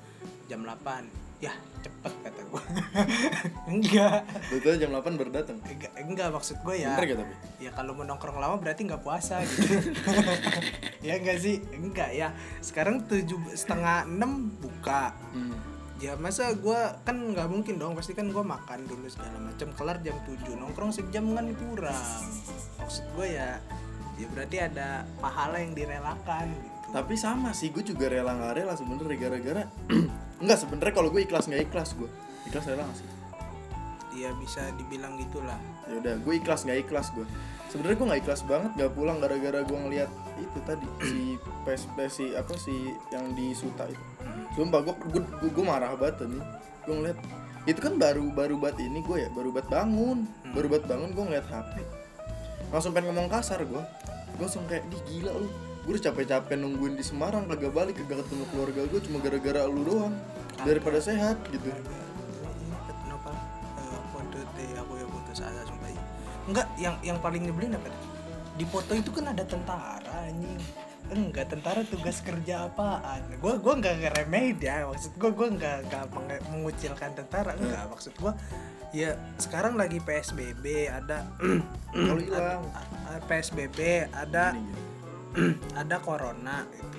Jam 0.45 0.61
8 0.61 1.07
ya 1.37 1.53
cepet 1.79 2.13
kata 2.19 2.43
gue 2.43 2.63
enggak. 3.73 4.25
Betul 4.49 4.77
jam 4.77 4.91
8 4.91 5.15
baru 5.15 5.31
datang. 5.33 5.57
enggak 5.63 5.93
enggak 5.97 6.29
maksud 6.31 6.57
gue 6.61 6.77
ya. 6.77 6.93
Bener 6.93 7.05
gak 7.07 7.19
tapi? 7.23 7.35
ya 7.59 7.71
kalau 7.71 7.93
mau 7.93 8.05
nongkrong 8.05 8.37
lama 8.37 8.57
berarti 8.57 8.85
nggak 8.85 9.01
puasa 9.01 9.41
gitu. 9.41 9.95
Ya 11.07 11.17
enggak 11.17 11.39
sih? 11.39 11.63
Enggak 11.73 12.11
ya. 12.11 12.35
Sekarang 12.59 13.07
tujuh 13.07 13.39
setengah 13.53 14.03
enam 14.05 14.51
buka. 14.59 15.15
Hmm. 15.31 15.55
Ya 16.07 16.15
masa 16.15 16.55
gua 16.55 17.03
kan 17.03 17.19
nggak 17.19 17.51
mungkin 17.51 17.83
dong 17.83 17.99
pasti 17.99 18.15
kan 18.15 18.31
gua 18.31 18.47
makan 18.47 18.87
dulu 18.87 19.11
segala 19.11 19.43
macam 19.43 19.75
kelar 19.75 19.99
jam 20.07 20.15
7 20.23 20.55
nongkrong 20.55 20.95
sejam 20.95 21.35
kan 21.35 21.51
kurang. 21.59 22.07
Maksud 22.79 23.05
gue 23.19 23.27
ya 23.35 23.59
ya 24.15 24.27
berarti 24.31 24.57
ada 24.63 25.03
pahala 25.19 25.59
yang 25.59 25.75
direlakan 25.75 26.55
gitu. 26.55 26.77
Tapi 26.95 27.15
sama 27.19 27.51
sih, 27.51 27.75
gue 27.75 27.83
juga 27.83 28.07
rela 28.07 28.39
nggak 28.39 28.63
rela 28.63 28.79
sebenernya 28.79 29.19
gara-gara 29.19 29.63
Enggak 30.43 30.59
sebenernya 30.63 30.95
kalau 30.95 31.11
gue 31.11 31.27
ikhlas 31.27 31.51
nggak 31.51 31.67
ikhlas 31.67 31.99
gue 31.99 32.07
Ikhlas 32.47 32.65
rela 32.71 32.87
nggak 32.87 32.99
sih? 33.03 33.11
ya 34.17 34.33
bisa 34.41 34.73
dibilang 34.81 35.21
gitulah. 35.21 35.61
Ya 35.85 36.01
udah, 36.01 36.15
gue 36.25 36.35
ikhlas 36.41 36.65
nggak 36.65 36.89
ikhlas 36.89 37.13
gue 37.13 37.29
Sebenarnya 37.69 37.97
gue 38.01 38.07
nggak 38.09 38.21
ikhlas 38.25 38.43
banget 38.49 38.71
nggak 38.79 38.93
pulang 38.97 39.19
gara-gara 39.21 39.61
gue 39.61 39.77
ngeliat 39.77 40.11
itu 40.41 40.59
tadi 40.65 40.89
si 41.05 41.21
PSP 41.69 41.97
si 42.09 42.27
apa 42.33 42.55
si 42.57 42.97
yang 43.13 43.37
di 43.37 43.53
Suta 43.53 43.85
itu. 43.85 44.16
Sumpah 44.55 44.81
gue 44.83 44.95
gue 45.13 45.23
gue, 45.23 45.51
gue 45.51 45.65
marah 45.65 45.93
banget 45.95 46.27
nih. 46.27 46.43
Gue 46.87 46.95
ngeliat 47.03 47.19
itu 47.67 47.81
kan 47.83 47.99
baru 47.99 48.31
baru 48.31 48.57
bat 48.63 48.79
ini 48.79 49.03
gue 49.03 49.27
ya 49.27 49.29
baru 49.35 49.51
bat 49.51 49.67
bangun. 49.69 50.27
Baru 50.55 50.67
bat 50.71 50.85
bangun 50.87 51.11
gue 51.13 51.25
ngeliat 51.27 51.47
HP 51.51 51.83
langsung 52.67 52.91
pengen 52.91 53.15
ngomong 53.15 53.31
kasar 53.31 53.63
gue 53.63 53.83
gue 54.37 54.45
langsung 54.45 54.67
kayak 54.69 54.85
di 54.91 54.99
gila 55.09 55.33
lu. 55.33 55.49
Gue 55.87 55.95
udah 55.97 56.11
capek-capek 56.11 56.59
nungguin 56.59 56.99
di 56.99 57.05
Semarang 57.07 57.47
kagak 57.47 57.73
balik 57.73 57.95
kagak 57.97 58.27
ketemu 58.27 58.45
keluarga 58.51 58.81
gue 58.91 59.01
cuma 59.07 59.19
gara-gara 59.23 59.63
lu 59.65 59.83
doang. 59.87 60.15
Daripada 60.67 60.99
sehat 60.99 61.39
gitu. 61.53 61.71
Eh, 61.71 61.79
ya. 61.79 62.07
enggak 66.47 66.67
yang 66.79 66.95
yang 67.03 67.19
paling 67.19 67.43
nyebelin 67.43 67.75
apa 67.75 67.91
di 68.57 68.65
foto 68.65 68.95
itu 68.95 69.11
kan 69.13 69.35
ada 69.35 69.45
tentara 69.45 70.31
anjing 70.31 70.63
enggak 71.13 71.47
tentara 71.53 71.83
tugas 71.87 72.19
kerja 72.25 72.67
apaan? 72.67 73.23
Gue 73.39 73.55
gua 73.63 73.75
nggak 73.79 73.97
ngeremehin 74.03 74.59
ya 74.59 74.87
maksud 74.89 75.13
gue 75.19 75.31
gue 75.31 75.49
nggak 75.59 76.11
mengucilkan 76.51 77.15
tentara 77.15 77.55
enggak. 77.55 77.87
Maksud 77.91 78.13
gue 78.19 78.33
ya 78.95 79.19
sekarang 79.37 79.77
lagi 79.77 79.99
psbb 80.01 80.89
ada 80.89 81.27
kalau 82.07 82.21
hilang. 82.23 82.63
psbb 83.29 84.09
ada 84.11 84.57
ada 85.81 85.97
corona. 86.01 86.65
Gitu. 86.71 86.99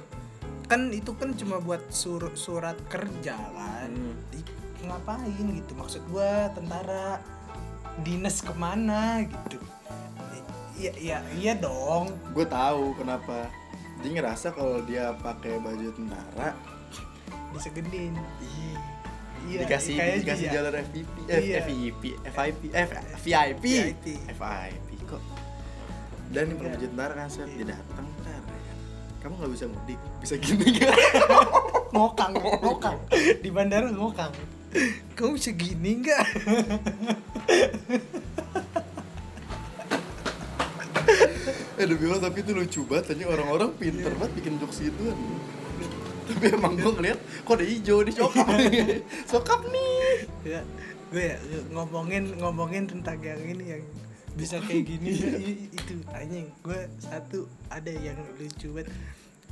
kan 0.67 0.91
itu 0.91 1.15
kan 1.15 1.31
cuma 1.31 1.63
buat 1.63 1.79
sur- 1.95 2.35
surat 2.35 2.75
kerja 2.91 3.39
kan. 3.39 3.87
Hmm. 3.87 4.15
Di- 4.31 4.55
ngapain 4.83 5.45
gitu? 5.51 5.71
Maksud 5.75 6.03
gua 6.11 6.51
tentara 6.51 7.23
dinas 8.03 8.43
ke 8.43 8.53
mana 8.53 9.23
gitu? 9.25 9.59
Iya 10.77 10.93
iya 11.01 11.17
iya 11.33 11.53
dong. 11.57 12.13
Gue 12.37 12.45
tahu 12.45 12.93
kenapa 12.93 13.49
dia 14.03 14.11
ngerasa 14.13 14.53
kalau 14.53 14.81
dia 14.85 15.13
pakai 15.19 15.57
baju 15.61 15.87
tentara. 15.93 16.53
Disegedin 17.55 18.13
iya 19.47 19.63
dikasih 19.63 19.93
kayaknya 19.95 20.19
dikasih 20.27 20.45
iya. 20.47 20.53
jalur 20.59 20.73
FVP 20.75 21.15
eh, 21.31 21.39
Iya. 21.39 21.55
FVP 21.63 22.03
FIP 22.27 22.61
eh 22.75 22.87
VIP 23.15 23.63
VIP. 23.63 24.05
FIP 24.35 24.89
kok? 25.07 25.21
Dan 26.35 26.43
ini 26.51 26.55
Iya. 26.59 26.63
baju 26.75 26.85
tentara 26.91 27.13
kan 27.15 27.29
Iya. 27.31 27.45
dia 27.55 27.65
datang 27.71 28.05
ntar 28.21 28.41
kamu 29.17 29.33
nggak 29.43 29.53
bisa 29.57 29.65
mudik 29.65 29.99
bisa 30.21 30.35
gini 30.37 30.65
gak 30.77 30.93
ngokang 31.95 32.31
ngokang. 32.37 32.97
Di 33.41 33.49
bandara 33.49 33.89
ngokang. 33.89 34.29
Kamu 35.17 35.39
bisa 35.39 35.51
gini 35.57 36.05
nggak 36.05 36.23
eh 41.77 41.85
demi 41.85 42.05
Allah 42.05 42.21
tapi 42.23 42.41
itu 42.41 42.51
lucu 42.51 42.81
banget 42.83 43.13
aja 43.13 43.25
orang-orang 43.27 43.69
pinter 43.75 44.09
banget 44.17 44.33
bikin 44.35 44.53
jokes 44.57 44.81
gitu 44.81 45.13
tapi 46.27 46.45
emang 46.51 46.75
gue 46.75 46.91
ngeliat 46.91 47.19
kok 47.41 47.55
ada 47.55 47.63
hijau 47.63 48.03
di 48.03 48.11
sokap 48.11 48.47
nih 48.59 48.99
sokap 49.23 49.61
nih. 49.63 50.27
Ya 50.43 50.61
gue 51.07 51.23
ya 51.23 51.37
ngomongin 51.71 52.35
ngomongin 52.35 52.83
tentang 52.83 53.15
yang 53.23 53.39
ini 53.39 53.63
yang 53.71 53.83
bisa 54.35 54.59
kayak 54.59 54.83
gini. 54.85 55.15
I- 55.15 55.31
i- 55.39 55.69
itu 55.71 55.93
anjing. 56.11 56.51
Gue 56.59 56.91
satu 56.99 57.47
ada 57.71 57.87
yang 57.89 58.19
lucu 58.35 58.75
banget. 58.75 58.91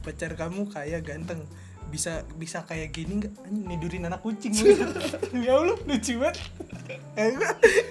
Pacar 0.04 0.36
kamu 0.36 0.68
kayak 0.68 1.08
ganteng 1.08 1.48
bisa 1.86 2.12
bisa 2.36 2.62
kayak 2.62 2.92
gini 2.92 3.20
nggak? 3.20 3.34
Nidurin 3.48 4.04
anak 4.04 4.20
kucing 4.20 4.52
ya 5.46 5.54
allah 5.54 5.78
lucu 5.80 6.18
banget. 6.18 6.36
Eh, 7.16 7.32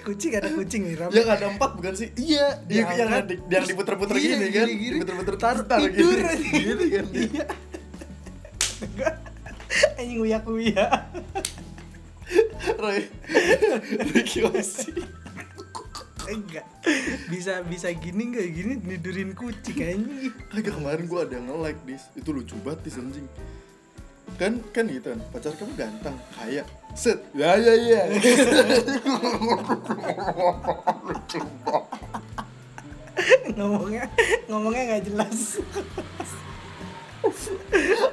kucing 0.01 0.31
ada 0.33 0.47
kucing 0.47 0.85
nih 0.85 0.95
Ram. 0.95 1.09
yang 1.09 1.25
ada 1.27 1.45
empat 1.47 1.73
bukan 1.73 1.93
sih? 1.93 2.09
Iya 2.13 2.61
Iya, 2.65 2.85
yang, 2.85 2.87
diangkat. 2.93 3.23
di- 3.25 3.41
yang 3.49 3.65
diputer-puter 3.65 4.15
Iya, 4.15 4.35
gini 4.37 4.47
kan? 4.49 4.67
diputer-puter 4.69 5.35
Tar- 5.35 5.65
tar 5.65 5.79
tidur 5.81 6.13
gini. 6.13 6.59
gitu 6.69 6.85
kan 6.87 7.05
iya. 7.11 7.45
Anjing 9.95 10.19
uyak 10.21 10.45
uyak 10.45 10.91
Roy 12.77 13.05
Ricky 14.11 14.41
Osi. 14.43 14.91
Enggak. 16.25 16.65
Bisa 17.27 17.61
bisa 17.61 17.87
gini 17.91 18.33
nggak? 18.33 18.47
Gini 18.49 18.73
nidurin 18.79 19.33
kucing 19.33 19.77
anjing. 19.77 20.33
Agak 20.49 20.73
kemarin 20.73 21.05
gua 21.05 21.21
ada 21.23 21.37
nge-like 21.37 21.81
dis. 21.85 22.03
Itu 22.13 22.31
lucu 22.31 22.57
banget 22.59 22.81
dis 22.83 22.97
anjing 22.97 23.27
Kan 24.35 24.59
kan 24.75 24.85
gitu. 24.87 25.15
Kan 25.15 25.21
Pacar 25.31 25.53
kamu 25.55 25.73
ganteng 25.79 26.15
Kaya. 26.35 26.63
Set. 26.95 27.19
Ya 27.31 27.55
ya 27.55 27.73
ya. 27.75 28.01
Ngomongnya 33.55 34.05
ngomongnya 34.51 34.83
nggak 34.91 35.03
jelas. 35.07 35.39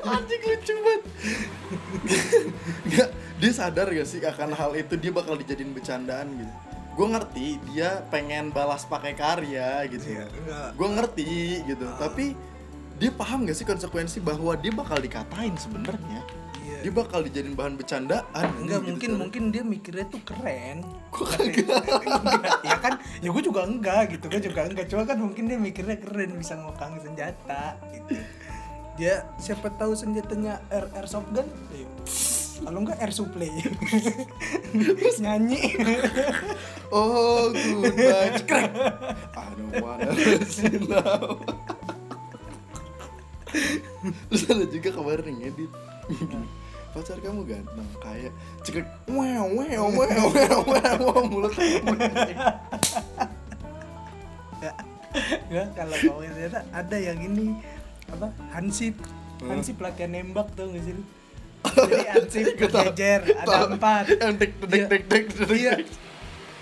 Anjing 0.03 0.43
lucu 0.47 0.75
banget. 0.81 1.03
Nggak, 2.89 3.09
Dia 3.43 3.53
sadar 3.53 3.89
gak 3.91 4.09
sih 4.09 4.23
akan 4.23 4.55
hal 4.57 4.73
itu 4.79 4.95
Dia 4.97 5.12
bakal 5.12 5.35
dijadiin 5.37 5.75
bercandaan 5.75 6.33
gitu? 6.39 6.55
Gue 6.93 7.09
ngerti 7.09 7.57
dia 7.73 8.05
pengen 8.12 8.53
balas 8.53 8.85
pakai 8.85 9.16
karya 9.16 9.89
gitu. 9.89 10.12
Enggak. 10.12 10.77
Gue 10.77 10.89
ngerti 10.93 11.33
gitu. 11.64 11.87
Tapi 11.97 12.37
dia 13.03 13.11
paham 13.11 13.42
gak 13.42 13.59
sih 13.59 13.66
konsekuensi 13.66 14.22
bahwa 14.22 14.55
dia 14.55 14.70
bakal 14.70 14.94
dikatain 14.96 15.59
sebenarnya 15.59 16.22
Iya. 16.62 16.78
Dia 16.86 16.92
bakal 16.94 17.26
dijadiin 17.26 17.59
bahan 17.59 17.74
bercandaan 17.74 18.46
enggak 18.55 18.78
gitu 18.78 18.86
mungkin 18.86 19.11
kan. 19.11 19.18
mungkin 19.18 19.42
dia 19.50 19.62
mikirnya 19.62 20.07
tuh 20.07 20.22
keren 20.22 20.86
Kok 21.11 21.26
kagak 21.28 21.66
enggak 22.07 22.55
ya 22.62 22.76
kan 22.78 22.92
ya 23.18 23.28
gue 23.28 23.42
juga 23.42 23.61
enggak 23.66 24.03
gitu 24.11 24.30
gue 24.30 24.40
juga 24.40 24.61
enggak 24.62 24.86
cuma 24.86 25.03
kan 25.03 25.18
mungkin 25.18 25.50
dia 25.50 25.59
mikirnya 25.59 25.98
keren 25.98 26.38
bisa 26.38 26.55
ngokang 26.55 27.03
senjata 27.03 27.74
gitu 27.90 28.14
dia 28.94 29.26
siapa 29.36 29.74
tahu 29.74 29.90
senjatanya 29.94 30.62
air 30.70 30.86
airsoft 30.94 31.26
gun 31.34 31.50
Ayo. 31.74 31.86
kalau 32.62 32.78
enggak 32.78 32.98
air 33.03 33.11
supply 33.11 33.50
terus 34.70 35.18
nyanyi 35.18 35.59
Oh, 36.92 37.48
goodbye. 37.48 38.36
Cekrek. 38.36 38.68
I 39.32 39.48
don't 39.57 39.80
wanna 39.80 40.12
now. 40.84 41.40
Terus 44.30 44.42
ada 44.48 44.64
juga 44.66 44.88
kemarin 44.92 45.24
yang 45.28 45.38
ngedit. 45.48 45.70
Pacar 46.92 47.16
kamu 47.24 47.48
ganteng 47.48 47.88
kayak 48.05 48.32
cekrek 48.68 48.84
wow 49.09 49.48
wow 49.48 49.88
wow 49.96 50.28
wow 50.28 50.96
wow 51.00 51.24
mulut 51.24 51.57
ya 55.53 55.68
kalau 55.76 55.96
kau 56.05 56.20
ternyata 56.20 56.61
ada 56.72 56.96
yang 56.96 57.20
ini 57.20 57.57
apa 58.12 58.28
hansip. 58.53 58.96
Hansip 59.42 59.80
latihan 59.80 60.12
nembak 60.12 60.53
tuh 60.55 60.70
nggak 60.70 60.84
sih 60.86 60.94
jadi 61.88 62.07
hansip 62.12 62.44
berjejer 62.59 63.20
ada 63.40 63.72
empat. 63.72 64.05
Yang 64.12 64.32
dek 64.36 64.53
dek 64.68 64.84
dek 64.90 65.03
dek 65.09 65.24
dek 65.32 65.50
iya. 65.57 65.74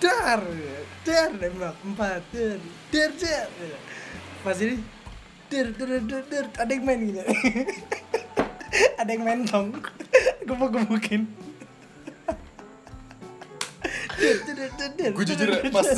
dar 0.00 0.40
dar 1.02 1.30
nembak 1.34 1.76
empat 1.82 2.22
dar 2.32 2.58
dar 2.94 3.10
dar. 3.18 3.48
Pas 4.40 4.56
ini 4.62 4.80
dar 5.50 5.66
dar 5.74 5.90
dar 6.06 6.22
dar 6.30 6.46
ada 6.62 6.72
yang 6.72 6.84
main 6.86 7.00
gitu 7.10 7.22
ada 9.00 9.10
yang 9.10 9.22
main 9.26 9.40
tong 9.50 9.74
gebuk 10.46 10.70
gebukin 10.78 11.26
gue 15.00 15.24
jujur 15.32 15.48
pas 15.72 15.88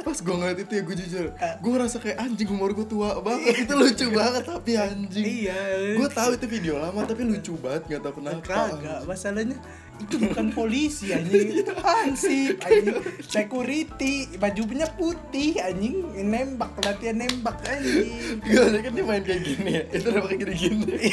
pas 0.00 0.16
gue 0.16 0.34
ngeliat 0.34 0.58
itu 0.64 0.72
ya 0.72 0.82
gue 0.82 0.96
jujur. 0.96 1.24
Gue 1.36 1.70
ngerasa 1.76 1.96
kayak 2.00 2.18
anjing 2.24 2.48
umur 2.48 2.72
gue 2.72 2.86
tua 2.88 3.20
banget. 3.20 3.68
Itu 3.68 3.76
lucu 3.76 4.06
banget 4.16 4.48
tapi 4.48 4.72
anjing. 4.80 5.24
Iya 5.24 5.60
gue 6.00 6.08
tahu 6.08 6.30
itu 6.40 6.46
video 6.48 6.80
lama 6.80 7.04
tapi 7.04 7.22
lucu 7.28 7.52
banget 7.60 7.82
nggak 7.84 8.00
tahu 8.00 8.14
kenapa. 8.24 8.40
Kagak 8.48 9.00
masalahnya 9.04 9.56
itu 9.96 10.14
bukan 10.20 10.52
polisi 10.52 11.10
anjing. 11.10 11.64
Itu 11.64 11.72
hansip 11.80 12.60
anjing. 12.62 13.00
Security 13.24 14.28
bajunya 14.36 14.86
putih 14.92 15.56
anjing. 15.64 16.04
Nembak 16.20 16.76
latihan 16.84 17.16
nembak 17.16 17.56
anjing. 17.64 18.40
Gak 18.44 18.84
kan 18.84 18.92
dia 18.92 19.04
main 19.04 19.22
kayak 19.24 19.42
gini 19.42 19.70
ya. 19.72 19.82
Itu 19.90 20.06
udah 20.12 20.20
pakai 20.24 20.38
gini-gini 20.44 20.94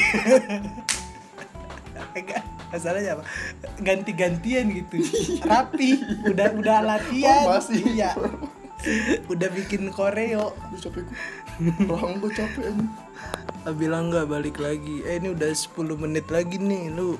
Enggak, 2.13 2.45
masalahnya 2.69 3.17
apa? 3.17 3.23
Ganti-gantian 3.81 4.69
gitu. 4.69 5.01
Rapi. 5.41 5.97
Udah 6.29 6.53
udah 6.53 6.79
latihan. 6.85 7.49
Oh, 7.49 7.57
masih. 7.57 7.81
iya. 7.89 8.13
Udah 9.31 9.49
bikin 9.49 9.89
koreo. 9.89 10.53
Gue 10.69 10.79
capek 10.83 11.05
gue 11.63 12.09
gue 12.19 12.31
capek 12.33 12.65
Ah, 13.63 13.71
bilang 13.71 14.11
nggak 14.11 14.27
balik 14.27 14.59
lagi. 14.59 15.01
Eh 15.07 15.23
ini 15.23 15.31
udah 15.31 15.49
10 15.49 15.71
menit 15.95 16.27
lagi 16.27 16.59
nih 16.59 16.91
lu 16.91 17.15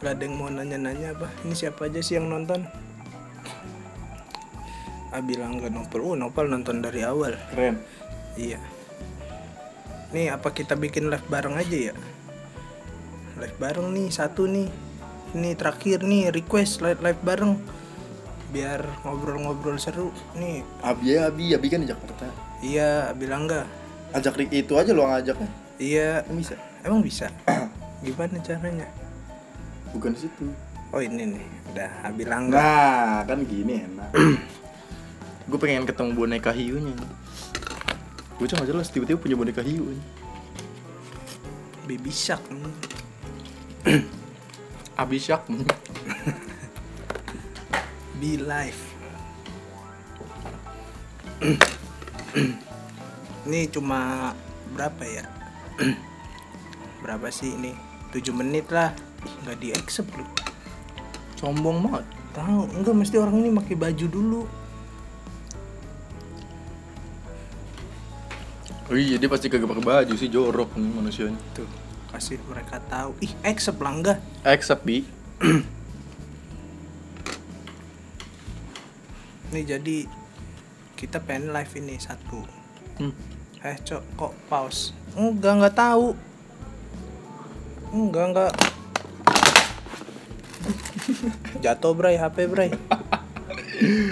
gak 0.00 0.16
ada 0.16 0.22
yang 0.28 0.34
mau 0.36 0.48
nanya-nanya 0.52 1.16
apa? 1.16 1.28
Ini 1.44 1.54
siapa 1.56 1.88
aja 1.88 2.00
sih 2.04 2.20
yang 2.20 2.28
nonton? 2.28 2.64
Ah 5.14 5.22
bilang 5.24 5.56
nggak 5.56 5.72
Nopal 5.72 6.00
oh 6.04 6.14
Nopal 6.18 6.50
nonton 6.52 6.84
dari 6.84 7.00
awal. 7.00 7.38
Keren. 7.54 7.80
Iya. 8.36 8.60
Nih 10.12 10.28
apa 10.28 10.52
kita 10.52 10.76
bikin 10.76 11.08
live 11.08 11.24
bareng 11.32 11.56
aja 11.56 11.92
ya? 11.92 11.94
Live 13.40 13.56
bareng 13.56 13.96
nih 13.96 14.12
satu 14.12 14.44
nih. 14.44 14.68
Ini 15.32 15.56
terakhir 15.56 16.04
nih 16.04 16.28
request 16.34 16.84
live 16.84 17.00
live 17.00 17.20
bareng. 17.24 17.56
Biar 18.52 18.84
ngobrol-ngobrol 19.06 19.80
seru. 19.80 20.12
Nih. 20.36 20.60
Abi 20.84 21.16
ya 21.16 21.32
Abi 21.32 21.56
Abi 21.56 21.66
kan 21.72 21.80
di 21.80 21.88
Jakarta 21.88 22.28
iya 22.64 23.12
bilang 23.12 23.44
nggak? 23.48 23.66
Ajak 24.14 24.38
itu 24.48 24.72
aja 24.78 24.90
lo 24.96 25.04
ngajaknya 25.08 25.48
iya. 25.76 26.24
Kan 26.24 26.36
bisa. 26.36 26.54
Emang 26.84 27.00
bisa? 27.04 27.26
Gimana 28.04 28.38
caranya 28.40 28.86
Bukan 29.96 30.12
di 30.12 30.28
situ. 30.28 30.52
Oh 30.92 31.00
ini 31.00 31.32
nih, 31.32 31.46
udah 31.72 32.12
bilang 32.12 32.52
nggak? 32.52 32.60
Nah 32.60 33.24
kan 33.24 33.40
gini 33.48 33.80
enak. 33.80 34.12
Gue 35.48 35.56
pengen 35.56 35.88
ketemu 35.88 36.12
boneka 36.12 36.52
hiunya. 36.52 36.92
Gue 38.36 38.44
cuma 38.44 38.68
jelas 38.68 38.92
tiba-tiba 38.92 39.16
punya 39.16 39.32
boneka 39.32 39.64
hiu 39.64 39.96
Baby 41.88 42.12
Shark 42.12 42.44
Abi 45.00 45.16
Shark 45.16 45.48
Be 48.20 48.36
Life. 48.36 48.92
Ini 53.48 53.72
cuma 53.72 54.32
berapa 54.76 55.04
ya? 55.08 55.24
berapa 57.00 57.30
sih 57.30 57.54
ini? 57.54 57.70
7 58.10 58.34
menit 58.34 58.66
lah 58.74 58.90
Nggak 59.44 59.56
di 59.62 59.68
accept 59.72 60.10
lu 60.16 60.24
Sombong 61.36 61.84
banget 61.84 62.04
Tahu, 62.36 62.68
enggak 62.76 62.94
mesti 62.96 63.16
orang 63.16 63.40
ini 63.40 63.48
pakai 63.52 63.76
baju 63.76 64.06
dulu 64.08 64.42
Oh 68.86 68.94
iya 68.94 69.18
dia 69.18 69.26
pasti 69.26 69.50
kagak 69.50 69.66
pakai 69.66 69.84
baju 69.84 70.14
sih 70.14 70.30
jorok 70.30 70.76
nih 70.78 70.90
manusianya 70.92 71.40
Tuh, 71.56 71.66
kasih 72.12 72.38
mereka 72.46 72.78
tahu 72.86 73.16
Ih, 73.24 73.32
accept 73.42 73.80
lah 73.80 73.92
enggak 73.92 74.18
Accept 74.44 74.84
bi 74.84 75.02
Nih 79.56 79.64
jadi 79.64 80.06
kita 80.96 81.20
pengen 81.22 81.52
live 81.52 81.72
ini 81.76 81.96
satu 82.00 82.40
hmm. 82.98 83.36
Eh 83.66 83.76
cok 83.82 84.02
kok 84.14 84.32
pause? 84.46 84.94
Enggak 85.18 85.58
enggak 85.58 85.74
tahu. 85.74 86.14
Enggak 87.90 88.24
enggak. 88.30 88.52
Jatuh 91.64 91.92
bray 91.94 92.16
HP 92.18 92.36
bray. 92.46 92.70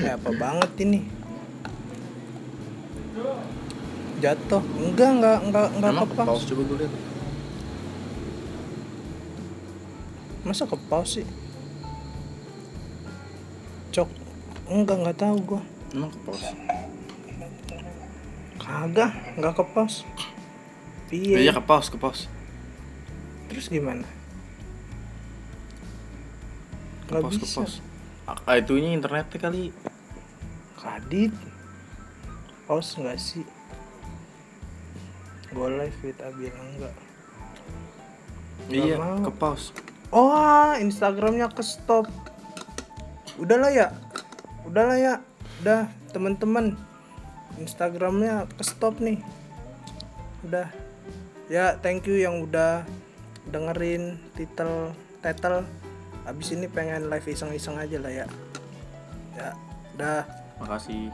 ya 0.04 0.14
apa 0.14 0.30
banget 0.36 0.70
ini? 0.84 1.00
Jatuh. 4.20 4.62
Enggak 4.80 5.10
enggak 5.20 5.38
enggak 5.44 5.68
enggak 5.76 5.92
Emang 5.92 6.06
ke 6.08 6.14
pause 6.16 6.28
pause. 6.28 6.46
coba 6.48 6.62
gue 6.64 6.76
lihat 6.84 6.94
Masa 10.44 10.64
ke 10.68 10.76
pause 10.88 11.10
sih? 11.20 11.26
Cok. 13.92 14.08
Enggak 14.68 14.96
enggak 15.00 15.18
tahu 15.20 15.36
gua. 15.44 15.62
Emang 15.92 16.10
ke 16.10 16.18
pause 16.24 16.48
Kagak, 18.56 19.12
enggak 19.36 19.54
ke 19.60 19.64
pause. 19.76 20.08
Iya. 21.12 21.36
Iya 21.46 21.52
ke 21.52 21.62
pause 21.62 21.92
ke 21.92 21.98
pause 22.00 22.26
Terus 23.52 23.68
gimana? 23.68 24.08
Ke 27.14 27.30
ke 27.30 27.46
bisa. 27.46 27.62
pause 27.62 27.78
Ah 28.48 28.56
itunya 28.56 28.96
internetnya 28.96 29.38
kali. 29.38 29.70
Kadit. 30.80 31.32
pause 32.64 32.96
nggak 32.98 33.20
sih? 33.20 33.44
Go 35.52 35.68
live 35.70 35.94
with 36.02 36.18
Abila 36.18 36.62
enggak. 36.64 36.94
Iya 38.72 38.96
mau. 38.96 39.28
ke 39.28 39.32
pause 39.36 39.70
oh 40.14 40.72
Instagramnya 40.78 41.50
ke 41.50 41.60
stop 41.60 42.08
udahlah 43.38 43.70
ya. 43.70 43.88
Udahlah 44.62 44.96
ya. 44.98 45.14
Udah 45.62 45.90
teman-teman. 46.14 46.78
Instagramnya 47.58 48.46
ke 48.54 48.62
stop 48.62 48.98
nih. 49.02 49.18
Udah. 50.46 50.70
Ya 51.50 51.76
thank 51.82 52.08
you 52.08 52.16
yang 52.16 52.40
udah 52.40 52.86
dengerin 53.50 54.16
titel 54.32 54.96
title 55.20 55.66
abis 56.24 56.56
ini 56.56 56.66
pengen 56.68 57.08
live 57.12 57.28
iseng-iseng 57.28 57.76
aja 57.76 57.96
lah 58.00 58.12
ya. 58.12 58.26
Ya 59.36 59.48
udah 59.94 60.20
makasih 60.58 61.10